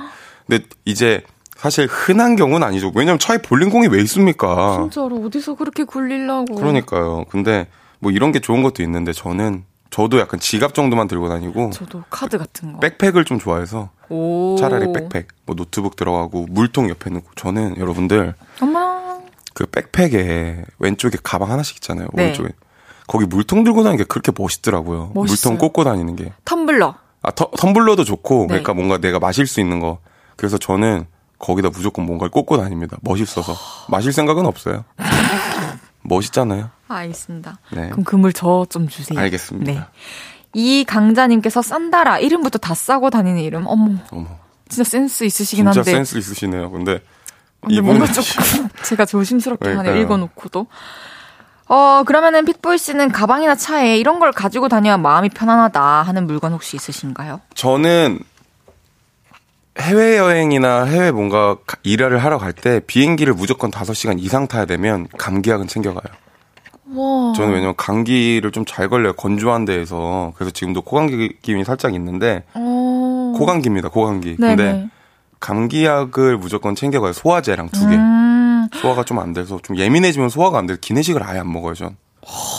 근데 0.47 0.64
이제 0.85 1.22
사실 1.65 1.87
흔한 1.87 2.37
경우는 2.37 2.67
아니죠. 2.67 2.93
왜냐면 2.95 3.19
차에 3.19 3.39
볼링공이 3.39 3.87
왜 3.87 3.99
있습니까? 4.03 4.77
진짜로 4.83 5.25
어디서 5.25 5.55
그렇게 5.55 5.85
굴리려고. 5.85 6.57
그러니까요. 6.57 7.25
근데 7.31 7.69
뭐 8.01 8.12
이런 8.12 8.33
게 8.33 8.39
좋은 8.39 8.62
것도 8.62 8.83
있는데 8.83 9.15
저는 9.15 9.65
저도 9.89 10.21
약간 10.21 10.39
지갑 10.39 10.75
정도만 10.75 11.09
들고 11.09 11.31
다니고 11.31 11.71
저도 11.71 12.05
카드 12.11 12.37
같은 12.37 12.75
거. 12.75 12.81
백팩을 12.81 13.25
좀 13.25 13.39
좋아해서 13.39 13.89
오. 14.11 14.57
차라리 14.59 14.93
백팩, 14.93 15.29
뭐 15.47 15.57
노트북 15.57 15.97
들어가고 15.97 16.49
물통 16.51 16.91
옆에 16.91 17.09
넣고 17.09 17.31
저는 17.35 17.79
여러분들 17.79 18.35
어머나. 18.61 19.21
그 19.55 19.65
백팩에 19.65 20.65
왼쪽에 20.81 21.17
가방 21.23 21.51
하나씩 21.51 21.77
있잖아요. 21.77 22.09
네. 22.12 22.25
오른쪽에 22.25 22.51
거기 23.07 23.25
물통 23.25 23.65
들고 23.65 23.85
다니는 23.85 24.05
게 24.05 24.07
그렇게 24.07 24.33
멋있더라고요. 24.37 25.12
멋있어요. 25.15 25.53
물통 25.53 25.57
꽂고 25.57 25.85
다니는 25.85 26.17
게. 26.17 26.31
텀블러. 26.45 26.95
아 27.23 27.31
터, 27.31 27.51
텀블러도 27.53 28.05
좋고 28.05 28.41
네. 28.43 28.47
그러니까 28.49 28.75
뭔가 28.75 28.99
내가 28.99 29.19
마실 29.19 29.47
수 29.47 29.61
있는 29.61 29.81
거. 29.81 30.01
그래서 30.37 30.59
저는 30.59 31.07
거기다 31.45 31.68
무조건 31.68 32.07
뭔가를 32.07 32.30
꽂고 32.30 32.57
다닙니다. 32.57 32.97
멋있어서 33.03 33.55
마실 33.88 34.12
생각은 34.12 34.47
없어요. 34.47 34.84
멋있잖아요. 36.03 36.70
아, 36.88 36.95
알겠습니다. 36.97 37.59
네. 37.72 37.88
그럼 37.90 38.05
그물 38.05 38.32
저좀 38.32 38.88
주세요. 38.88 39.18
알겠습니다. 39.18 39.72
네. 39.72 39.80
이 40.55 40.84
강자님께서 40.84 41.62
싼다라 41.62 42.18
이름부터 42.18 42.59
다 42.59 42.74
싸고 42.74 43.11
다니는 43.11 43.40
이름. 43.40 43.66
어머, 43.66 43.95
어머, 44.11 44.28
진짜 44.68 44.88
센스 44.88 45.24
있으시긴 45.24 45.64
진짜 45.66 45.80
한데. 45.80 45.90
센스 45.90 46.18
있으시네요. 46.18 46.70
근데 46.70 47.01
근데 47.61 47.74
이분 47.76 47.97
뭔가 47.97 48.07
조금 48.07 48.68
제가 48.84 49.05
조심스럽게 49.05 49.66
하네요. 49.68 49.82
그러니까요. 49.82 50.03
읽어놓고도. 50.05 50.66
어, 51.66 52.03
그러면은 52.07 52.45
픽보이 52.45 52.76
씨는 52.78 53.11
가방이나 53.11 53.55
차에 53.55 53.97
이런 53.99 54.18
걸 54.20 54.32
가지고 54.32 54.68
다녀야 54.68 54.99
마음이 54.99 55.30
편안하다 55.30 55.80
하는 56.03 56.26
물건 56.26 56.53
혹시 56.53 56.76
있으신가요? 56.76 57.40
저는 57.55 58.18
해외 59.79 60.16
여행이나 60.18 60.85
해외 60.85 61.11
뭔가 61.11 61.57
가- 61.66 61.77
일을 61.83 62.18
하러 62.22 62.39
갈 62.39 62.53
때 62.53 62.81
비행기를 62.81 63.35
무조건 63.35 63.70
5시간 63.70 64.20
이상 64.20 64.47
타야 64.47 64.66
되면 64.66 65.09
감기약은 65.18 65.66
챙겨가요. 65.66 66.14
와. 66.95 67.33
저는 67.35 67.53
왜냐면 67.55 67.75
감기를 67.77 68.53
좀 68.53 68.64
잘 68.66 68.89
걸려요. 68.89 69.14
건조한 69.14 69.64
데에서. 69.64 70.33
그래서 70.37 70.53
지금도 70.53 70.83
코감기 70.83 71.39
기운이 71.43 71.64
살짝 71.64 71.95
있는데 71.95 72.45
어. 72.55 73.35
코감기입니다. 73.37 73.89
코감기. 73.89 74.37
네네. 74.39 74.57
근데 74.57 74.89
감기약을 75.41 76.39
무조건 76.39 76.75
챙겨가요. 76.77 77.12
소화제랑 77.12 77.68
두 77.70 77.89
개. 77.89 77.97
음, 77.97 78.68
소화가 78.75 79.05
좀 79.05 79.18
안 79.18 79.33
돼서 79.33 79.59
좀 79.62 79.77
예민해지면 79.77 80.29
소화가 80.29 80.59
안 80.59 80.66
돼서 80.66 80.79
기내식을 80.81 81.22
아예 81.22 81.41
안 81.41 81.53
먹어요, 81.53 81.75
전. 81.75 81.97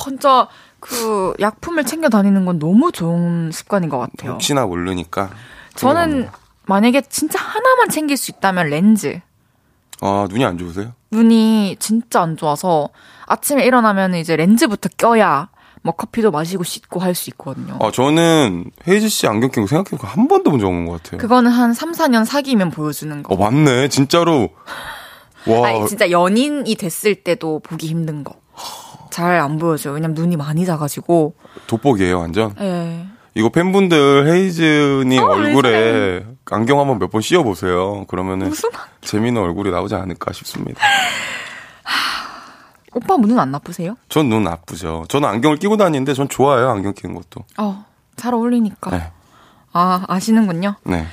진짜 0.04 0.48
그 0.80 1.34
약품을 1.40 1.86
챙겨 1.86 2.10
다니는 2.10 2.46
건 2.46 2.60
너무 2.60 2.92
좋은 2.92 3.52
습관인 3.52 3.90
것 3.90 3.98
같아요. 3.98 4.34
혹시나 4.34 4.66
모르니까. 4.66 5.30
저는 5.76 6.28
만약에 6.68 7.02
진짜 7.10 7.40
하나만 7.40 7.90
챙길 7.90 8.18
수 8.18 8.32
있다면 8.32 8.70
렌즈. 8.70 9.20
아, 10.02 10.28
눈이 10.30 10.44
안 10.46 10.58
좋으세요? 10.58 10.94
눈이 11.12 11.78
진짜 11.80 12.22
안 12.22 12.36
좋아서 12.38 12.90
아침에 13.28 13.64
일어나면 13.66 14.16
이제 14.16 14.36
렌즈부터 14.36 14.90
껴야 14.98 15.50
뭐 15.82 15.94
커피도 15.94 16.32
마시고 16.32 16.64
씻고 16.64 17.00
할 17.00 17.14
수 17.16 17.30
있거든요. 17.32 17.78
아, 17.82 17.92
저는 17.92 18.72
헤이즈 18.88 19.08
씨 19.08 19.28
안경 19.28 19.52
끼고 19.52 19.68
생각해보니까 19.68 20.08
한 20.08 20.28
번도 20.28 20.52
본 20.52 20.60
적 20.60 20.68
없는 20.68 20.86
것 20.88 21.02
같아요. 21.04 21.20
그거는 21.20 21.52
한 21.52 21.74
3, 21.74 21.92
4년 21.92 22.26
사귀면 22.26 22.72
보여주는 22.72 23.22
거. 23.24 23.34
어, 23.34 23.38
맞네. 23.38 23.88
진짜로. 23.90 24.50
와. 25.48 25.68
아니, 25.68 25.88
진짜 25.88 26.10
연인이 26.10 26.74
됐을 26.76 27.16
때도 27.24 27.60
보기 27.60 27.88
힘든 27.88 28.24
거. 28.24 28.36
잘 29.12 29.40
안 29.40 29.58
보여줘요. 29.60 29.94
왜냐면 29.94 30.16
눈이 30.16 30.36
많이 30.36 30.66
작아지고. 30.66 31.36
돋보기예요, 31.68 32.20
완전. 32.20 32.54
예. 32.60 33.06
이거 33.36 33.50
팬분들 33.50 34.28
헤이즈님 34.28 35.22
어, 35.22 35.26
얼굴에 35.28 36.26
안경 36.52 36.80
한번 36.80 37.00
몇 37.00 37.10
번 37.12 37.22
씌워보세요. 37.22 38.06
그러면은 38.08 38.52
재미있는 39.02 39.42
얼굴이 39.42 39.72
나오지 39.72 39.96
않을까 39.96 40.32
싶습니다. 40.34 40.82
오빠 42.94 43.18
눈 43.18 43.38
안 43.38 43.52
나쁘세요? 43.52 43.96
전 44.10 44.30
눈 44.30 44.44
나쁘죠. 44.44 45.06
저는 45.10 45.28
안경을 45.28 45.58
끼고 45.58 45.76
다니는데 45.78 46.14
전 46.14 46.30
좋아요, 46.30 46.70
안경 46.70 46.94
끼는 46.94 47.14
것도. 47.16 47.44
어, 47.58 47.86
잘 48.16 48.34
어울리니까. 48.34 48.92
네. 48.92 49.12
아, 49.74 50.06
아시는군요. 50.08 50.76
네. 50.86 51.06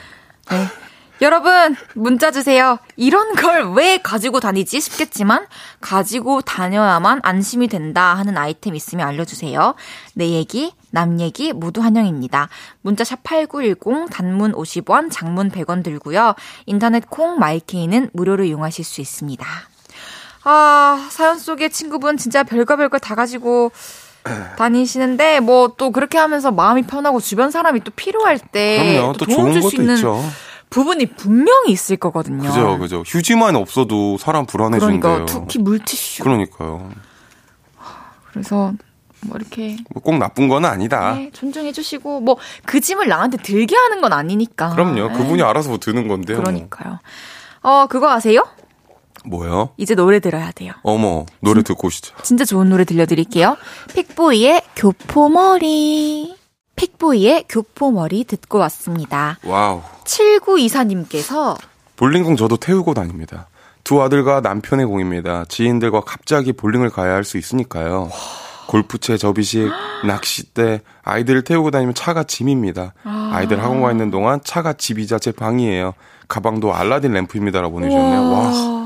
네. 0.48 0.66
여러분, 1.22 1.76
문자 1.94 2.30
주세요. 2.32 2.78
이런 2.96 3.34
걸 3.36 3.62
왜 3.74 3.98
가지고 3.98 4.40
다니지 4.40 4.80
싶겠지만, 4.80 5.46
가지고 5.80 6.40
다녀야만 6.42 7.20
안심이 7.22 7.68
된다 7.68 8.14
하는 8.14 8.36
아이템 8.36 8.74
있으면 8.74 9.06
알려주세요. 9.06 9.74
내 10.14 10.30
얘기, 10.30 10.74
남 10.90 11.20
얘기 11.20 11.52
모두 11.52 11.80
환영입니다. 11.80 12.48
문자 12.80 13.04
샵 13.04 13.22
8910, 13.22 14.10
단문 14.10 14.52
50원, 14.52 15.10
장문 15.12 15.50
100원 15.50 15.84
들고요. 15.84 16.34
인터넷 16.66 17.08
콩, 17.08 17.38
마이케이는 17.38 18.10
무료로 18.12 18.42
이용하실 18.44 18.84
수 18.84 19.00
있습니다. 19.00 19.46
아, 20.44 21.08
사연 21.10 21.38
속에 21.38 21.68
친구분 21.68 22.16
진짜 22.16 22.42
별거 22.42 22.74
별거 22.76 22.98
다 22.98 23.14
가지고 23.14 23.70
다니시는데, 24.58 25.38
뭐 25.40 25.74
또 25.78 25.92
그렇게 25.92 26.18
하면서 26.18 26.50
마음이 26.50 26.82
편하고 26.82 27.20
주변 27.20 27.50
사람이 27.52 27.80
또 27.84 27.92
필요할 27.94 28.38
때 28.40 28.94
그럼요. 28.96 29.12
또 29.12 29.18
또 29.18 29.24
도움 29.26 29.52
좋은 29.52 29.60
줄수 29.60 29.76
있는 29.76 29.94
있죠. 29.94 30.20
부분이 30.72 31.06
분명히 31.06 31.70
있을 31.72 31.96
거거든요. 31.98 32.48
그죠, 32.48 32.78
그죠. 32.78 33.02
휴지만 33.06 33.56
없어도 33.56 34.16
사람 34.18 34.46
불안해지는데요. 34.46 35.00
그러니까 35.00 35.32
특히 35.40 35.58
물티슈. 35.58 36.22
그러니까요. 36.24 36.90
그래서 38.32 38.72
뭐 39.24 39.36
이렇게 39.36 39.76
뭐 39.90 40.03
꼭 40.03 40.16
나쁜 40.18 40.48
건 40.48 40.64
아니다. 40.64 41.14
네, 41.14 41.30
존중해 41.32 41.72
주시고 41.72 42.20
뭐 42.20 42.36
그 42.64 42.80
짐을 42.80 43.06
나한테 43.06 43.36
들게 43.36 43.76
하는 43.76 44.00
건 44.00 44.12
아니니까. 44.12 44.70
그럼요. 44.70 45.08
네. 45.08 45.14
그분이 45.18 45.42
알아서 45.42 45.68
뭐 45.68 45.78
드는 45.78 46.08
건데요. 46.08 46.38
그러니까요. 46.38 46.98
어, 47.60 47.86
그거 47.88 48.10
아세요? 48.10 48.44
뭐요? 49.24 49.70
이제 49.76 49.94
노래 49.94 50.18
들어야 50.18 50.50
돼요. 50.50 50.72
어머, 50.82 51.26
노래 51.40 51.62
듣고 51.62 51.86
오시죠. 51.88 52.16
진짜 52.22 52.44
좋은 52.44 52.68
노래 52.70 52.84
들려드릴게요. 52.84 53.56
픽보이의 53.94 54.62
교포머리. 54.74 56.34
픽보이의 56.76 57.44
교포머리 57.48 58.24
듣고 58.24 58.58
왔습니다. 58.58 59.38
와우. 59.44 59.82
7924님께서 60.04 61.56
볼링공 61.96 62.36
저도 62.36 62.56
태우고 62.56 62.94
다닙니다. 62.94 63.48
두 63.84 64.00
아들과 64.02 64.40
남편의 64.40 64.86
공입니다. 64.86 65.44
지인들과 65.48 66.00
갑자기 66.02 66.52
볼링을 66.52 66.90
가야 66.90 67.12
할 67.14 67.24
수 67.24 67.36
있으니까요. 67.38 68.10
골프채, 68.68 69.16
접이식, 69.16 69.68
낚싯대, 70.06 70.80
아이들을 71.02 71.42
태우고 71.44 71.70
다니면 71.70 71.94
차가 71.94 72.22
짐입니다. 72.22 72.94
아 73.04 73.40
이들 73.42 73.62
학원 73.62 73.82
가 73.82 73.90
있는 73.90 74.10
동안 74.10 74.40
차가 74.44 74.72
집이자 74.72 75.18
제 75.18 75.32
방이에요. 75.32 75.94
가방도 76.28 76.72
알라딘 76.74 77.12
램프입니다라고 77.12 77.72
보내주셨네요. 77.74 78.32
와. 78.32 78.81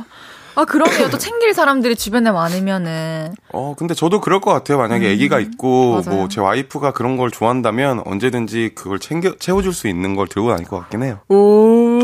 아, 0.56 0.64
그러네요. 0.64 1.10
또 1.10 1.18
챙길 1.18 1.52
사람들이 1.54 1.94
주변에 1.96 2.30
많으면은. 2.32 3.34
어, 3.52 3.74
근데 3.76 3.92
저도 3.94 4.20
그럴 4.22 4.40
것 4.40 4.52
같아요. 4.52 4.78
만약에 4.78 5.12
아기가 5.12 5.38
있고, 5.38 5.98
음. 6.06 6.10
뭐, 6.10 6.28
제 6.28 6.40
와이프가 6.40 6.92
그런 6.92 7.18
걸 7.18 7.30
좋아한다면 7.30 8.00
언제든지 8.06 8.72
그걸 8.74 8.98
챙겨, 8.98 9.36
채워줄 9.36 9.74
수 9.74 9.86
있는 9.86 10.16
걸 10.16 10.26
들고 10.28 10.48
다닐 10.50 10.66
것 10.66 10.78
같긴 10.80 11.02
해요. 11.02 11.18
오, 11.28 12.00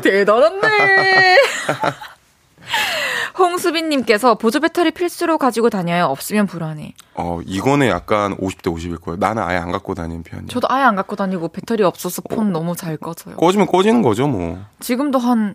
대단한데. 0.00 0.68
홍수빈님께서 3.38 4.34
보조 4.36 4.60
배터리 4.60 4.90
필수로 4.90 5.38
가지고 5.38 5.70
다녀요. 5.70 6.04
없으면 6.06 6.46
불안해. 6.46 6.94
어, 7.14 7.40
이거는 7.44 7.88
약간 7.88 8.36
50대 8.36 8.72
50일 8.74 9.00
거예요. 9.00 9.16
나는 9.18 9.42
아예 9.42 9.56
안 9.56 9.72
갖고 9.72 9.94
다니는 9.94 10.22
편이에요. 10.22 10.48
저도 10.48 10.68
아예 10.70 10.82
안 10.84 10.96
갖고 10.96 11.16
다니고 11.16 11.48
배터리 11.48 11.82
없어서 11.82 12.22
폰 12.22 12.52
너무 12.52 12.76
잘 12.76 12.96
꺼져요. 12.96 13.36
꺼지면 13.36 13.66
꺼지는 13.66 14.02
거죠, 14.02 14.28
뭐. 14.28 14.58
지금도 14.80 15.18
한 15.18 15.54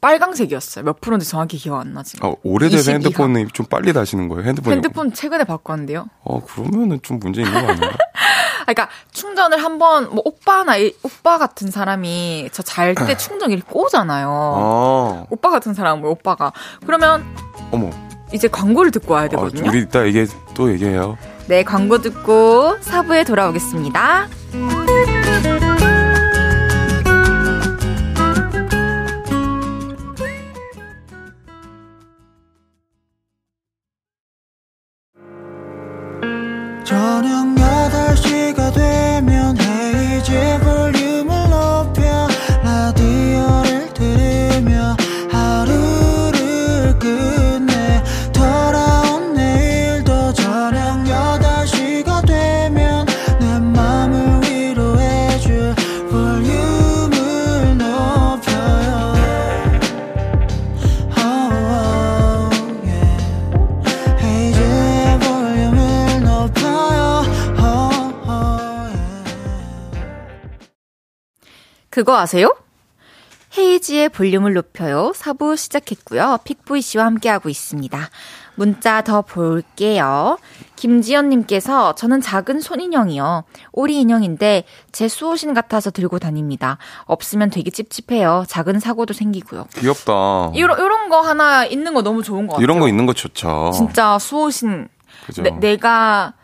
빨강색이었어요. 0.00 0.84
몇 0.84 1.00
프로인지 1.00 1.28
정확히 1.28 1.56
기억 1.56 1.78
안 1.80 1.92
나지. 1.92 2.16
아, 2.20 2.32
오래돼서 2.42 2.92
핸드폰을 2.92 3.48
좀 3.52 3.66
빨리 3.66 3.92
다시는 3.92 4.28
거예요. 4.28 4.44
핸드폰. 4.44 4.72
핸드폰 4.72 5.12
최근에 5.12 5.44
바꿨는데요. 5.44 6.06
어, 6.24 6.40
그러면은 6.44 7.00
좀 7.02 7.18
문제 7.18 7.42
있는 7.42 7.52
거 7.54 7.68
아닌가? 7.72 7.96
그러니까 8.66 8.88
충전을 9.12 9.62
한번 9.62 10.10
뭐 10.10 10.22
오빠나 10.24 10.76
이, 10.76 10.92
오빠 11.04 11.38
같은 11.38 11.70
사람이 11.70 12.48
저 12.52 12.62
잘 12.64 12.94
때 12.96 13.16
충전기를 13.16 13.62
꽂잖아요. 13.64 14.28
아. 14.28 15.24
오빠 15.30 15.50
같은 15.50 15.72
사람 15.72 16.00
뭐 16.00 16.10
오빠가 16.10 16.52
그러면 16.84 17.24
어머 17.70 17.90
이제 18.32 18.48
광고를 18.48 18.90
듣고 18.90 19.14
와야 19.14 19.28
되거든요. 19.28 19.68
아, 19.68 19.70
우리 19.70 19.82
이따 19.82 20.04
얘기 20.04 20.26
또 20.54 20.72
얘기해요. 20.72 21.16
네, 21.46 21.62
광고 21.62 21.98
듣고 22.02 22.76
4부에 22.80 23.24
돌아오겠습니다. 23.24 24.26
저녁 36.96 37.54
8시가 37.56 38.72
되면 38.72 39.54
헤이즈 39.60 40.32
그거 71.96 72.18
아세요? 72.18 72.54
헤이지의 73.56 74.10
볼륨을 74.10 74.52
높여요. 74.52 75.12
4부 75.14 75.56
시작했고요. 75.56 76.40
픽보이 76.44 76.82
씨와 76.82 77.06
함께하고 77.06 77.48
있습니다. 77.48 78.10
문자 78.54 79.00
더 79.00 79.22
볼게요. 79.22 80.36
김지연님께서 80.76 81.94
저는 81.94 82.20
작은 82.20 82.60
손인형이요. 82.60 83.44
오리 83.72 83.98
인형인데 84.02 84.64
제 84.92 85.08
수호신 85.08 85.54
같아서 85.54 85.90
들고 85.90 86.18
다닙니다. 86.18 86.76
없으면 87.06 87.48
되게 87.48 87.70
찝찝해요. 87.70 88.44
작은 88.46 88.78
사고도 88.78 89.14
생기고요. 89.14 89.66
귀엽다. 89.78 90.52
이런, 90.54 90.78
이런 90.78 91.08
거 91.08 91.22
하나 91.22 91.64
있는 91.64 91.94
거 91.94 92.02
너무 92.02 92.22
좋은 92.22 92.46
것 92.46 92.56
같아요. 92.56 92.62
이런 92.62 92.78
거 92.78 92.88
있는 92.88 93.06
거 93.06 93.14
좋죠. 93.14 93.70
진짜 93.74 94.18
수호신. 94.18 94.88
내, 95.42 95.50
내가 95.50 96.34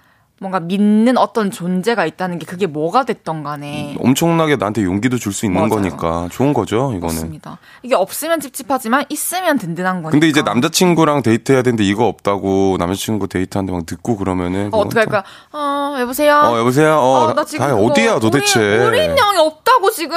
뭔가 0.42 0.58
믿는 0.58 1.16
어떤 1.18 1.52
존재가 1.52 2.04
있다는 2.04 2.40
게 2.40 2.44
그게 2.46 2.66
뭐가 2.66 3.04
됐던 3.04 3.44
간에 3.44 3.96
엄청나게 4.00 4.56
나한테 4.56 4.82
용기도 4.82 5.16
줄 5.16 5.32
수 5.32 5.46
있는 5.46 5.60
맞아요. 5.68 5.70
거니까 5.70 6.28
좋은 6.32 6.52
거죠 6.52 6.92
이거는. 6.96 7.14
맞습니다. 7.14 7.58
이게 7.84 7.94
없으면 7.94 8.40
찝찝하지만 8.40 9.04
있으면 9.08 9.56
든든한 9.56 10.02
거니까. 10.02 10.10
근데 10.10 10.26
이제 10.28 10.42
남자친구랑 10.42 11.22
데이트해야 11.22 11.62
되는데 11.62 11.84
이거 11.84 12.06
없다고 12.06 12.76
남자친구 12.80 13.28
데이트하는데 13.28 13.72
막 13.72 13.86
듣고 13.86 14.16
그러면은 14.16 14.68
어, 14.74 14.78
어떻게 14.78 14.98
할까? 14.98 15.22
어 15.52 15.96
여보세요. 16.00 16.34
어 16.34 16.58
여보세요. 16.58 16.96
어, 16.98 17.28
어, 17.30 17.34
나 17.34 17.44
지금 17.44 17.64
다 17.66 17.74
어디야 17.76 18.18
도대체? 18.18 18.58
우리, 18.60 18.98
우리 18.98 19.04
인형이 19.04 19.38
없다고 19.38 19.90
지금. 19.92 20.16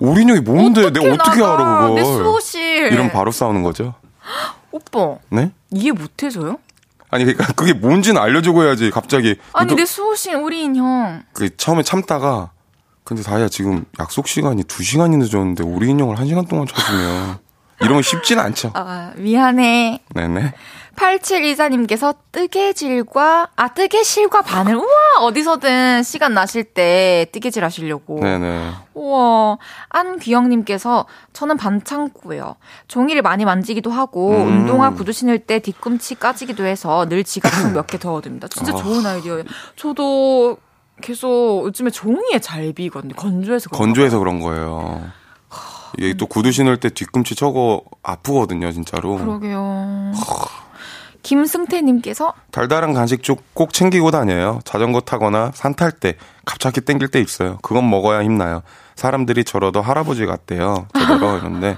우리 0.00 0.22
인형이 0.22 0.40
뭔데? 0.40 0.90
내가 0.90 1.12
어떻게? 1.14 1.44
알아 1.44 1.80
그걸? 1.82 1.94
내 1.96 2.02
수호실. 2.04 2.92
이런 2.92 3.10
바로 3.12 3.30
싸우는 3.30 3.62
거죠. 3.62 3.92
오빠. 4.72 5.16
네? 5.28 5.50
이해 5.70 5.92
못해서요? 5.92 6.58
아니 7.10 7.24
그러니까 7.24 7.52
그게 7.54 7.72
뭔지는 7.72 8.20
알려주고 8.20 8.62
해야지 8.64 8.90
갑자기. 8.90 9.36
아니 9.52 9.68
또- 9.70 9.74
내 9.76 9.84
수호신 9.84 10.34
우리 10.36 10.62
인형. 10.62 11.22
그 11.32 11.54
처음에 11.56 11.82
참다가 11.82 12.50
근데 13.04 13.22
다이야 13.22 13.48
지금 13.48 13.84
약속 13.98 14.28
시간이 14.28 14.62
2 14.68 14.82
시간이 14.84 15.16
늦었는데 15.16 15.64
우리 15.64 15.88
인형을 15.90 16.16
1 16.18 16.26
시간 16.26 16.46
동안 16.46 16.66
찾으면 16.68 17.38
이러면 17.80 18.02
쉽진 18.02 18.38
않죠. 18.38 18.72
아 18.74 19.12
미안해. 19.16 20.00
네네. 20.14 20.52
8724님께서 21.00 22.14
뜨개질과, 22.32 23.48
아, 23.56 23.68
뜨개실과 23.68 24.42
바늘. 24.42 24.74
우와, 24.76 24.86
어디서든 25.20 26.02
시간 26.02 26.34
나실 26.34 26.64
때 26.64 27.26
뜨개질 27.32 27.64
하시려고. 27.64 28.20
네네. 28.20 28.70
우와, 28.94 29.56
안귀영님께서 29.88 31.06
저는 31.32 31.56
반창고예요. 31.56 32.56
종이를 32.88 33.22
많이 33.22 33.44
만지기도 33.46 33.90
하고, 33.90 34.30
음. 34.30 34.46
운동화 34.48 34.90
구두 34.90 35.12
신을 35.12 35.38
때 35.38 35.58
뒤꿈치 35.60 36.14
까지기도 36.16 36.64
해서 36.64 37.06
늘 37.08 37.24
지갑총 37.24 37.72
몇개 37.72 37.98
더 37.98 38.14
얻습니다. 38.14 38.48
진짜 38.48 38.74
좋은 38.74 39.06
아이디어예요. 39.06 39.44
저도 39.76 40.58
계속 41.00 41.62
요즘에 41.64 41.88
종이에 41.90 42.40
잘 42.40 42.72
비거든요. 42.74 43.14
건조해서. 43.14 43.70
그런가 43.70 43.84
건조해서 43.86 44.18
그런 44.18 44.40
거예요. 44.40 45.02
이게 45.98 46.14
또 46.14 46.26
구두 46.26 46.52
신을 46.52 46.78
때 46.78 46.88
뒤꿈치 46.90 47.34
저거 47.34 47.82
아프거든요, 48.02 48.70
진짜로. 48.72 49.16
그러게요. 49.16 50.12
김승태님께서 51.22 52.32
달달한 52.50 52.94
간식 52.94 53.22
쭉꼭 53.22 53.72
챙기고 53.74 54.10
다녀요. 54.10 54.60
자전거 54.64 55.00
타거나 55.00 55.50
산 55.54 55.74
탈 55.74 55.92
때 55.92 56.14
갑자기 56.46 56.80
땡길 56.80 57.08
때 57.08 57.20
있어요. 57.20 57.58
그건 57.62 57.88
먹어야 57.90 58.22
힘나요. 58.24 58.62
사람들이 58.96 59.44
저러도 59.44 59.82
할아버지 59.82 60.24
같대요. 60.26 60.86
저더러 60.98 61.36
이런데 61.38 61.76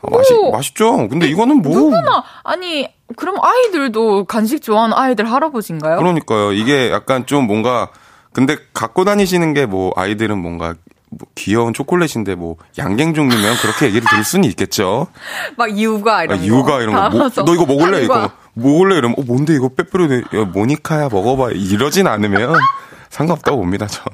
어, 0.00 0.16
맛이 0.16 0.34
오! 0.34 0.50
맛있죠. 0.50 1.08
근데 1.08 1.26
이거는 1.28 1.60
뭐 1.62 1.76
누구나 1.76 2.24
아니 2.44 2.88
그럼 3.16 3.36
아이들도 3.42 4.24
간식 4.24 4.62
좋아하는 4.62 4.96
아이들 4.96 5.30
할아버지인가요? 5.30 5.98
그러니까요. 5.98 6.52
이게 6.52 6.90
약간 6.90 7.26
좀 7.26 7.46
뭔가 7.46 7.90
근데 8.32 8.56
갖고 8.72 9.04
다니시는 9.04 9.52
게 9.54 9.66
뭐 9.66 9.92
아이들은 9.96 10.38
뭔가 10.38 10.74
뭐 11.18 11.28
귀여운 11.34 11.74
초콜릿인데 11.74 12.34
뭐 12.34 12.56
양갱 12.78 13.14
종류면 13.14 13.56
그렇게 13.56 13.86
얘기를 13.86 14.06
들을 14.08 14.24
수는 14.24 14.48
있겠죠. 14.50 15.08
막 15.56 15.76
유가 15.78 16.24
이런 16.24 16.38
아, 16.38 16.40
거. 16.40 16.46
유가 16.46 16.80
이런 16.80 16.94
거. 16.94 17.10
뭐. 17.10 17.28
너 17.44 17.54
이거 17.54 17.66
먹을래? 17.66 18.02
이거. 18.04 18.30
먹을래? 18.54 18.96
이러면 18.96 19.16
어 19.18 19.22
뭔데 19.22 19.54
이거 19.54 19.68
빼빼로 19.68 20.14
야, 20.14 20.44
모니카야 20.52 21.08
먹어봐. 21.10 21.50
이러진 21.52 22.06
않으면 22.06 22.54
상관없다고 23.10 23.58
봅니다. 23.58 23.86
전. 23.86 24.04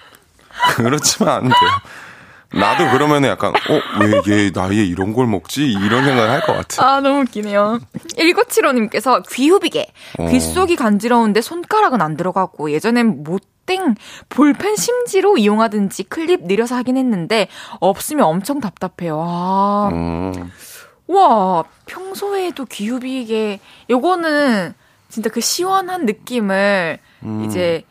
그렇지만 0.76 1.34
안 1.36 1.42
돼요. 1.44 1.54
나도 2.52 2.90
그러면 2.90 3.24
약간 3.26 3.52
어왜 3.68 4.22
얘 4.28 4.50
나이에 4.52 4.84
이런 4.84 5.12
걸 5.12 5.26
먹지? 5.28 5.70
이런 5.70 6.04
생각을 6.04 6.30
할 6.30 6.40
것 6.40 6.52
같아. 6.54 6.84
아, 6.96 7.00
너무 7.00 7.20
웃기네요. 7.20 7.78
1975님께서 8.18 9.22
귀 9.30 9.48
후비게. 9.48 9.86
어. 10.18 10.28
귓속이 10.28 10.74
간지러운데 10.74 11.40
손가락은 11.42 12.02
안 12.02 12.16
들어가고 12.16 12.72
예전엔 12.72 13.22
못 13.22 13.42
땡 13.66 13.94
볼펜 14.28 14.76
심지로 14.76 15.36
이용하든지 15.38 16.04
클립 16.04 16.44
느려서 16.46 16.74
하긴 16.76 16.96
했는데 16.96 17.48
없으면 17.80 18.24
엄청 18.26 18.60
답답해요. 18.60 19.20
아. 19.24 19.90
음, 19.92 20.50
와, 21.06 21.64
평소에도 21.86 22.64
귀후비게 22.66 23.60
요거는 23.90 24.74
진짜 25.08 25.28
그 25.30 25.40
시원한 25.40 26.06
느낌을 26.06 26.98
음. 27.24 27.44
이제 27.44 27.84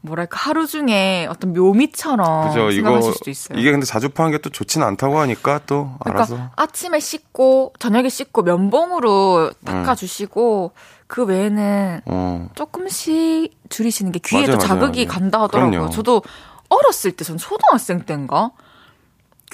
뭐랄까 0.00 0.38
하루 0.38 0.66
중에 0.66 1.26
어떤 1.28 1.52
묘미처럼 1.54 2.48
그죠. 2.48 2.70
생각하실 2.70 3.12
수도 3.14 3.30
있어요. 3.30 3.58
이게 3.58 3.70
근데 3.72 3.84
자주 3.84 4.08
파는 4.10 4.30
게 4.32 4.38
또 4.38 4.48
좋진 4.50 4.82
않다고 4.82 5.18
하니까 5.18 5.60
또 5.66 5.90
그러니까 5.98 6.10
알아서. 6.34 6.50
아침에 6.56 7.00
씻고 7.00 7.72
저녁에 7.78 8.08
씻고 8.08 8.42
면봉으로 8.42 9.50
닦아 9.64 9.94
주시고 9.96 10.72
그 11.08 11.24
외에는 11.24 12.02
어. 12.04 12.48
조금씩 12.54 13.56
줄이시는 13.70 14.12
게 14.12 14.20
귀에 14.20 14.42
맞아요, 14.42 14.52
또 14.52 14.58
자극이 14.58 15.06
맞아요. 15.06 15.20
간다 15.20 15.40
하더라고요. 15.42 15.70
그럼요. 15.72 15.90
저도 15.90 16.22
어렸을 16.68 17.12
때 17.12 17.24
전 17.24 17.36
초등학생 17.38 18.02
때인가 18.02 18.50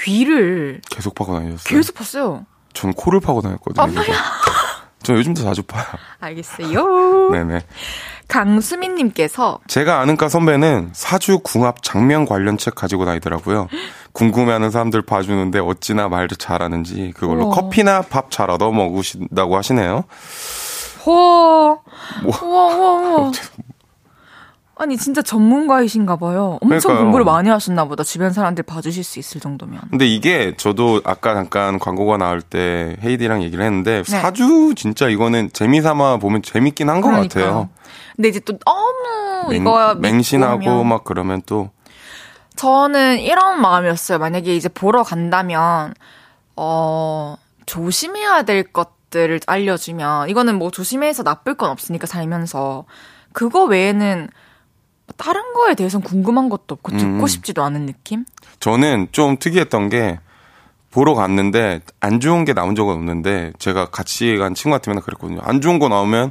귀를 0.02 0.80
계속 0.90 1.14
파고 1.14 1.32
다녔어요. 1.34 1.58
계속 1.64 1.94
봤어요. 1.94 2.44
전 2.72 2.92
코를 2.92 3.20
파고 3.20 3.40
다녔거든요. 3.40 3.82
아. 3.82 4.04
저 5.04 5.14
요즘도 5.14 5.42
자주 5.42 5.62
파요. 5.62 5.84
알겠어요. 6.18 7.30
네네. 7.30 7.60
강수민님께서 8.26 9.60
제가 9.68 10.00
아는 10.00 10.16
과 10.16 10.28
선배는 10.28 10.90
사주 10.94 11.40
궁합 11.44 11.82
장면 11.82 12.24
관련 12.24 12.56
책 12.58 12.74
가지고 12.74 13.04
다니더라고요. 13.04 13.68
궁금해하는 14.12 14.70
사람들 14.70 15.02
봐주는데 15.02 15.58
어찌나 15.60 16.08
말도 16.08 16.36
잘하는지 16.36 17.12
그걸로 17.16 17.44
우와. 17.46 17.54
커피나 17.54 18.00
밥 18.02 18.30
잘 18.30 18.50
얻어 18.50 18.72
먹으신다고 18.72 19.56
하시네요. 19.56 20.04
와, 21.06 21.78
뭐. 22.22 22.32
와, 22.42 22.76
와, 22.76 23.20
와. 23.24 23.32
아니 24.76 24.96
진짜 24.96 25.22
전문가이신가 25.22 26.16
봐요. 26.16 26.58
엄청 26.60 26.68
그러니까요. 26.80 26.98
공부를 27.04 27.24
많이 27.24 27.48
하셨나 27.48 27.84
보다. 27.84 28.02
주변 28.02 28.32
사람들 28.32 28.64
봐주실 28.64 29.04
수 29.04 29.20
있을 29.20 29.40
정도면. 29.40 29.80
근데 29.90 30.04
이게 30.04 30.56
저도 30.56 31.00
아까 31.04 31.34
잠깐 31.34 31.78
광고가 31.78 32.16
나올 32.16 32.42
때 32.42 32.96
헤이디랑 33.04 33.44
얘기를 33.44 33.64
했는데 33.64 34.02
네. 34.02 34.20
사주 34.20 34.74
진짜 34.76 35.08
이거는 35.08 35.50
재미삼아 35.52 36.16
보면 36.16 36.42
재밌긴 36.42 36.90
한 36.90 37.00
것. 37.00 37.10
같아요. 37.10 37.68
근데 38.16 38.28
이제 38.28 38.40
또 38.40 38.58
너무 38.58 39.50
맹- 39.50 39.62
이거 39.62 39.94
맹신하고 39.94 40.82
막 40.82 41.04
그러면 41.04 41.40
또 41.46 41.70
저는 42.56 43.20
이런 43.20 43.60
마음이었어요. 43.60 44.18
만약에 44.18 44.56
이제 44.56 44.68
보러 44.68 45.04
간다면 45.04 45.94
어, 46.56 47.36
조심해야 47.66 48.42
될 48.42 48.64
것 48.72 48.93
들을 49.14 49.38
알려주면, 49.46 50.28
이거는 50.28 50.56
뭐 50.58 50.70
조심해서 50.72 51.22
나쁠 51.22 51.54
건 51.54 51.70
없으니까 51.70 52.06
살면서, 52.08 52.84
그거 53.32 53.64
외에는 53.64 54.28
다른 55.16 55.52
거에 55.54 55.74
대해서는 55.76 56.02
궁금한 56.04 56.48
것도 56.48 56.62
없고, 56.74 56.90
듣고 56.96 57.22
음. 57.22 57.26
싶지도 57.28 57.62
않은 57.62 57.86
느낌? 57.86 58.24
저는 58.58 59.08
좀 59.12 59.36
특이했던 59.38 59.88
게 59.88 60.18
보러 60.90 61.14
갔는데 61.14 61.80
안 62.00 62.18
좋은 62.20 62.44
게 62.44 62.52
나온 62.54 62.74
적은 62.74 62.94
없는데 62.94 63.52
제가 63.58 63.86
같이 63.86 64.36
간 64.36 64.54
친구한테 64.54 64.90
맨날 64.90 65.02
그랬거든요. 65.02 65.40
안 65.42 65.60
좋은 65.60 65.78
거 65.78 65.88
나오면 65.88 66.30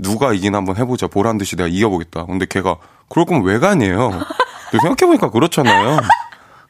누가 0.00 0.32
이긴 0.32 0.54
한번 0.54 0.76
해보자. 0.76 1.06
보란 1.08 1.36
듯이 1.38 1.56
내가 1.56 1.68
이겨보겠다. 1.68 2.24
근데 2.26 2.46
걔가 2.46 2.76
그럴 3.10 3.26
거면 3.26 3.42
왜 3.44 3.58
가니에요? 3.58 4.10
근데 4.70 4.82
생각해보니까 4.82 5.30
그렇잖아요. 5.30 6.00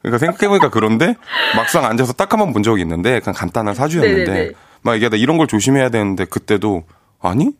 그러니까 0.02 0.18
생각해보니까 0.18 0.70
그런데 0.70 1.14
막상 1.56 1.84
앉아서 1.84 2.12
딱 2.14 2.32
한 2.32 2.40
번 2.40 2.52
본 2.52 2.62
적이 2.64 2.82
있는데 2.82 3.20
그냥 3.20 3.34
간단한 3.34 3.74
사주였는데 3.74 4.24
네네네. 4.32 4.52
막 4.82 4.94
이게 4.96 5.08
나 5.08 5.16
이런 5.16 5.38
걸 5.38 5.46
조심해야 5.46 5.90
되는데 5.90 6.24
그때도 6.24 6.84
아니? 7.20 7.50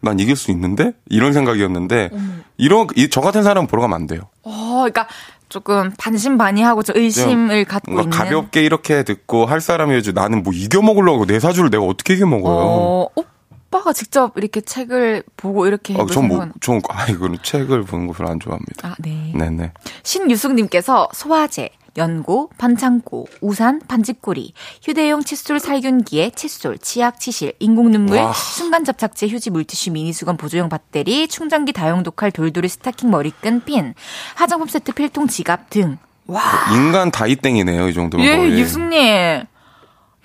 난 0.00 0.18
이길 0.20 0.36
수 0.36 0.50
있는데? 0.50 0.92
이런 1.08 1.32
생각이었는데 1.32 2.10
이런 2.58 2.86
이- 2.94 3.08
저 3.08 3.20
같은 3.22 3.42
사람은 3.42 3.66
보러 3.68 3.80
가면 3.82 3.94
안 3.96 4.06
돼요. 4.06 4.22
어, 4.42 4.76
그러니까 4.80 5.08
조금 5.48 5.92
반신반의하고 5.98 6.82
좀 6.82 6.96
의심을 6.96 7.64
갖고 7.64 7.90
있는. 7.90 8.02
뭔가 8.10 8.24
가볍게 8.24 8.62
이렇게 8.64 9.02
듣고 9.02 9.46
할 9.46 9.60
사람이지 9.62 10.12
나는 10.12 10.42
뭐 10.42 10.52
이겨 10.54 10.82
먹으려고 10.82 11.24
내 11.26 11.40
사주를 11.40 11.70
내가 11.70 11.84
어떻게 11.84 12.14
이겨 12.14 12.26
먹어요? 12.26 12.54
어, 12.54 13.06
오빠가 13.14 13.92
직접 13.94 14.36
이렇게 14.36 14.60
책을 14.60 15.22
보고 15.38 15.66
이렇게 15.66 15.94
아, 15.94 15.98
해볼 15.98 16.10
전 16.12 16.28
뭐, 16.28 16.38
생각은- 16.40 16.52
전, 16.60 16.80
아, 16.90 17.06
이거는 17.06 17.38
책을 17.42 17.84
보는 17.84 18.06
거 18.08 18.12
별로 18.12 18.30
안 18.30 18.40
좋아합니다. 18.40 18.88
아, 18.88 18.94
네. 18.98 19.32
네네. 19.34 19.72
신유숙님께서 20.02 21.08
소화제, 21.14 21.70
연고, 21.96 22.50
반창고, 22.58 23.28
우산, 23.40 23.80
반집고리, 23.86 24.52
휴대용 24.82 25.22
칫솔 25.22 25.60
살균기에 25.60 26.30
칫솔, 26.30 26.78
치약, 26.78 27.20
치실, 27.20 27.54
인공눈물, 27.60 28.18
와. 28.18 28.32
순간 28.32 28.84
접착제, 28.84 29.28
휴지, 29.28 29.50
물티슈, 29.50 29.92
미니수건, 29.92 30.36
보조용 30.36 30.68
배터리, 30.68 31.28
충전기, 31.28 31.72
다용 31.72 32.02
독할, 32.02 32.32
돌돌이, 32.32 32.68
스타킹, 32.68 33.10
머리끈, 33.10 33.60
핀, 33.64 33.94
화장품 34.34 34.68
세트, 34.68 34.92
필통, 34.92 35.28
지갑 35.28 35.70
등. 35.70 35.98
와, 36.26 36.42
인간 36.74 37.10
다이땡이네요, 37.10 37.88
이 37.88 37.94
정도면. 37.94 38.26
예, 38.26 38.36
거의. 38.36 38.58
유숙님. 38.58 39.44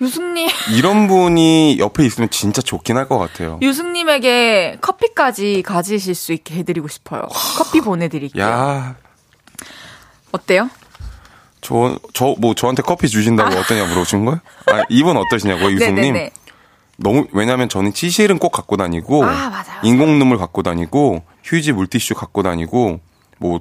유숙님. 0.00 0.48
이런 0.74 1.06
분이 1.08 1.76
옆에 1.78 2.06
있으면 2.06 2.30
진짜 2.30 2.62
좋긴 2.62 2.96
할 2.96 3.06
것 3.06 3.18
같아요. 3.18 3.58
유숙님에게 3.60 4.78
커피까지 4.80 5.62
가지실 5.62 6.14
수 6.14 6.32
있게 6.32 6.54
해드리고 6.54 6.88
싶어요. 6.88 7.28
커피 7.58 7.82
보내드릴게요. 7.82 8.42
야 8.42 8.96
어때요? 10.32 10.70
저, 11.70 11.96
저, 12.12 12.34
뭐, 12.38 12.54
저한테 12.54 12.82
커피 12.82 13.08
주신다고 13.08 13.56
어떠냐 13.56 13.84
물어보신 13.86 14.24
거예요? 14.24 14.40
아, 14.66 14.82
이분 14.88 15.16
어떠시냐고요, 15.16 15.70
유승님? 15.70 16.28
너무, 16.96 17.26
왜냐면 17.32 17.68
저는 17.68 17.94
치실은 17.94 18.38
꼭 18.38 18.50
갖고 18.50 18.76
다니고, 18.76 19.24
아, 19.24 19.48
맞아요. 19.48 19.80
인공눈물 19.84 20.36
갖고 20.36 20.62
다니고, 20.64 21.22
휴지, 21.44 21.72
물티슈 21.72 22.14
갖고 22.14 22.42
다니고, 22.42 22.98
뭐, 23.38 23.60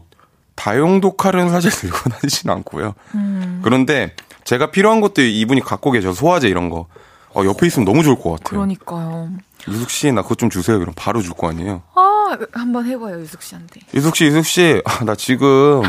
다용도 0.55 1.12
칼은 1.16 1.49
사실 1.49 1.70
들고 1.72 2.10
다니진 2.10 2.49
않고요. 2.49 2.95
음. 3.14 3.62
그런데 3.64 4.16
제가 4.43 4.72
필요한 4.72 5.01
것도 5.01 5.22
이분이 5.22 5.62
갖고 5.62 5.91
계셔서 5.91 6.16
소화제 6.16 6.47
이런 6.49 6.70
거. 6.72 6.88
어, 7.36 7.43
옆에 7.45 7.68
있으면 7.68 7.86
너무 7.86 8.01
좋을 8.01 8.16
것 8.16 8.32
같아요. 8.32 8.60
그러니까요. 8.60 9.30
유숙 9.68 9.91
씨, 9.91 10.12
나 10.12 10.24
그것 10.24 10.39
좀 10.39 10.49
주세요. 10.49 10.80
그럼 10.80 10.93
바로 10.97 11.22
줄 11.22 11.34
거 11.34 11.47
아니에요. 11.47 11.84
아, 11.93 12.38
한번 12.53 12.88
해봐요, 12.88 13.22
유숙 13.22 13.43
씨한테. 13.43 13.82
유숙 13.93 14.16
씨, 14.16 14.26
유숙 14.26 14.45
씨, 14.47 14.82
아, 14.84 15.03
나 15.05 15.14
지금 15.16 15.84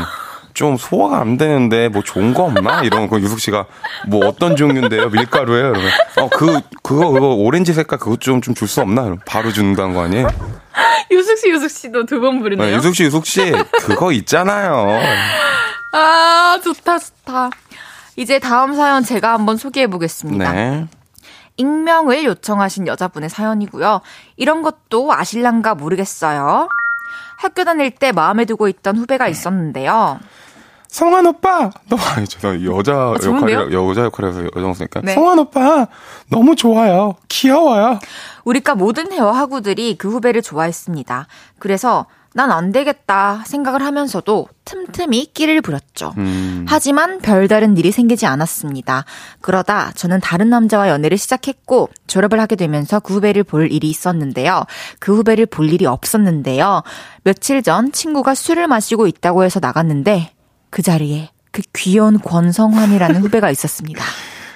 좀 0.53 0.77
소화가 0.77 1.19
안 1.19 1.37
되는데 1.37 1.87
뭐 1.89 2.01
좋은 2.03 2.33
거 2.33 2.43
없나? 2.43 2.81
이런 2.83 3.07
거 3.07 3.19
유숙 3.19 3.39
씨가 3.39 3.65
뭐 4.07 4.25
어떤 4.27 4.55
종류인데요? 4.55 5.09
밀가루예요? 5.09 5.69
이러면 5.71 5.91
어, 6.19 6.29
그 6.29 6.59
그거 6.83 7.09
그거 7.11 7.27
오렌지 7.35 7.73
색깔 7.73 7.99
그것 7.99 8.19
좀 8.19 8.41
좀 8.41 8.53
줄 8.53 8.67
수 8.67 8.81
없나? 8.81 9.01
이러면 9.01 9.19
바로 9.25 9.51
준다는 9.51 9.93
거 9.93 10.01
아니에요? 10.03 10.27
유숙 11.11 11.37
씨, 11.37 11.49
유숙 11.49 11.69
씨도 11.69 12.05
두 12.05 12.21
번 12.21 12.39
부르네요. 12.41 12.67
네, 12.69 12.75
유숙 12.75 12.95
씨, 12.95 13.03
유숙 13.03 13.25
씨, 13.25 13.51
그거 13.81 14.11
있잖아요. 14.13 14.99
아, 15.93 16.57
좋다, 16.63 16.99
좋다. 16.99 17.49
이제 18.15 18.39
다음 18.39 18.75
사연 18.75 19.03
제가 19.03 19.33
한번 19.33 19.57
소개해 19.57 19.87
보겠습니다. 19.87 20.51
네. 20.53 20.87
익명을 21.57 22.23
요청하신 22.23 22.87
여자분의 22.87 23.29
사연이고요. 23.29 24.01
이런 24.37 24.61
것도 24.61 25.11
아실랑가 25.13 25.75
모르겠어요. 25.75 26.69
학교 27.41 27.63
다닐 27.63 27.89
때 27.89 28.11
마음에 28.11 28.45
두고 28.45 28.67
있던 28.67 28.97
후배가 28.97 29.27
있었는데요. 29.27 30.19
성환 30.87 31.25
오빠, 31.25 31.71
너 31.89 31.97
아니죠, 31.97 32.39
나 32.39 32.53
여자 32.65 33.15
좋은데요? 33.19 33.61
역할이라 33.61 33.71
여자 33.71 34.03
역할에서 34.03 34.43
여정수니까. 34.55 35.01
네. 35.01 35.13
성환 35.15 35.39
오빠, 35.39 35.87
너무 36.29 36.55
좋아요, 36.55 37.15
귀여워요. 37.29 37.99
우리과 38.43 38.75
모든 38.75 39.11
회화하구들이 39.11 39.97
그 39.97 40.11
후배를 40.11 40.43
좋아했습니다. 40.43 41.25
그래서 41.57 42.05
난 42.33 42.51
안 42.51 42.71
되겠다 42.71 43.43
생각을 43.45 43.83
하면서도 43.83 44.47
틈틈이 44.65 45.31
끼를 45.33 45.61
부렸죠. 45.61 46.13
음. 46.17 46.65
하지만 46.67 47.19
별다른 47.19 47.77
일이 47.77 47.91
생기지 47.91 48.25
않았습니다. 48.25 49.05
그러다 49.41 49.91
저는 49.95 50.21
다른 50.21 50.49
남자와 50.49 50.89
연애를 50.89 51.17
시작했고 51.17 51.89
졸업을 52.07 52.39
하게 52.39 52.55
되면서 52.55 52.99
그 52.99 53.15
후배를 53.15 53.43
볼 53.43 53.71
일이 53.71 53.89
있었는데요. 53.89 54.65
그 54.99 55.15
후배를 55.15 55.45
볼 55.45 55.69
일이 55.71 55.85
없었는데요. 55.85 56.83
며칠 57.23 57.61
전 57.63 57.91
친구가 57.91 58.33
술을 58.35 58.67
마시고 58.67 59.07
있다고 59.07 59.43
해서 59.43 59.59
나갔는데 59.59 60.31
그 60.69 60.81
자리에 60.81 61.29
그 61.51 61.61
귀여운 61.73 62.17
권성환이라는 62.19 63.21
후배가 63.21 63.51
있었습니다. 63.51 64.03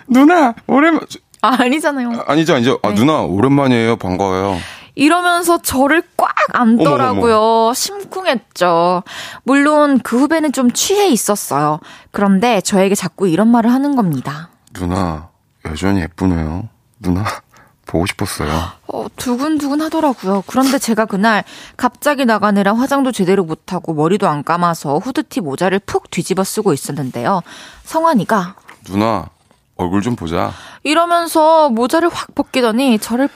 누나, 0.08 0.54
오랜만 0.68 1.02
아, 1.42 1.58
아니잖아요. 1.60 2.24
아니죠, 2.26 2.56
아니죠. 2.56 2.80
아, 2.84 2.90
네. 2.90 2.96
누나 2.96 3.22
오랜만이에요, 3.22 3.98
반가워요. 3.98 4.58
이러면서 4.96 5.62
저를 5.62 6.04
꽉 6.18 6.34
안더라고요. 6.54 7.74
심쿵했죠. 7.74 9.04
물론 9.44 10.00
그 10.00 10.18
후배는 10.20 10.54
좀 10.54 10.72
취해 10.72 11.08
있었어요. 11.10 11.80
그런데 12.12 12.62
저에게 12.62 12.96
자꾸 12.96 13.28
이런 13.28 13.50
말을 13.50 13.72
하는 13.72 13.96
겁니다. 13.96 14.50
누나 14.74 15.30
여전히 15.66 16.02
예쁘네요. 16.02 16.70
누나 17.00 17.24
보고 17.86 18.06
싶었어요. 18.06 18.50
어, 18.88 19.06
두근두근 19.16 19.82
하더라고요. 19.82 20.44
그런데 20.48 20.80
제가 20.80 21.06
그날 21.06 21.44
갑자기 21.78 22.26
나가느라 22.26 22.74
화장도 22.74 23.12
제대로 23.12 23.44
못하고 23.44 23.94
머리도 23.94 24.28
안 24.28 24.44
감아서 24.44 24.98
후드티 24.98 25.42
모자를 25.42 25.80
푹 25.80 26.10
뒤집어 26.10 26.44
쓰고 26.44 26.74
있었는데요. 26.74 27.42
성환이가 27.84 28.56
누나 28.86 29.30
얼굴 29.78 30.02
좀 30.02 30.16
보자. 30.16 30.52
이러면서 30.84 31.70
모자를 31.70 32.10
확 32.10 32.34
벗기더니 32.34 33.00
저를 33.00 33.30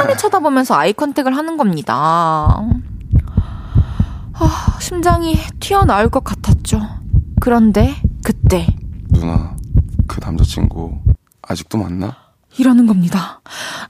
빤히 0.00 0.16
쳐다보면서 0.16 0.74
아이 0.74 0.92
컨택을 0.92 1.36
하는 1.36 1.56
겁니다. 1.56 2.60
아, 4.36 4.78
심장이 4.80 5.36
튀어나올 5.60 6.08
것 6.08 6.24
같았죠. 6.24 6.80
그런데 7.40 7.94
그때 8.24 8.66
누나 9.10 9.56
그 10.08 10.20
남자친구 10.20 10.98
아직도 11.42 11.78
만나? 11.78 12.16
이러는 12.58 12.86
겁니다. 12.86 13.40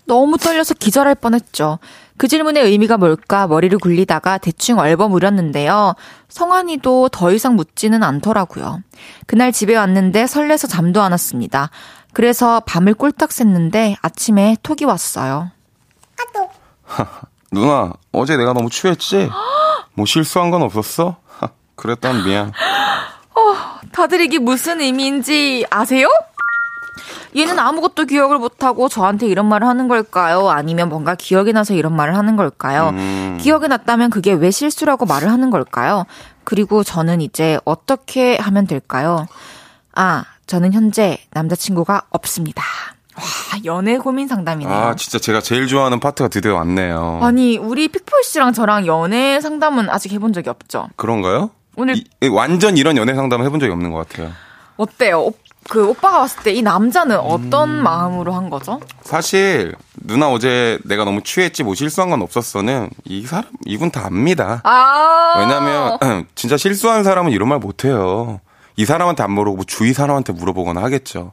너무 0.06 0.36
떨려서 0.38 0.74
기절할 0.74 1.14
뻔했죠. 1.14 1.78
그 2.16 2.28
질문의 2.28 2.62
의미가 2.64 2.96
뭘까 2.96 3.46
머리를 3.46 3.76
굴리다가 3.78 4.38
대충 4.38 4.78
얼버무렸는데요. 4.78 5.94
성환이도 6.28 7.08
더 7.08 7.32
이상 7.32 7.56
묻지는 7.56 8.02
않더라고요. 8.02 8.80
그날 9.26 9.52
집에 9.52 9.76
왔는데 9.76 10.26
설레서 10.26 10.68
잠도 10.68 11.02
안 11.02 11.12
왔습니다. 11.12 11.70
그래서 12.12 12.60
밤을 12.60 12.94
꼴딱 12.94 13.30
샜는데 13.30 13.96
아침에 14.00 14.56
톡이 14.62 14.84
왔어요. 14.84 15.50
누나 17.50 17.92
어제 18.12 18.36
내가 18.36 18.52
너무 18.52 18.70
취했지? 18.70 19.28
뭐 19.94 20.06
실수한 20.06 20.50
건 20.50 20.62
없었어? 20.62 21.16
하, 21.38 21.48
그랬다면 21.76 22.24
미안. 22.24 22.52
다들 23.94 24.20
이게 24.20 24.38
무슨 24.40 24.80
의미인지 24.80 25.64
아세요? 25.70 26.08
얘는 27.36 27.58
아무것도 27.58 28.04
기억을 28.06 28.38
못하고 28.38 28.88
저한테 28.88 29.26
이런 29.26 29.46
말을 29.48 29.66
하는 29.66 29.88
걸까요? 29.88 30.48
아니면 30.50 30.88
뭔가 30.88 31.14
기억이 31.14 31.52
나서 31.52 31.74
이런 31.74 31.94
말을 31.96 32.16
하는 32.16 32.36
걸까요? 32.36 32.90
음. 32.94 33.38
기억이 33.40 33.68
났다면 33.68 34.10
그게 34.10 34.32
왜 34.32 34.50
실수라고 34.50 35.06
말을 35.06 35.30
하는 35.30 35.50
걸까요? 35.50 36.04
그리고 36.44 36.84
저는 36.84 37.20
이제 37.20 37.58
어떻게 37.64 38.36
하면 38.36 38.66
될까요? 38.66 39.26
아, 39.94 40.24
저는 40.46 40.72
현재 40.72 41.18
남자친구가 41.32 42.02
없습니다. 42.10 42.62
와, 43.16 43.22
연애 43.64 43.96
고민 43.96 44.26
상담이네요. 44.26 44.76
아 44.76 44.94
진짜 44.96 45.18
제가 45.20 45.40
제일 45.40 45.68
좋아하는 45.68 46.00
파트가 46.00 46.28
드디어 46.28 46.54
왔네요. 46.56 47.20
아니, 47.22 47.56
우리 47.56 47.86
픽폴 47.88 48.24
씨랑 48.24 48.52
저랑 48.52 48.86
연애 48.86 49.40
상담은 49.40 49.88
아직 49.88 50.12
해본 50.12 50.32
적이 50.32 50.50
없죠? 50.50 50.88
그런가요? 50.96 51.50
오늘 51.76 51.96
이- 51.96 52.04
이- 52.22 52.28
완전 52.28 52.76
이런 52.76 52.96
연애 52.96 53.14
상담을 53.14 53.46
해본 53.46 53.60
적이 53.60 53.72
없는 53.72 53.92
것 53.92 54.08
같아요. 54.08 54.32
어때요? 54.76 55.20
오- 55.20 55.34
그 55.70 55.88
오빠가 55.88 56.18
봤을 56.18 56.42
때 56.42 56.52
이 56.52 56.60
남자는 56.62 57.16
어떤 57.18 57.70
음. 57.70 57.82
마음으로 57.82 58.32
한 58.34 58.50
거죠? 58.50 58.80
사실 59.02 59.74
누나 59.94 60.28
어제 60.30 60.78
내가 60.84 61.04
너무 61.06 61.22
취했지 61.22 61.62
뭐 61.62 61.74
실수한 61.74 62.10
건 62.10 62.20
없었어는 62.20 62.90
이 63.04 63.24
사람 63.26 63.44
이분 63.64 63.90
다 63.90 64.04
압니다. 64.06 64.60
아. 64.64 65.34
왜냐면 65.38 66.26
진짜 66.34 66.56
실수한 66.58 67.02
사람은 67.02 67.32
이런 67.32 67.48
말 67.48 67.58
못해요. 67.60 68.40
이 68.76 68.84
사람한테 68.84 69.22
안 69.22 69.30
물어보고 69.32 69.64
주위 69.64 69.92
사람한테 69.94 70.34
물어보거나 70.34 70.82
하겠죠. 70.82 71.32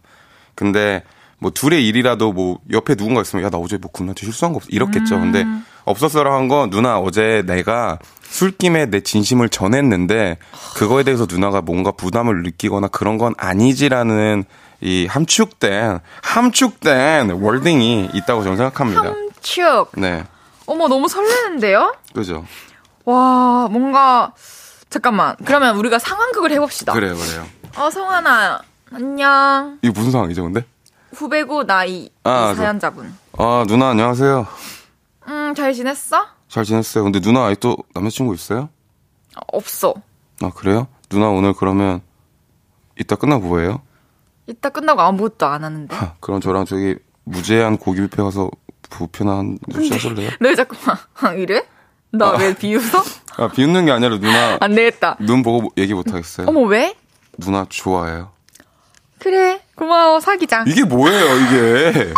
근데 0.55 1.03
뭐 1.39 1.51
둘의 1.51 1.85
일이라도 1.87 2.31
뭐 2.31 2.59
옆에 2.71 2.95
누군가 2.95 3.21
있으면 3.21 3.43
야 3.43 3.49
나 3.49 3.57
어제 3.57 3.77
뭐 3.77 3.91
군한테 3.91 4.25
실수한 4.25 4.53
거 4.53 4.57
없어 4.57 4.69
이렇겠죠. 4.71 5.15
음. 5.15 5.31
근데 5.31 5.45
없었어라 5.86 6.34
한 6.36 6.47
건 6.47 6.69
누나 6.69 6.99
어제 6.99 7.43
내가 7.45 7.97
술김에 8.23 8.88
내 8.88 9.01
진심을 9.01 9.49
전했는데 9.49 10.38
그거에 10.75 11.03
대해서 11.03 11.25
누나가 11.29 11.61
뭔가 11.61 11.91
부담을 11.91 12.43
느끼거나 12.43 12.88
그런 12.88 13.17
건 13.17 13.34
아니지라는 13.38 14.43
이 14.82 15.05
함축된 15.07 15.99
함축된 16.23 17.29
월딩이 17.32 18.09
있다고 18.13 18.43
저는 18.43 18.57
생각합니다. 18.57 19.13
축. 19.41 19.88
네, 19.97 20.23
어머, 20.65 20.88
너무 20.88 21.07
설레는데요? 21.07 21.95
그죠. 22.13 22.45
와, 23.05 23.67
뭔가, 23.71 24.34
잠깐만. 24.89 25.36
그러면 25.45 25.75
우리가 25.77 25.99
상황극을 25.99 26.51
해봅시다. 26.51 26.93
그래요, 26.93 27.15
그래요. 27.15 27.45
어, 27.77 27.89
성환아. 27.89 28.61
안녕. 28.93 29.77
이게 29.82 29.91
무슨 29.91 30.11
상황이죠, 30.11 30.43
근데? 30.43 30.63
후배고, 31.13 31.65
나이. 31.65 32.09
아, 32.23 32.51
이 32.51 32.55
사연자분. 32.55 33.13
아 33.38 33.65
누나 33.67 33.89
안녕하세요. 33.89 34.45
음, 35.28 35.53
잘 35.55 35.74
지냈어? 35.74 36.26
잘 36.47 36.63
지냈어요. 36.65 37.03
근데 37.03 37.19
누나 37.19 37.45
아직도 37.45 37.78
남자친구 37.93 38.34
있어요? 38.36 38.69
어, 39.36 39.41
없어. 39.53 39.93
아 40.41 40.49
그래요? 40.55 40.88
누나 41.09 41.30
오늘 41.30 41.53
그러면 41.53 42.01
이따 42.99 43.15
끝나고 43.15 43.47
뭐해요? 43.47 43.82
이따 44.47 44.69
끝나고 44.69 45.01
아무것도 45.01 45.45
안 45.45 45.63
하는데. 45.63 45.95
하, 45.95 46.13
그럼 46.19 46.41
저랑 46.41 46.65
저기 46.65 46.95
무제한 47.24 47.78
고기 47.78 48.01
뷔페 48.01 48.22
가서 48.24 48.49
부페나 48.89 49.32
한 49.38 49.59
잔씩 49.72 49.93
하실래요? 49.93 50.32
너왜 50.39 50.55
자꾸만 50.55 50.97
이래? 51.38 51.63
나 52.11 52.32
왜 52.36 52.53
비웃어? 52.53 53.03
아 53.38 53.47
비웃는 53.47 53.86
게 53.86 53.91
아니라 53.91 54.17
누나 54.19 54.57
안 54.59 54.76
되겠다. 54.76 55.15
눈 55.22 55.43
보고 55.43 55.72
얘기 55.78 55.93
못 55.93 56.11
하겠어요. 56.11 56.47
어머, 56.47 56.61
왜? 56.61 56.93
누나 57.38 57.65
좋아해요. 57.69 58.32
그래. 59.19 59.61
고마워. 59.76 60.19
사귀자. 60.19 60.65
이게 60.67 60.84
뭐예요 60.84 61.36
이게? 61.38 62.13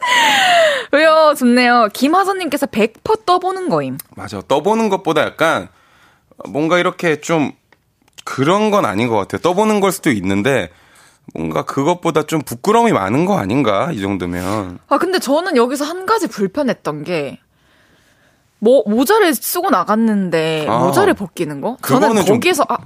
왜요? 0.92 1.34
좋네요. 1.36 1.88
김하선님께서 1.92 2.66
100% 2.66 3.24
떠보는 3.26 3.68
거임. 3.68 3.98
맞아 4.16 4.40
떠보는 4.46 4.88
것보다 4.88 5.22
약간 5.22 5.68
뭔가 6.48 6.78
이렇게 6.78 7.20
좀 7.20 7.52
그런 8.24 8.70
건 8.70 8.84
아닌 8.84 9.08
것 9.08 9.16
같아요. 9.16 9.40
떠보는 9.40 9.80
걸 9.80 9.92
수도 9.92 10.10
있는데 10.10 10.70
뭔가 11.34 11.62
그것보다 11.62 12.22
좀 12.22 12.40
부끄러움이 12.42 12.92
많은 12.92 13.24
거 13.26 13.38
아닌가 13.38 13.90
이 13.92 14.00
정도면. 14.00 14.78
아, 14.88 14.98
근데 14.98 15.18
저는 15.18 15.56
여기서 15.56 15.84
한 15.84 16.06
가지 16.06 16.26
불편했던 16.26 17.04
게, 17.04 17.38
뭐, 18.60 18.82
모자를 18.86 19.34
쓰고 19.34 19.68
나갔는데, 19.70 20.66
아. 20.68 20.78
모자를 20.78 21.12
벗기는 21.14 21.60
거? 21.60 21.76
저는 21.82 22.00
그거는 22.00 22.24
좀- 22.24 22.36
거기에서, 22.36 22.64
아, 22.68 22.78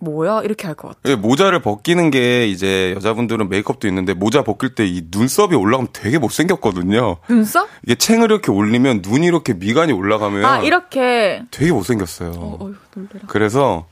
뭐야? 0.00 0.42
이렇게 0.42 0.66
할 0.66 0.74
것 0.74 0.88
같아. 0.88 1.00
예, 1.06 1.14
모자를 1.14 1.60
벗기는 1.62 2.10
게 2.10 2.46
이제 2.48 2.92
여자분들은 2.96 3.48
메이크업도 3.48 3.86
있는데 3.88 4.14
모자 4.14 4.42
벗길 4.42 4.74
때 4.74 4.84
이 4.86 5.02
눈썹이 5.10 5.54
올라가면 5.54 5.88
되게 5.92 6.18
못생겼거든요. 6.18 7.18
눈썹? 7.28 7.68
이게 7.84 7.94
챙을 7.94 8.24
이렇게 8.30 8.50
올리면 8.50 9.02
눈이 9.06 9.26
이렇게 9.26 9.52
미간이 9.54 9.92
올라가면 9.92 10.44
아, 10.44 10.58
이렇게. 10.62 11.42
되게 11.50 11.70
못생겼어요. 11.72 12.30
어, 12.30 12.56
어휴, 12.60 12.74
놀래라. 12.94 13.26
그래서 13.28 13.86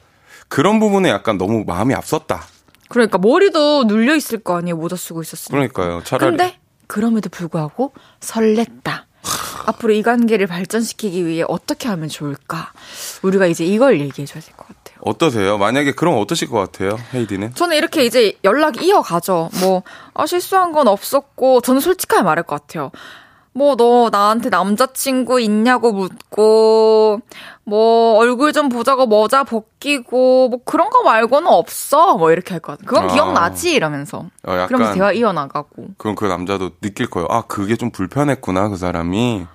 그런 0.48 0.80
부분에 0.80 1.08
약간 1.10 1.36
너무 1.38 1.64
마음이 1.66 1.94
앞섰다. 1.94 2.42
그러니까 2.88 3.18
머리도 3.18 3.84
눌려 3.84 4.16
있을 4.16 4.38
거 4.38 4.56
아니에요. 4.56 4.76
모자 4.76 4.96
쓰고 4.96 5.20
있었으니까. 5.22 5.50
그러니까요. 5.50 6.02
차라리 6.04 6.30
근데 6.36 6.58
그럼에도 6.86 7.28
불구하고 7.28 7.92
설렜다. 8.20 9.02
앞으로 9.66 9.92
이 9.92 10.02
관계를 10.02 10.46
발전시키기 10.46 11.26
위해 11.26 11.44
어떻게 11.46 11.88
하면 11.88 12.08
좋을까? 12.08 12.72
우리가 13.22 13.46
이제 13.46 13.66
이걸 13.66 14.00
얘기해 14.00 14.24
줘야 14.24 14.42
될 14.42 14.54
것 14.56 14.66
같아요. 14.68 14.77
어떠세요? 15.00 15.58
만약에 15.58 15.92
그럼 15.92 16.18
어떠실 16.18 16.48
것 16.48 16.58
같아요? 16.58 16.98
헤이디는? 17.14 17.54
저는 17.54 17.76
이렇게 17.76 18.04
이제 18.04 18.34
연락 18.44 18.82
이어가죠. 18.82 19.50
뭐, 19.60 19.82
아, 20.14 20.26
실수한 20.26 20.72
건 20.72 20.88
없었고, 20.88 21.60
저는 21.60 21.80
솔직하게 21.80 22.22
말할 22.22 22.44
것 22.44 22.60
같아요. 22.60 22.90
뭐, 23.52 23.74
너 23.76 24.08
나한테 24.10 24.50
남자친구 24.50 25.40
있냐고 25.40 25.92
묻고, 25.92 27.20
뭐, 27.64 28.16
얼굴 28.18 28.52
좀 28.52 28.68
보자고 28.68 29.06
모자 29.06 29.44
벗기고, 29.44 30.48
뭐, 30.48 30.60
그런 30.64 30.90
거 30.90 31.02
말고는 31.02 31.48
없어. 31.48 32.16
뭐, 32.16 32.30
이렇게 32.30 32.54
할 32.54 32.60
것 32.60 32.72
같아요. 32.78 32.86
그건 32.86 33.04
아. 33.10 33.12
기억나지? 33.14 33.72
이러면서. 33.72 34.18
어, 34.46 34.52
약간 34.52 34.66
그러면서 34.68 34.94
대화 34.94 35.12
이어나가고. 35.12 35.88
그럼 35.96 36.14
그 36.14 36.24
남자도 36.26 36.78
느낄 36.80 37.08
거예요. 37.10 37.26
아, 37.30 37.42
그게 37.42 37.76
좀 37.76 37.90
불편했구나, 37.90 38.68
그 38.68 38.76
사람이. 38.76 39.46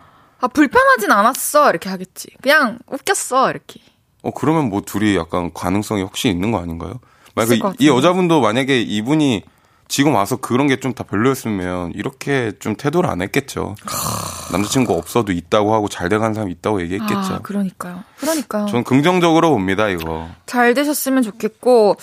아, 0.41 0.47
불편하진 0.47 1.11
않았어. 1.11 1.69
이렇게 1.69 1.89
하겠지. 1.89 2.27
그냥 2.41 2.79
웃겼어. 2.87 3.49
이렇게. 3.51 3.79
어, 4.23 4.31
그러면 4.31 4.69
뭐 4.69 4.81
둘이 4.81 5.15
약간 5.15 5.51
가능성이 5.53 6.01
혹시 6.01 6.29
있는 6.29 6.51
거 6.51 6.59
아닌가요? 6.59 6.93
만약에 7.35 7.55
이, 7.55 7.57
이 7.57 7.61
같은데. 7.61 7.87
여자분도 7.87 8.41
만약에 8.41 8.81
이분이 8.81 9.43
지금 9.89 10.15
와서 10.15 10.37
그런 10.37 10.67
게 10.67 10.77
좀 10.77 10.93
다 10.93 11.03
별로였으면 11.03 11.91
이렇게 11.93 12.51
좀 12.59 12.75
태도를 12.75 13.09
안 13.09 13.21
했겠죠. 13.21 13.75
남자친구 14.51 14.93
없어도 14.93 15.31
있다고 15.31 15.73
하고 15.73 15.87
잘 15.89 16.09
돼가는 16.09 16.33
사람이 16.33 16.51
있다고 16.53 16.81
얘기했겠죠. 16.81 17.13
아, 17.33 17.39
그러니까요. 17.43 18.03
그러니까요. 18.19 18.65
전 18.67 18.83
긍정적으로 18.83 19.49
봅니다, 19.51 19.89
이거. 19.89 20.29
잘 20.45 20.73
되셨으면 20.73 21.21
좋겠고 21.23 21.97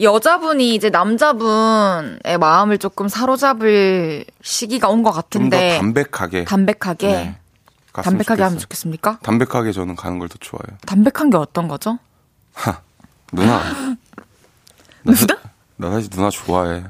여자분이 0.00 0.74
이제 0.74 0.90
남자분의 0.90 2.38
마음을 2.38 2.78
조금 2.78 3.08
사로잡을 3.08 4.24
시기가 4.42 4.88
온것좀더 4.88 5.12
같은데 5.56 5.78
담백하게. 5.78 6.44
담백하게 6.44 7.06
네, 7.08 7.36
담백하게 8.02 8.42
하면 8.42 8.58
좋겠어요. 8.58 8.60
좋겠습니까? 8.60 9.18
담백하게 9.22 9.72
저는 9.72 9.96
가는 9.96 10.18
걸 10.18 10.28
더 10.28 10.34
좋아해요. 10.40 10.78
담백한 10.86 11.30
게 11.30 11.36
어떤 11.36 11.68
거죠? 11.68 11.98
하, 12.54 12.80
누나. 13.32 13.60
누나? 15.04 15.38
나 15.76 15.90
사실 15.90 16.10
누나 16.10 16.30
좋아해. 16.30 16.84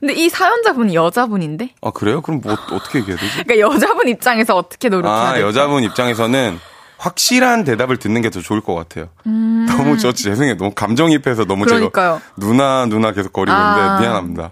근데 0.00 0.12
이 0.14 0.28
사연자분이 0.28 0.94
여자분인데? 0.94 1.74
아, 1.80 1.90
그래요? 1.90 2.20
그럼 2.20 2.40
뭐 2.42 2.52
어- 2.52 2.56
어떻게 2.74 2.98
얘기해야 2.98 3.18
되지? 3.18 3.44
그러니까 3.44 3.58
여자분 3.60 4.08
입장에서 4.08 4.54
어떻게 4.56 4.88
노력해야 4.88 5.14
아, 5.20 5.32
될까? 5.32 5.46
여자분 5.48 5.82
입장에서는 5.84 6.58
확실한 6.98 7.64
대답을 7.64 7.96
듣는 7.98 8.20
게 8.22 8.30
더 8.30 8.40
좋을 8.40 8.60
것 8.60 8.74
같아요. 8.74 9.08
너무 9.24 9.96
저 9.98 10.12
죄송해요. 10.12 10.56
너무 10.56 10.72
감정이입해서 10.74 11.44
너무 11.44 11.64
음. 11.64 11.66
그러니까요. 11.66 12.20
제가 12.20 12.32
누나 12.36 12.86
누나 12.86 13.12
계속 13.12 13.32
거리고 13.32 13.56
아. 13.56 13.76
있는데 13.76 14.02
미안합니다. 14.02 14.50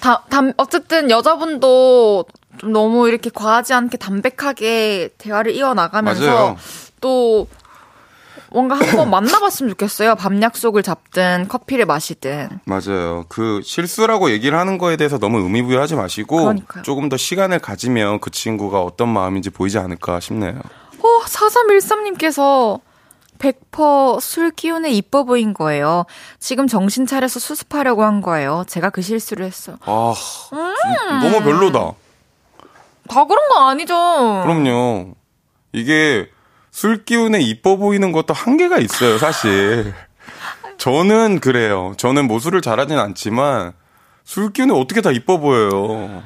다, 0.00 0.24
담, 0.30 0.52
어쨌든 0.56 1.10
여자분도 1.10 2.24
좀 2.58 2.72
너무 2.72 3.08
이렇게 3.08 3.30
과하지 3.30 3.72
않게 3.74 3.96
담백하게 3.98 5.10
대화를 5.18 5.52
이어나가면서 5.52 6.24
맞아요. 6.24 6.56
또 7.00 7.48
뭔가 8.50 8.76
한번 8.76 9.08
만나봤으면 9.10 9.70
좋겠어요. 9.70 10.14
밤 10.14 10.40
약속을 10.42 10.82
잡든 10.82 11.48
커피를 11.48 11.86
마시든. 11.86 12.60
맞아요. 12.64 13.24
그 13.28 13.60
실수라고 13.64 14.30
얘기를 14.30 14.58
하는 14.58 14.78
거에 14.78 14.96
대해서 14.96 15.18
너무 15.18 15.38
의미부여하지 15.38 15.94
마시고 15.96 16.36
그러니까요. 16.36 16.82
조금 16.82 17.08
더 17.08 17.16
시간을 17.16 17.58
가지면 17.58 18.20
그 18.20 18.30
친구가 18.30 18.82
어떤 18.82 19.08
마음인지 19.08 19.50
보이지 19.50 19.78
않을까 19.78 20.20
싶네요. 20.20 20.60
어, 21.02 21.24
4313님께서 21.24 22.80
100%술 23.38 24.52
기운에 24.52 24.92
이뻐 24.92 25.24
보인 25.24 25.52
거예요. 25.52 26.04
지금 26.38 26.68
정신 26.68 27.06
차려서 27.06 27.40
수습하려고 27.40 28.04
한 28.04 28.20
거예요. 28.20 28.64
제가 28.68 28.90
그 28.90 29.02
실수를 29.02 29.44
했어요. 29.46 29.76
아, 29.84 30.14
음. 30.52 31.20
너무 31.20 31.42
별로다. 31.42 31.92
다 33.12 33.24
그런 33.26 33.48
거 33.48 33.68
아니죠? 33.68 33.94
그럼요. 34.44 35.14
이게 35.72 36.28
술 36.70 37.04
기운에 37.04 37.40
이뻐 37.40 37.76
보이는 37.76 38.10
것도 38.12 38.32
한계가 38.32 38.78
있어요, 38.78 39.18
사실. 39.18 39.92
저는 40.78 41.40
그래요. 41.40 41.92
저는 41.98 42.26
모술을 42.26 42.62
잘하진 42.62 42.98
않지만 42.98 43.72
술 44.24 44.52
기운에 44.52 44.72
어떻게 44.74 45.00
다 45.00 45.10
이뻐 45.10 45.38
보여요. 45.38 46.22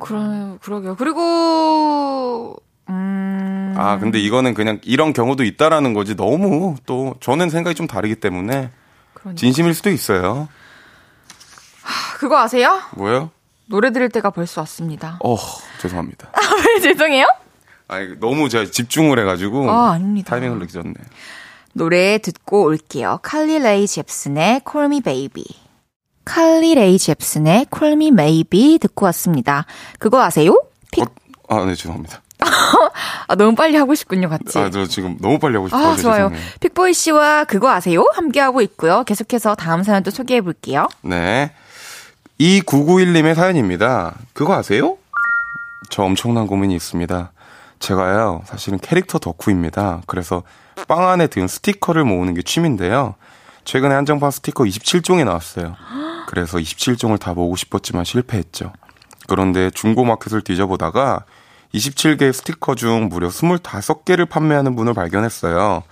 그러, 0.00 0.56
그러게요. 0.62 0.94
그리고, 0.96 2.56
음. 2.88 3.74
아, 3.76 3.98
근데 3.98 4.18
이거는 4.20 4.54
그냥 4.54 4.78
이런 4.84 5.12
경우도 5.12 5.42
있다라는 5.44 5.92
거지. 5.94 6.14
너무 6.14 6.76
또 6.86 7.14
저는 7.20 7.50
생각이 7.50 7.74
좀 7.74 7.86
다르기 7.86 8.16
때문에 8.16 8.70
그러니까. 9.14 9.38
진심일 9.38 9.74
수도 9.74 9.90
있어요. 9.90 10.48
그거 12.18 12.38
아세요? 12.38 12.80
뭐요? 12.94 13.30
노래 13.68 13.92
들을 13.92 14.08
때가 14.08 14.30
벌써 14.30 14.62
왔습니다. 14.62 15.18
어, 15.22 15.36
죄송합니다. 15.80 16.30
왜 16.76 16.80
죄송해요? 16.80 17.26
아니, 17.88 18.18
너무 18.18 18.48
제가 18.48 18.70
집중을 18.70 19.18
해가지고 19.20 19.70
아, 19.70 19.92
아닙니다. 19.92 20.30
타이밍을 20.30 20.58
늦었네. 20.66 20.94
노래 21.74 22.18
듣고 22.18 22.64
올게요. 22.64 23.20
칼리 23.22 23.58
레이 23.58 23.86
젭슨의 23.86 24.62
Call 24.70 24.86
Me 24.86 25.00
Maybe. 25.00 25.44
칼리 26.24 26.74
레이 26.74 26.98
젭슨의 26.98 27.66
Call 27.74 27.94
Me 27.94 28.08
Maybe 28.08 28.78
듣고 28.78 29.06
왔습니다. 29.06 29.64
그거 29.98 30.22
아세요? 30.22 30.60
픽. 30.90 31.04
어, 31.48 31.60
아, 31.60 31.64
네, 31.64 31.74
죄송합니다. 31.74 32.22
아, 33.28 33.34
너무 33.34 33.54
빨리 33.54 33.76
하고 33.76 33.94
싶군요, 33.94 34.28
같이. 34.28 34.58
아, 34.58 34.70
저 34.70 34.86
지금 34.86 35.16
너무 35.20 35.38
빨리 35.38 35.54
하고 35.56 35.68
싶어서 35.68 35.92
아, 35.92 35.96
좋아요. 35.96 36.28
죄송해요. 36.30 36.40
픽보이 36.60 36.94
씨와 36.94 37.44
그거 37.44 37.70
아세요? 37.70 38.04
함께하고 38.14 38.60
있고요. 38.62 39.04
계속해서 39.04 39.54
다음 39.54 39.82
사연도 39.82 40.10
소개해 40.10 40.40
볼게요. 40.40 40.88
네. 41.02 41.52
2991님의 42.40 43.34
사연입니다. 43.34 44.14
그거 44.32 44.54
아세요? 44.54 44.96
저 45.90 46.02
엄청난 46.02 46.46
고민이 46.46 46.74
있습니다. 46.76 47.32
제가요, 47.80 48.42
사실은 48.44 48.78
캐릭터 48.78 49.18
덕후입니다. 49.18 50.02
그래서 50.06 50.42
빵 50.86 51.08
안에 51.08 51.26
든 51.28 51.48
스티커를 51.48 52.04
모으는 52.04 52.34
게 52.34 52.42
취미인데요. 52.42 53.14
최근에 53.64 53.94
한정판 53.94 54.30
스티커 54.30 54.64
27종이 54.64 55.24
나왔어요. 55.24 55.74
그래서 56.28 56.58
27종을 56.58 57.18
다 57.18 57.34
모으고 57.34 57.56
싶었지만 57.56 58.04
실패했죠. 58.04 58.72
그런데 59.26 59.70
중고마켓을 59.70 60.42
뒤져보다가 60.42 61.24
27개 61.74 62.32
스티커 62.32 62.74
중 62.74 63.08
무려 63.08 63.28
25개를 63.28 64.28
판매하는 64.28 64.74
분을 64.74 64.94
발견했어요. 64.94 65.82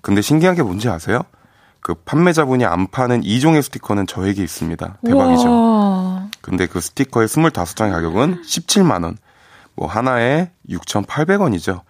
근데 0.00 0.20
신기한 0.20 0.54
게 0.54 0.62
뭔지 0.62 0.88
아세요? 0.88 1.22
그 1.80 1.94
판매자분이 1.94 2.64
안 2.64 2.86
파는 2.90 3.22
2종의 3.22 3.62
스티커는 3.62 4.06
저에게 4.06 4.42
있습니다. 4.42 4.98
대박이죠. 5.04 5.50
와. 5.50 5.73
근데 6.44 6.66
그 6.66 6.78
스티커의 6.82 7.26
25장의 7.26 7.90
가격은 7.90 8.42
17만원. 8.42 9.16
뭐 9.74 9.88
하나에 9.88 10.50
6,800원이죠. 10.68 11.80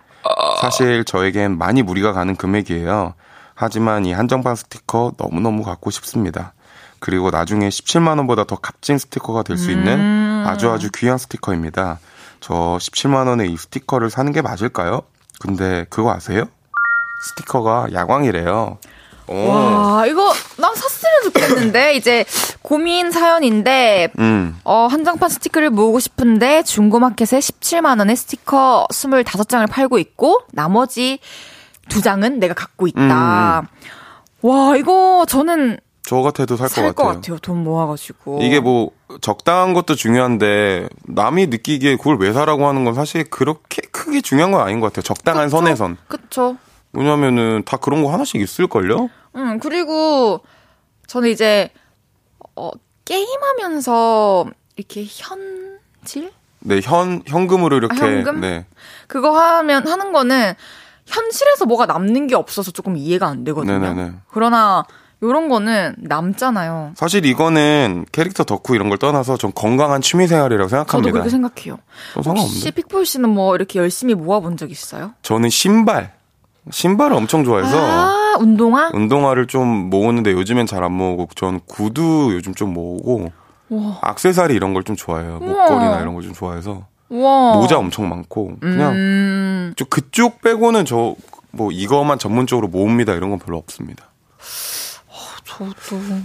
사실 0.60 1.04
저에겐 1.04 1.58
많이 1.58 1.82
무리가 1.82 2.12
가는 2.12 2.36
금액이에요. 2.36 3.14
하지만 3.56 4.04
이 4.06 4.12
한정판 4.12 4.54
스티커 4.54 5.12
너무너무 5.18 5.64
갖고 5.64 5.90
싶습니다. 5.90 6.52
그리고 7.00 7.30
나중에 7.30 7.68
17만원보다 7.68 8.46
더 8.46 8.54
값진 8.56 8.96
스티커가 8.98 9.42
될 9.42 9.58
수 9.58 9.72
있는 9.72 10.46
아주 10.46 10.70
아주 10.70 10.88
귀한 10.94 11.18
스티커입니다. 11.18 11.98
저 12.38 12.54
17만원에 12.54 13.50
이 13.50 13.56
스티커를 13.56 14.08
사는 14.08 14.30
게 14.30 14.40
맞을까요? 14.40 15.02
근데 15.40 15.84
그거 15.90 16.12
아세요? 16.12 16.44
스티커가 17.26 17.88
야광이래요. 17.92 18.78
오. 19.26 19.34
와, 19.48 20.06
이거 20.06 20.32
난 20.58 20.74
샀으면 20.74 21.22
좋겠는데 21.24 21.94
이제 21.96 22.24
고민 22.62 23.10
사연인데 23.10 24.10
음. 24.18 24.58
어, 24.64 24.86
한정판 24.90 25.28
스티커를 25.30 25.70
모으고 25.70 25.98
싶은데 26.00 26.62
중고마켓에 26.62 27.38
17만 27.38 27.98
원의 27.98 28.16
스티커 28.16 28.86
25장을 28.90 29.68
팔고 29.70 29.98
있고 29.98 30.40
나머지 30.52 31.18
두 31.88 32.00
장은 32.02 32.38
내가 32.38 32.54
갖고 32.54 32.86
있다. 32.86 33.60
음. 33.60 33.66
와, 34.42 34.76
이거 34.76 35.24
저는 35.28 35.78
저 36.06 36.16
같아도 36.20 36.56
살것살것 36.56 36.96
같아요. 36.96 37.14
같아요. 37.14 37.38
돈 37.38 37.64
모아가지고. 37.64 38.40
이게 38.42 38.60
뭐 38.60 38.90
적당한 39.22 39.72
것도 39.72 39.94
중요한데 39.94 40.88
남이 41.04 41.46
느끼기에 41.46 41.96
그걸 41.96 42.18
왜 42.18 42.32
사라고 42.32 42.68
하는 42.68 42.84
건 42.84 42.92
사실 42.94 43.24
그렇게 43.24 43.80
크게 43.90 44.20
중요한 44.20 44.52
건 44.52 44.60
아닌 44.60 44.80
것 44.80 44.88
같아요. 44.88 45.02
적당한 45.02 45.46
그쵸? 45.46 45.56
선에선. 45.56 45.96
그쵸. 46.06 46.56
왜냐면은 46.94 47.62
다 47.64 47.76
그런 47.76 48.02
거 48.02 48.12
하나씩 48.12 48.40
있을걸요? 48.40 49.08
음, 49.36 49.58
그리고 49.58 50.40
저는 51.06 51.30
이제, 51.30 51.70
어, 52.56 52.70
게임하면서 53.04 54.46
이렇게 54.76 55.04
현질? 55.06 56.32
네, 56.60 56.80
현, 56.82 57.22
현금으로 57.26 57.76
이렇게. 57.76 58.00
아, 58.00 58.06
현금? 58.06 58.40
네. 58.40 58.66
그거 59.06 59.30
하면, 59.38 59.86
하는 59.86 60.12
거는 60.12 60.54
현실에서 61.06 61.66
뭐가 61.66 61.86
남는 61.86 62.28
게 62.28 62.34
없어서 62.34 62.70
조금 62.70 62.96
이해가 62.96 63.26
안 63.26 63.44
되거든요. 63.44 63.78
네네네. 63.78 64.12
그러나, 64.28 64.84
요런 65.22 65.48
거는 65.48 65.96
남잖아요. 65.98 66.92
사실 66.96 67.24
이거는 67.24 68.04
캐릭터 68.12 68.44
덕후 68.44 68.74
이런 68.74 68.88
걸 68.90 68.98
떠나서 68.98 69.36
좀 69.38 69.52
건강한 69.54 70.02
취미 70.02 70.26
생활이라고 70.26 70.68
저도 70.68 70.76
생각합니다. 70.82 71.12
그렇게 71.12 71.30
생각해요. 71.30 71.78
좀 72.22 72.36
혹시. 72.36 72.70
픽보이 72.70 73.06
씨는 73.06 73.30
뭐 73.30 73.54
이렇게 73.54 73.78
열심히 73.78 74.14
모아본 74.14 74.56
적 74.58 74.70
있어요? 74.70 75.14
저는 75.22 75.48
신발. 75.48 76.12
신발을 76.70 77.16
엄청 77.16 77.44
좋아해서 77.44 77.76
아, 77.78 78.36
운동화? 78.40 78.90
운동화를 78.94 79.46
좀 79.46 79.66
모으는데 79.90 80.32
요즘엔 80.32 80.66
잘 80.66 80.82
안 80.84 80.92
모으고 80.92 81.28
전 81.36 81.60
구두 81.66 82.30
요즘 82.32 82.54
좀 82.54 82.72
모으고 82.72 83.30
와. 83.70 83.98
악세사리 84.02 84.54
이런 84.54 84.72
걸 84.74 84.82
좀 84.84 84.96
좋아해요. 84.96 85.38
우와. 85.42 85.68
목걸이나 85.68 86.00
이런 86.00 86.14
걸 86.14 86.22
좀 86.22 86.32
좋아해서 86.32 86.86
와. 87.10 87.54
모자 87.54 87.78
엄청 87.78 88.08
많고 88.08 88.56
그냥 88.60 88.92
음, 88.92 89.74
좀 89.76 89.86
그쪽 89.90 90.40
빼고는 90.42 90.84
저 90.84 91.14
뭐 91.56 91.70
이거만 91.70 92.18
전문적으로 92.18 92.66
모읍니다 92.66 93.12
이런 93.12 93.30
건 93.30 93.38
별로 93.38 93.58
없습니다. 93.58 94.06
저도. 95.44 95.72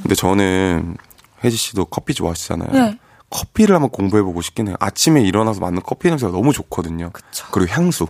근데 0.01 0.15
저는 0.15 0.97
혜지 1.43 1.55
씨도 1.55 1.85
커피 1.85 2.15
좋아하시잖아요. 2.15 2.71
네. 2.71 2.97
커피를 3.29 3.75
한번 3.75 3.91
공부해보고 3.91 4.41
싶긴 4.41 4.69
해요. 4.69 4.75
아침에 4.79 5.21
일어나서 5.21 5.59
맞는 5.59 5.81
커피 5.85 6.07
냄새가 6.07 6.31
너무 6.31 6.51
좋거든요. 6.51 7.11
그쵸. 7.11 7.45
그리고 7.51 7.71
향수, 7.71 8.07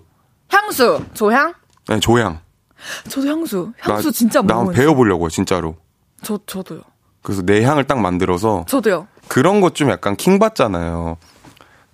향수, 0.49 1.03
조향? 1.13 1.53
네, 1.89 1.99
조향. 1.99 2.39
저도 3.09 3.27
향수. 3.27 3.73
향수 3.79 4.05
나, 4.07 4.11
진짜 4.11 4.41
나 4.41 4.57
한번. 4.57 4.73
배워보려고요, 4.73 5.29
진짜로. 5.29 5.75
저, 6.21 6.39
저도요. 6.45 6.81
그래서 7.21 7.41
내 7.41 7.63
향을 7.63 7.85
딱 7.85 7.99
만들어서 7.99 8.65
저도요. 8.67 9.07
그런 9.27 9.59
것 9.61 9.73
좀 9.73 9.89
약간 9.89 10.15
킹 10.15 10.39
받잖아요. 10.39 11.17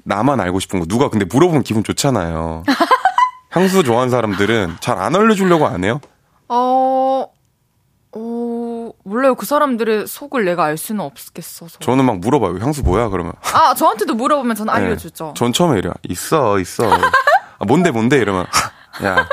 나만 0.03 0.39
알고 0.39 0.59
싶은 0.59 0.79
거 0.79 0.85
누가 0.85 1.09
근데 1.09 1.25
물어보면 1.25 1.63
기분 1.63 1.83
좋잖아요. 1.83 2.63
향수 3.49 3.83
좋아하는 3.83 4.11
사람들은 4.11 4.77
잘 4.81 4.97
안 4.99 5.15
알려주려고 5.15 5.65
안 5.65 5.83
해요. 5.83 5.99
어, 6.47 7.25
어, 8.11 8.91
몰라요. 9.03 9.33
그 9.35 9.45
사람들의 9.45 10.05
속을 10.07 10.45
내가 10.45 10.65
알 10.65 10.77
수는 10.77 11.01
없겠어서. 11.03 11.79
저는 11.79 12.05
막 12.05 12.19
물어봐요. 12.19 12.59
향수 12.59 12.83
뭐야? 12.83 13.09
그러면 13.09 13.33
아, 13.53 13.73
저한테도 13.73 14.13
물어보면 14.13 14.55
저는 14.55 14.73
네. 14.73 14.79
알려주죠. 14.79 15.33
전 15.35 15.51
처음에 15.53 15.79
이래요. 15.79 15.93
있어, 16.09 16.59
있어. 16.59 16.83
아, 17.57 17.65
뭔데, 17.65 17.89
뭔데? 17.91 18.17
이러면, 18.17 18.45
야, 19.03 19.27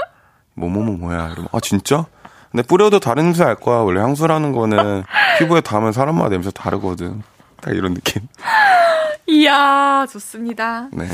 뭐뭐뭐 0.55 0.97
뭐야? 0.99 1.31
이러면, 1.31 1.49
아, 1.53 1.61
진짜? 1.61 2.07
근데 2.51 2.63
뿌려도 2.67 3.01
다른 3.01 3.25
냄새 3.25 3.45
알 3.45 3.55
거야. 3.55 3.79
원래 3.79 4.01
향수라는 4.01 4.53
거는 4.53 5.05
피부에 5.39 5.61
닿으면 5.63 5.93
사람마다 5.93 6.29
냄새 6.29 6.51
다르거든. 6.51 7.23
딱 7.61 7.75
이런 7.75 7.95
느낌. 7.95 8.29
이야, 9.27 10.07
좋습니다. 10.11 10.89
네. 10.93 11.09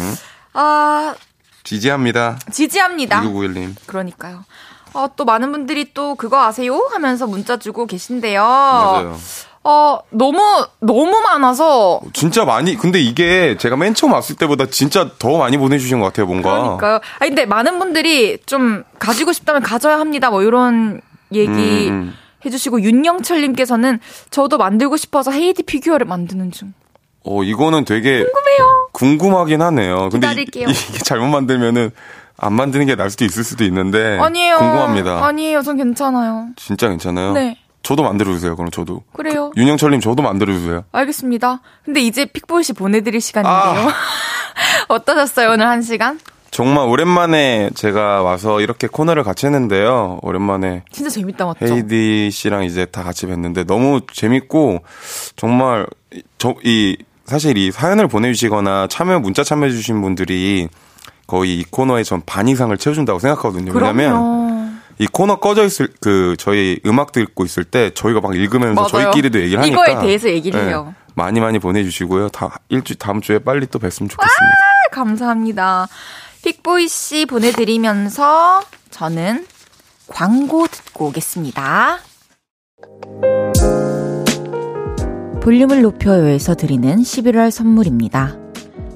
아, 0.54 1.14
지지합니다. 1.62 2.38
지지합니다. 2.50 3.22
2991님. 3.22 3.74
그러니까요. 3.86 4.44
어, 4.94 5.08
또 5.16 5.24
많은 5.24 5.52
분들이 5.52 5.92
또 5.92 6.14
그거 6.14 6.42
아세요? 6.42 6.88
하면서 6.90 7.26
문자 7.26 7.56
주고 7.58 7.86
계신데요. 7.86 8.42
맞아요. 8.42 9.16
어, 9.64 9.98
너무, 10.10 10.40
너무 10.80 11.20
많아서. 11.20 12.00
진짜 12.12 12.44
많이, 12.44 12.76
근데 12.76 13.00
이게 13.00 13.56
제가 13.58 13.76
맨 13.76 13.94
처음 13.94 14.12
왔을 14.12 14.36
때보다 14.36 14.66
진짜 14.66 15.10
더 15.18 15.36
많이 15.38 15.56
보내주신 15.58 16.00
것 16.00 16.06
같아요, 16.06 16.26
뭔가. 16.26 16.50
그러니까요. 16.62 16.94
아 16.96 17.26
근데 17.26 17.44
많은 17.44 17.78
분들이 17.78 18.38
좀 18.46 18.84
가지고 18.98 19.32
싶다면 19.32 19.62
가져야 19.62 19.98
합니다. 19.98 20.30
뭐 20.30 20.42
이런 20.42 21.00
얘기 21.32 21.88
음, 21.88 21.92
음. 21.92 22.14
해주시고 22.44 22.80
윤영철님께서는 22.82 24.00
저도 24.30 24.58
만들고 24.58 24.96
싶어서 24.96 25.32
헤이디 25.32 25.64
피규어를 25.64 26.06
만드는 26.06 26.50
중. 26.52 26.72
어, 27.24 27.42
이거는 27.42 27.84
되게 27.84 28.24
궁금해요. 28.24 28.88
궁금하긴 28.92 29.60
하네요. 29.60 30.08
근데 30.10 30.28
이, 30.28 30.30
기다릴게요. 30.30 30.68
이게 30.90 30.98
잘못 30.98 31.26
만들면은 31.26 31.90
안 32.38 32.52
만드는 32.54 32.86
게 32.86 32.94
나을 32.94 33.10
수도 33.10 33.24
있을 33.24 33.42
수도 33.44 33.64
있는데. 33.64 34.16
아니에요. 34.18 34.54
네, 34.54 34.58
궁금합니다. 34.60 35.26
아니에요. 35.26 35.62
전 35.62 35.76
괜찮아요. 35.76 36.46
진짜 36.56 36.88
괜찮아요? 36.88 37.32
네. 37.32 37.58
저도 37.82 38.02
만들어주세요, 38.02 38.56
그럼 38.56 38.70
저도. 38.70 39.02
그래요. 39.12 39.50
윤영철님 39.56 40.00
저도 40.00 40.22
만들어주세요. 40.22 40.84
알겠습니다. 40.92 41.60
근데 41.84 42.00
이제 42.00 42.24
픽보이 42.26 42.62
씨 42.64 42.72
보내드릴 42.72 43.20
시간인데요. 43.20 43.88
아. 43.88 43.92
어떠셨어요, 44.88 45.50
오늘 45.52 45.66
한 45.66 45.82
시간? 45.82 46.18
정말 46.50 46.86
오랜만에 46.88 47.70
제가 47.74 48.22
와서 48.22 48.60
이렇게 48.60 48.86
코너를 48.88 49.22
같이 49.22 49.46
했는데요. 49.46 50.18
오랜만에 50.22 50.82
진짜 50.90 51.10
재밌다, 51.10 51.44
맞죠? 51.46 51.66
헤이디 51.66 52.30
씨랑 52.32 52.64
이제 52.64 52.84
다 52.86 53.02
같이 53.04 53.26
뵀는데 53.26 53.66
너무 53.66 54.00
재밌고 54.12 54.80
정말 55.36 55.86
저 56.38 56.54
이 56.64 56.96
사실 57.26 57.58
이 57.58 57.70
사연을 57.70 58.08
보내주시거나 58.08 58.86
참여 58.88 59.18
문자 59.20 59.44
참여해주신 59.44 60.00
분들이 60.00 60.68
거의 61.26 61.58
이 61.58 61.64
코너의 61.70 62.02
전 62.06 62.22
반 62.24 62.48
이상을 62.48 62.76
채워준다고 62.78 63.18
생각하거든요. 63.18 63.70
왜냐면. 63.72 64.57
이 64.98 65.06
코너 65.06 65.36
꺼져 65.36 65.64
있을 65.64 65.88
그 66.00 66.34
저희 66.38 66.80
음악 66.84 67.12
듣고 67.12 67.44
있을 67.44 67.64
때 67.64 67.90
저희가 67.94 68.20
막 68.20 68.34
읽으면서 68.34 68.74
맞아요. 68.74 68.88
저희끼리도 68.88 69.40
얘기를 69.40 69.62
하니까 69.62 69.86
이거에 69.88 70.00
대해서 70.04 70.28
얘기를 70.28 70.60
네, 70.60 70.68
해요. 70.68 70.94
많이 71.14 71.40
많이 71.40 71.58
보내주시고요. 71.58 72.28
다 72.30 72.58
일주 72.68 72.96
다음 72.96 73.20
주에 73.20 73.38
빨리 73.38 73.66
또 73.66 73.78
뵀으면 73.78 74.10
좋겠습니다. 74.10 74.56
감사합니다. 74.92 75.86
픽보이 76.44 76.88
씨 76.88 77.26
보내드리면서 77.26 78.62
저는 78.90 79.46
광고 80.08 80.66
듣고 80.66 81.06
오겠습니다. 81.08 81.98
볼륨을 85.42 85.82
높여요에서 85.82 86.54
드리는 86.54 86.96
11월 86.96 87.50
선물입니다. 87.50 88.36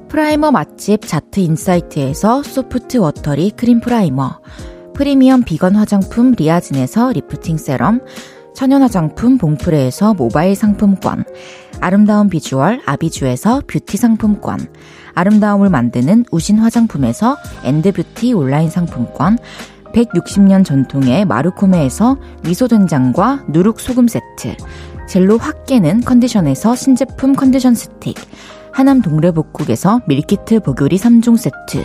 프라이머 0.09 0.51
맛집 0.51 1.07
자트 1.07 1.41
인사이트에서 1.41 2.43
soft 2.43 2.99
watery 2.99 3.53
cream 3.53 3.81
primer, 3.81 4.41
프리미엄 4.95 5.43
비건 5.43 5.77
화장품 5.77 6.33
리아진에서 6.33 7.13
lifting 7.13 7.57
serum, 7.57 8.01
천연 8.55 8.83
화장품 8.83 9.39
봉프레에서 9.39 10.15
모바일 10.15 10.55
상품권, 10.55 11.25
아름다운 11.81 12.29
비주얼 12.29 12.81
아비주에서 12.85 13.63
뷰티 13.67 13.97
상품권, 13.97 14.59
아름다움을 15.15 15.71
만드는 15.71 16.27
우신 16.31 16.59
화장품에서 16.59 17.37
엔드뷰티 17.65 18.33
온라인 18.35 18.69
상품권, 18.69 19.39
160년 19.93 20.65
전통의 20.65 21.25
마루코메에서 21.25 22.19
미소된장과 22.45 23.45
누룩소금 23.49 24.09
세트, 24.09 24.57
젤로 25.09 25.39
확 25.39 25.67
깨는 25.67 26.03
컨디션에서 26.03 26.77
신제품 26.77 27.35
컨디션 27.35 27.75
스틱, 27.75 28.17
하남 28.73 29.03
동래복국에서 29.03 30.01
밀키트 30.07 30.61
보교리 30.61 30.97
3종 30.97 31.37
세트, 31.37 31.85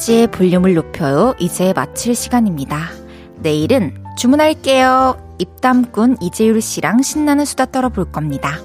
헤이지의 0.00 0.28
볼륨을 0.28 0.74
높여요. 0.74 1.34
이제 1.38 1.74
마칠 1.74 2.14
시간입니다. 2.14 2.88
내일은 3.36 4.02
주문할게요. 4.16 5.36
입담꾼 5.38 6.16
이재율 6.20 6.60
씨랑 6.62 7.02
신나는 7.02 7.44
수다 7.44 7.66
떨어볼 7.66 8.10
겁니다. 8.10 8.56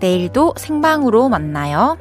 내일도 0.00 0.54
생방으로 0.56 1.28
만나요. 1.28 1.98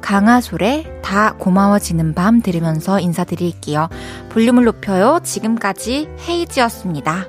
강하솔의 0.00 1.02
다 1.02 1.34
고마워지는 1.38 2.14
밤 2.14 2.40
들으면서 2.40 3.00
인사드릴게요. 3.00 3.88
볼륨을 4.30 4.64
높여요. 4.64 5.20
지금까지 5.22 6.08
헤이지였습니다. 6.26 7.26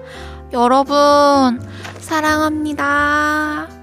여러분, 0.53 1.61
사랑합니다. 1.99 3.82